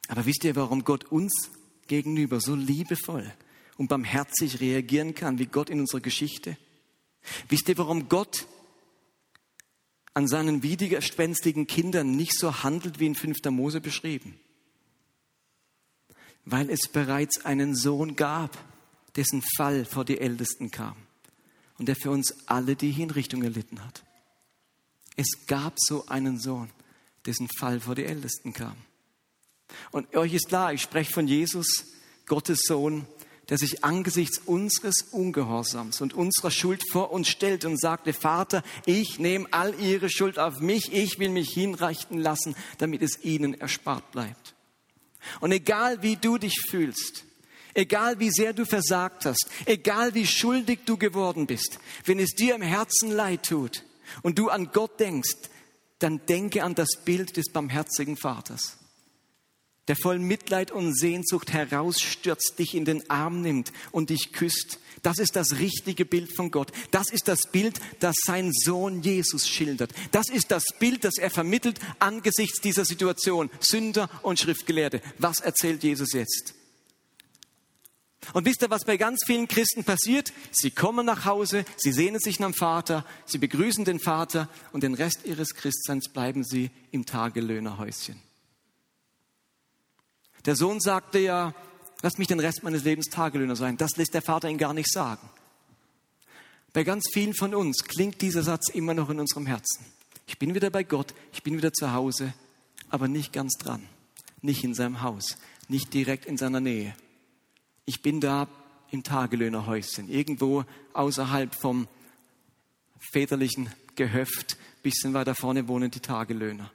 Aber 0.09 0.25
wisst 0.25 0.45
ihr, 0.45 0.57
warum 0.57 0.85
Gott 0.85 1.05
uns 1.05 1.51
gegenüber 1.87 2.41
so 2.41 2.55
liebevoll 2.55 3.31
und 3.77 3.89
barmherzig 3.89 4.61
reagieren 4.61 5.15
kann, 5.15 5.39
wie 5.39 5.47
Gott 5.47 5.69
in 5.69 5.81
unserer 5.81 6.01
Geschichte? 6.01 6.57
Wisst 7.51 7.69
ihr, 7.69 7.77
warum 7.77 8.09
Gott 8.09 8.47
an 10.15 10.27
seinen 10.27 10.63
widerspänstigen 10.63 11.67
Kindern 11.67 12.17
nicht 12.17 12.39
so 12.39 12.63
handelt, 12.63 13.01
wie 13.01 13.07
in 13.07 13.15
5. 13.15 13.45
Mose 13.51 13.83
beschrieben? 13.83 14.41
Weil 16.47 16.71
es 16.71 16.89
bereits 16.91 17.45
einen 17.45 17.77
Sohn 17.77 18.17
gab, 18.17 18.57
dessen 19.15 19.43
Fall 19.57 19.85
vor 19.85 20.07
die 20.07 20.19
Ältesten 20.19 20.71
kam 20.71 20.97
und 21.79 21.87
der 21.87 21.97
für 21.97 22.11
uns 22.11 22.35
alle 22.47 22.77
die 22.77 22.91
Hinrichtung 22.91 23.43
erlitten 23.43 23.85
hat. 23.85 24.03
Es 25.17 25.47
gab 25.47 25.75
so 25.79 26.07
einen 26.07 26.39
Sohn 26.39 26.71
dessen 27.27 27.49
Fall 27.59 27.81
vor 27.81 27.95
die 27.95 28.05
Ältesten 28.05 28.53
kam. 28.53 28.77
Und 29.91 30.15
euch 30.17 30.33
ist 30.33 30.49
klar, 30.49 30.73
ich 30.73 30.83
spreche 30.83 31.13
von 31.13 31.29
Jesus, 31.29 31.85
Gottes 32.27 32.63
Sohn, 32.67 33.07
der 33.49 33.59
sich 33.59 33.85
angesichts 33.85 34.39
unseres 34.39 35.03
Ungehorsams 35.11 36.01
und 36.01 36.15
unserer 36.15 36.51
Schuld 36.51 36.83
vor 36.91 37.13
uns 37.13 37.29
stellt 37.29 37.65
und 37.65 37.81
sagte, 37.81 38.13
Vater, 38.13 38.63
ich 38.85 39.19
nehme 39.19 39.47
all 39.51 39.79
ihre 39.81 40.11
Schuld 40.11 40.39
auf 40.39 40.61
mich, 40.61 40.93
ich 40.93 41.19
will 41.19 41.31
mich 41.31 41.51
hinreichen 41.51 42.19
lassen, 42.19 42.55
damit 42.79 43.03
es 43.03 43.25
ihnen 43.25 43.55
erspart 43.55 44.11
bleibt. 44.13 44.55
Und 45.41 45.53
egal 45.53 46.03
wie 46.03 46.17
du 46.17 46.39
dich 46.39 46.61
fühlst, 46.69 47.25
egal 47.79 48.19
wie 48.19 48.31
sehr 48.31 48.53
du 48.53 48.67
versagt 48.67 49.25
hast, 49.25 49.47
egal 49.65 50.13
wie 50.15 50.27
schuldig 50.27 50.81
du 50.85 50.97
geworden 50.97 51.47
bist, 51.47 51.79
wenn 52.05 52.19
es 52.19 52.31
dir 52.31 52.57
im 52.57 52.63
Herzen 52.63 53.13
leid 53.13 53.45
tut 53.45 53.85
und 54.23 54.39
du 54.39 54.49
an 54.49 54.71
Gott 54.73 54.99
denkst, 54.99 55.49
dann 56.01 56.21
denke 56.27 56.65
an 56.65 56.75
das 56.75 56.89
Bild 57.05 57.37
des 57.37 57.53
barmherzigen 57.53 58.17
Vaters, 58.17 58.79
der 59.87 59.95
voll 59.95 60.19
Mitleid 60.19 60.73
und 60.73 60.93
Sehnsucht 60.93 61.53
herausstürzt, 61.53 62.59
dich 62.59 62.75
in 62.75 62.85
den 62.85 63.09
Arm 63.09 63.43
nimmt 63.43 63.73
und 63.93 64.11
dich 64.11 64.33
küsst. 64.33 64.81
Das 65.03 65.19
ist 65.19 65.37
das 65.37 65.59
richtige 65.61 66.05
Bild 66.05 66.35
von 66.35 66.51
Gott. 66.51 66.73
Das 66.91 67.11
ist 67.11 67.29
das 67.29 67.43
Bild, 67.53 67.81
das 68.01 68.17
sein 68.27 68.51
Sohn 68.53 69.03
Jesus 69.03 69.49
schildert. 69.49 69.93
Das 70.11 70.29
ist 70.29 70.51
das 70.51 70.65
Bild, 70.81 71.05
das 71.05 71.17
er 71.19 71.31
vermittelt 71.31 71.79
angesichts 72.01 72.61
dieser 72.61 72.85
Situation. 72.85 73.51
Sünder 73.61 74.11
und 74.23 74.41
Schriftgelehrte. 74.41 75.01
Was 75.19 75.39
erzählt 75.39 75.85
Jesus 75.85 76.13
jetzt? 76.13 76.58
Und 78.35 78.45
wisst 78.45 78.63
ihr, 78.63 78.71
was 78.71 78.85
bei 78.85 78.97
ganz 78.97 79.21
vielen 79.25 79.49
Christen 79.49 79.85
passiert? 79.85 80.33
Sie 80.51 80.71
kommen 80.71 81.07
nach 81.07 81.25
Hause, 81.25 81.65
sie 81.77 81.93
sehnen 81.93 82.21
sich 82.21 82.41
nach 82.41 82.49
dem 82.49 82.55
Vater, 82.55 83.07
sie 83.27 83.39
begrüßen 83.39 83.85
den 83.85 84.01
Vater 84.01 84.49
und 84.73 84.83
den 84.83 84.95
Rest 84.95 85.21
ihres 85.25 85.55
Christseins 85.55 86.09
bleiben 86.09 86.45
sie 86.45 86.71
im 86.91 87.07
Tagelöhnerhäuschen. 87.07 88.21
Der 90.45 90.57
Sohn 90.57 90.81
sagte 90.81 91.19
ja, 91.19 91.55
lass 92.03 92.19
mich 92.19 92.29
den 92.29 92.41
Rest 92.41 92.63
meines 92.63 92.85
Lebens 92.85 93.07
Tagelöhner 93.07 93.57
sein. 93.57 93.77
Das 93.77 93.97
lässt 93.97 94.15
der 94.15 94.23
Vater 94.23 94.49
ihn 94.49 94.59
gar 94.59 94.75
nicht 94.75 94.91
sagen. 94.91 95.29
Bei 96.73 96.85
ganz 96.85 97.05
vielen 97.13 97.35
von 97.35 97.55
uns 97.55 97.85
klingt 97.85 98.21
dieser 98.21 98.43
Satz 98.43 98.69
immer 98.69 98.95
noch 98.95 99.11
in 99.11 99.21
unserem 99.21 99.47
Herzen. 99.47 99.87
Ich 100.27 100.39
bin 100.39 100.55
wieder 100.55 100.71
bei 100.71 100.83
Gott, 100.83 101.15
ich 101.33 101.43
bin 101.43 101.57
wieder 101.57 101.73
zu 101.73 101.93
Hause, 101.93 102.35
aber 102.91 103.09
nicht 103.09 103.33
ganz 103.33 103.55
dran, 103.55 103.83
nicht 104.43 104.63
in 104.63 104.75
seinem 104.75 105.03
Haus, 105.03 105.39
nicht 105.69 105.95
direkt 105.95 106.27
in 106.27 106.37
seiner 106.37 106.61
Nähe. 106.61 106.95
Ich 107.89 108.03
bin 108.03 108.21
da 108.21 108.49
im 108.91 109.03
Tagelöhnerhäuschen, 109.03 110.11
irgendwo 110.11 110.67
außerhalb 110.93 111.55
vom 111.55 111.89
väterlichen 112.99 113.73
Gehöft, 113.97 114.59
bisschen 114.83 115.15
weiter 115.15 115.35
vorne 115.35 115.69
wohnen 115.69 115.91
die 115.91 116.01
Tagelöhner. 116.01 116.71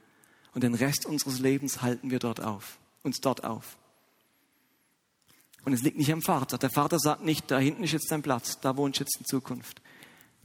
Und 0.54 0.64
den 0.64 0.74
Rest 0.74 1.06
unseres 1.06 1.38
Lebens 1.38 1.82
halten 1.82 2.10
wir 2.10 2.18
dort 2.18 2.40
auf, 2.40 2.78
uns 3.04 3.20
dort 3.20 3.44
auf. 3.44 3.76
Und 5.64 5.72
es 5.72 5.82
liegt 5.82 5.98
nicht 5.98 6.12
am 6.12 6.20
Vater. 6.20 6.58
Der 6.58 6.70
Vater 6.70 6.98
sagt 6.98 7.24
nicht, 7.24 7.48
da 7.48 7.60
hinten 7.60 7.84
ist 7.84 7.92
jetzt 7.92 8.10
dein 8.10 8.22
Platz, 8.22 8.58
da 8.58 8.76
wohnst 8.76 8.98
jetzt 8.98 9.16
in 9.16 9.24
Zukunft. 9.24 9.82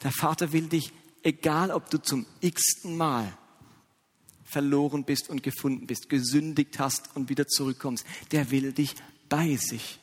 Der 0.04 0.12
Vater 0.12 0.52
will 0.52 0.68
dich, 0.68 0.94
egal 1.24 1.72
ob 1.72 1.90
du 1.90 1.98
zum 1.98 2.28
x-ten 2.42 2.96
Mal 2.96 3.36
verloren 4.44 5.04
bist 5.04 5.32
und 5.32 5.42
gefunden 5.42 5.88
bist, 5.88 6.10
gesündigt 6.10 6.78
hast 6.78 7.10
und 7.16 7.28
wieder 7.28 7.48
zurückkommst, 7.48 8.06
der 8.32 8.52
will 8.52 8.72
dich 8.72 8.94
bei 9.30 9.56
sich. 9.56 10.00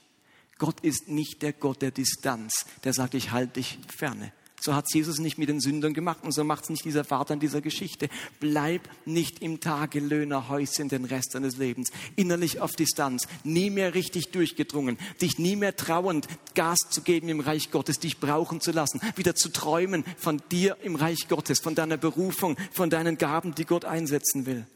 Gott 0.58 0.80
ist 0.80 1.08
nicht 1.08 1.42
der 1.42 1.52
Gott 1.52 1.82
der 1.82 1.90
Distanz, 1.90 2.64
der 2.84 2.92
sagt, 2.92 3.14
ich 3.14 3.30
halte 3.30 3.54
dich 3.54 3.78
ferne. 3.94 4.32
So 4.60 4.74
hat 4.74 4.92
Jesus 4.92 5.18
nicht 5.18 5.38
mit 5.38 5.48
den 5.48 5.60
Sündern 5.60 5.92
gemacht 5.92 6.24
und 6.24 6.32
so 6.32 6.42
macht 6.42 6.64
es 6.64 6.70
nicht 6.70 6.84
dieser 6.84 7.04
Vater 7.04 7.34
in 7.34 7.40
dieser 7.40 7.60
Geschichte. 7.60 8.08
Bleib 8.40 8.88
nicht 9.04 9.40
im 9.40 9.60
Tagelöhnerhäuschen 9.60 10.88
den 10.88 11.04
Rest 11.04 11.34
deines 11.34 11.56
Lebens. 11.58 11.90
Innerlich 12.16 12.60
auf 12.60 12.72
Distanz, 12.72 13.28
nie 13.44 13.70
mehr 13.70 13.94
richtig 13.94 14.30
durchgedrungen, 14.30 14.98
dich 15.20 15.38
nie 15.38 15.56
mehr 15.56 15.76
trauend 15.76 16.26
Gas 16.54 16.78
zu 16.90 17.02
geben 17.02 17.28
im 17.28 17.40
Reich 17.40 17.70
Gottes, 17.70 17.98
dich 17.98 18.18
brauchen 18.18 18.60
zu 18.60 18.72
lassen, 18.72 19.00
wieder 19.14 19.34
zu 19.34 19.50
träumen 19.50 20.04
von 20.16 20.42
dir 20.50 20.78
im 20.82 20.96
Reich 20.96 21.28
Gottes, 21.28 21.60
von 21.60 21.74
deiner 21.74 21.98
Berufung, 21.98 22.56
von 22.72 22.88
deinen 22.88 23.18
Gaben, 23.18 23.54
die 23.54 23.66
Gott 23.66 23.84
einsetzen 23.84 24.46
will. 24.46 24.66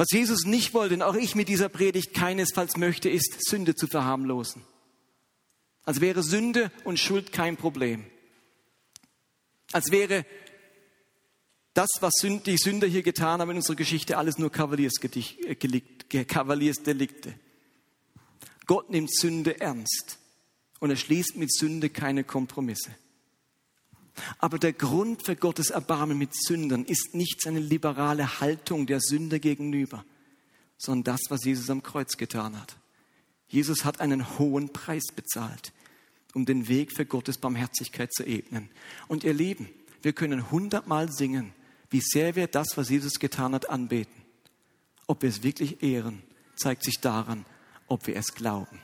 Was 0.00 0.12
Jesus 0.12 0.46
nicht 0.46 0.72
wollte 0.72 0.94
und 0.94 1.02
auch 1.02 1.14
ich 1.14 1.34
mit 1.34 1.50
dieser 1.50 1.68
Predigt 1.68 2.14
keinesfalls 2.14 2.78
möchte, 2.78 3.10
ist 3.10 3.36
Sünde 3.46 3.74
zu 3.74 3.86
verharmlosen. 3.86 4.62
Als 5.84 6.00
wäre 6.00 6.22
Sünde 6.22 6.72
und 6.84 6.98
Schuld 6.98 7.32
kein 7.32 7.58
Problem. 7.58 8.06
Als 9.72 9.90
wäre 9.90 10.24
das, 11.74 11.90
was 12.00 12.14
die 12.46 12.56
Sünder 12.56 12.86
hier 12.86 13.02
getan 13.02 13.42
haben 13.42 13.50
in 13.50 13.58
unserer 13.58 13.76
Geschichte, 13.76 14.16
alles 14.16 14.38
nur 14.38 14.50
äh, 14.50 16.24
Kavaliersdelikte. 16.24 17.34
Gott 18.64 18.88
nimmt 18.88 19.14
Sünde 19.14 19.60
ernst 19.60 20.16
und 20.78 20.88
er 20.88 20.96
schließt 20.96 21.36
mit 21.36 21.52
Sünde 21.52 21.90
keine 21.90 22.24
Kompromisse. 22.24 22.92
Aber 24.38 24.58
der 24.58 24.72
Grund 24.72 25.24
für 25.24 25.36
Gottes 25.36 25.70
Erbarmen 25.70 26.18
mit 26.18 26.34
Sündern 26.34 26.84
ist 26.84 27.14
nicht 27.14 27.40
seine 27.40 27.60
liberale 27.60 28.40
Haltung 28.40 28.86
der 28.86 29.00
Sünde 29.00 29.40
gegenüber, 29.40 30.04
sondern 30.78 31.14
das, 31.14 31.20
was 31.28 31.44
Jesus 31.44 31.70
am 31.70 31.82
Kreuz 31.82 32.16
getan 32.16 32.60
hat. 32.60 32.76
Jesus 33.48 33.84
hat 33.84 34.00
einen 34.00 34.38
hohen 34.38 34.72
Preis 34.72 35.04
bezahlt, 35.14 35.72
um 36.34 36.46
den 36.46 36.68
Weg 36.68 36.92
für 36.94 37.06
Gottes 37.06 37.38
Barmherzigkeit 37.38 38.12
zu 38.12 38.24
ebnen. 38.24 38.70
Und 39.08 39.24
ihr 39.24 39.34
Lieben, 39.34 39.68
wir 40.02 40.12
können 40.12 40.50
hundertmal 40.50 41.10
singen, 41.10 41.52
wie 41.90 42.00
sehr 42.00 42.36
wir 42.36 42.46
das, 42.46 42.76
was 42.76 42.88
Jesus 42.88 43.18
getan 43.18 43.54
hat, 43.54 43.68
anbeten. 43.68 44.22
Ob 45.06 45.22
wir 45.22 45.28
es 45.28 45.42
wirklich 45.42 45.82
ehren, 45.82 46.22
zeigt 46.54 46.84
sich 46.84 47.00
daran, 47.00 47.44
ob 47.88 48.06
wir 48.06 48.16
es 48.16 48.34
glauben 48.34 48.80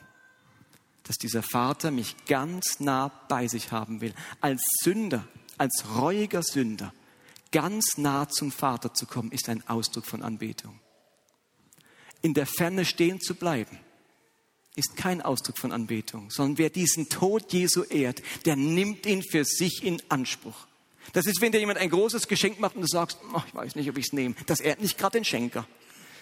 dass 1.07 1.17
dieser 1.17 1.43
Vater 1.43 1.91
mich 1.91 2.15
ganz 2.25 2.79
nah 2.79 3.07
bei 3.29 3.47
sich 3.47 3.71
haben 3.71 4.01
will. 4.01 4.13
Als 4.41 4.61
Sünder, 4.83 5.27
als 5.57 5.85
reuiger 5.95 6.43
Sünder, 6.43 6.93
ganz 7.51 7.97
nah 7.97 8.27
zum 8.27 8.51
Vater 8.51 8.93
zu 8.93 9.05
kommen, 9.05 9.31
ist 9.31 9.49
ein 9.49 9.67
Ausdruck 9.67 10.05
von 10.05 10.21
Anbetung. 10.21 10.79
In 12.21 12.33
der 12.33 12.45
Ferne 12.45 12.83
stehen 12.83 13.21
zu 13.21 13.35
bleiben, 13.35 13.79
ist 14.75 14.95
kein 14.95 15.21
Ausdruck 15.21 15.57
von 15.57 15.71
Anbetung, 15.71 16.29
sondern 16.29 16.57
wer 16.57 16.69
diesen 16.69 17.09
Tod 17.09 17.51
Jesu 17.51 17.83
ehrt, 17.83 18.21
der 18.45 18.55
nimmt 18.55 19.05
ihn 19.05 19.23
für 19.23 19.43
sich 19.45 19.83
in 19.83 20.01
Anspruch. 20.09 20.67
Das 21.13 21.25
ist, 21.25 21.41
wenn 21.41 21.51
dir 21.51 21.59
jemand 21.59 21.79
ein 21.79 21.89
großes 21.89 22.27
Geschenk 22.27 22.59
macht 22.59 22.75
und 22.75 22.81
du 22.81 22.87
sagst, 22.87 23.17
oh, 23.33 23.41
ich 23.47 23.55
weiß 23.55 23.75
nicht, 23.75 23.89
ob 23.89 23.97
ich 23.97 24.07
es 24.07 24.13
nehme. 24.13 24.35
Das 24.45 24.59
ehrt 24.59 24.81
nicht 24.81 24.97
gerade 24.97 25.17
den 25.17 25.25
Schenker. 25.25 25.67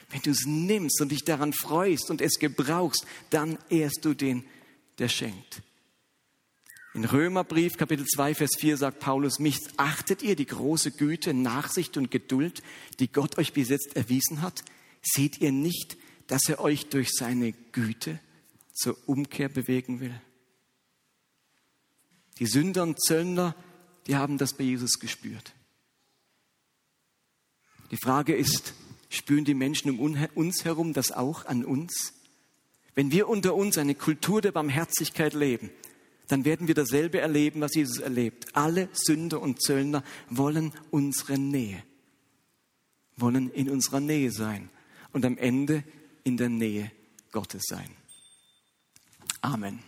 Wenn 0.10 0.22
du 0.22 0.30
es 0.30 0.46
nimmst 0.46 1.02
und 1.02 1.12
dich 1.12 1.24
daran 1.26 1.54
freust 1.54 2.12
und 2.12 2.22
es 2.22 2.38
gebrauchst, 2.38 3.06
dann 3.32 3.58
ehrst 3.70 4.06
du 4.06 4.14
den 4.14 4.46
der 5.00 5.10
schenkt. 5.10 5.62
In 6.94 7.04
Römerbrief 7.04 7.76
Kapitel 7.76 8.06
2 8.06 8.36
Vers 8.36 8.52
4 8.58 8.78
sagt 8.78 9.00
Paulus, 9.00 9.40
mich 9.40 9.60
achtet 9.76 10.24
ihr 10.24 10.38
die 10.38 10.46
große 10.46 10.92
Güte, 10.92 11.34
Nachsicht 11.34 11.98
und 11.98 12.10
Geduld, 12.10 12.64
die 13.00 13.12
Gott 13.12 13.38
euch 13.38 13.52
bis 13.52 13.68
jetzt 13.68 13.98
erwiesen 13.98 14.42
hat? 14.42 14.64
Seht 15.02 15.42
ihr 15.42 15.52
nicht, 15.52 15.98
dass 16.28 16.48
er 16.48 16.62
euch 16.62 16.88
durch 16.88 17.12
seine 17.12 17.52
Güte 17.52 18.20
zur 18.72 18.98
Umkehr 19.10 19.50
bewegen 19.50 20.00
will? 20.00 20.20
Die 22.40 22.46
Sünder 22.46 22.84
und 22.84 23.02
Zöllner, 23.02 23.56
die 24.08 24.16
haben 24.16 24.38
das 24.38 24.56
bei 24.56 24.64
Jesus 24.64 24.98
gespürt. 25.00 25.54
Die 27.92 27.98
Frage 27.98 28.36
ist, 28.36 28.74
spüren 29.10 29.46
die 29.46 29.54
Menschen 29.54 29.92
um 30.00 30.16
uns 30.34 30.64
herum 30.64 30.94
das 30.94 31.12
auch 31.12 31.46
an 31.46 31.66
uns? 31.66 32.14
Wenn 32.96 33.12
wir 33.12 33.28
unter 33.28 33.56
uns 33.56 33.78
eine 33.78 33.94
Kultur 33.94 34.42
der 34.42 34.54
Barmherzigkeit 34.54 35.34
leben, 35.34 35.70
dann 36.28 36.46
werden 36.46 36.68
wir 36.68 36.76
dasselbe 36.76 37.20
erleben, 37.20 37.62
was 37.62 37.76
Jesus 37.76 38.00
erlebt. 38.00 38.48
Alle 38.54 38.90
Sünder 38.94 39.42
und 39.42 39.62
Zöllner 39.62 40.04
wollen 40.30 40.74
unsere 40.90 41.38
Nähe, 41.38 41.84
wollen 43.18 43.52
in 43.52 43.70
unserer 43.70 44.00
Nähe 44.00 44.32
sein 44.32 44.70
und 45.12 45.26
am 45.26 45.38
Ende 45.38 45.84
in 46.24 46.38
der 46.38 46.50
Nähe 46.50 46.92
Gottes 47.32 47.64
sein. 47.68 47.90
Amen. 49.42 49.80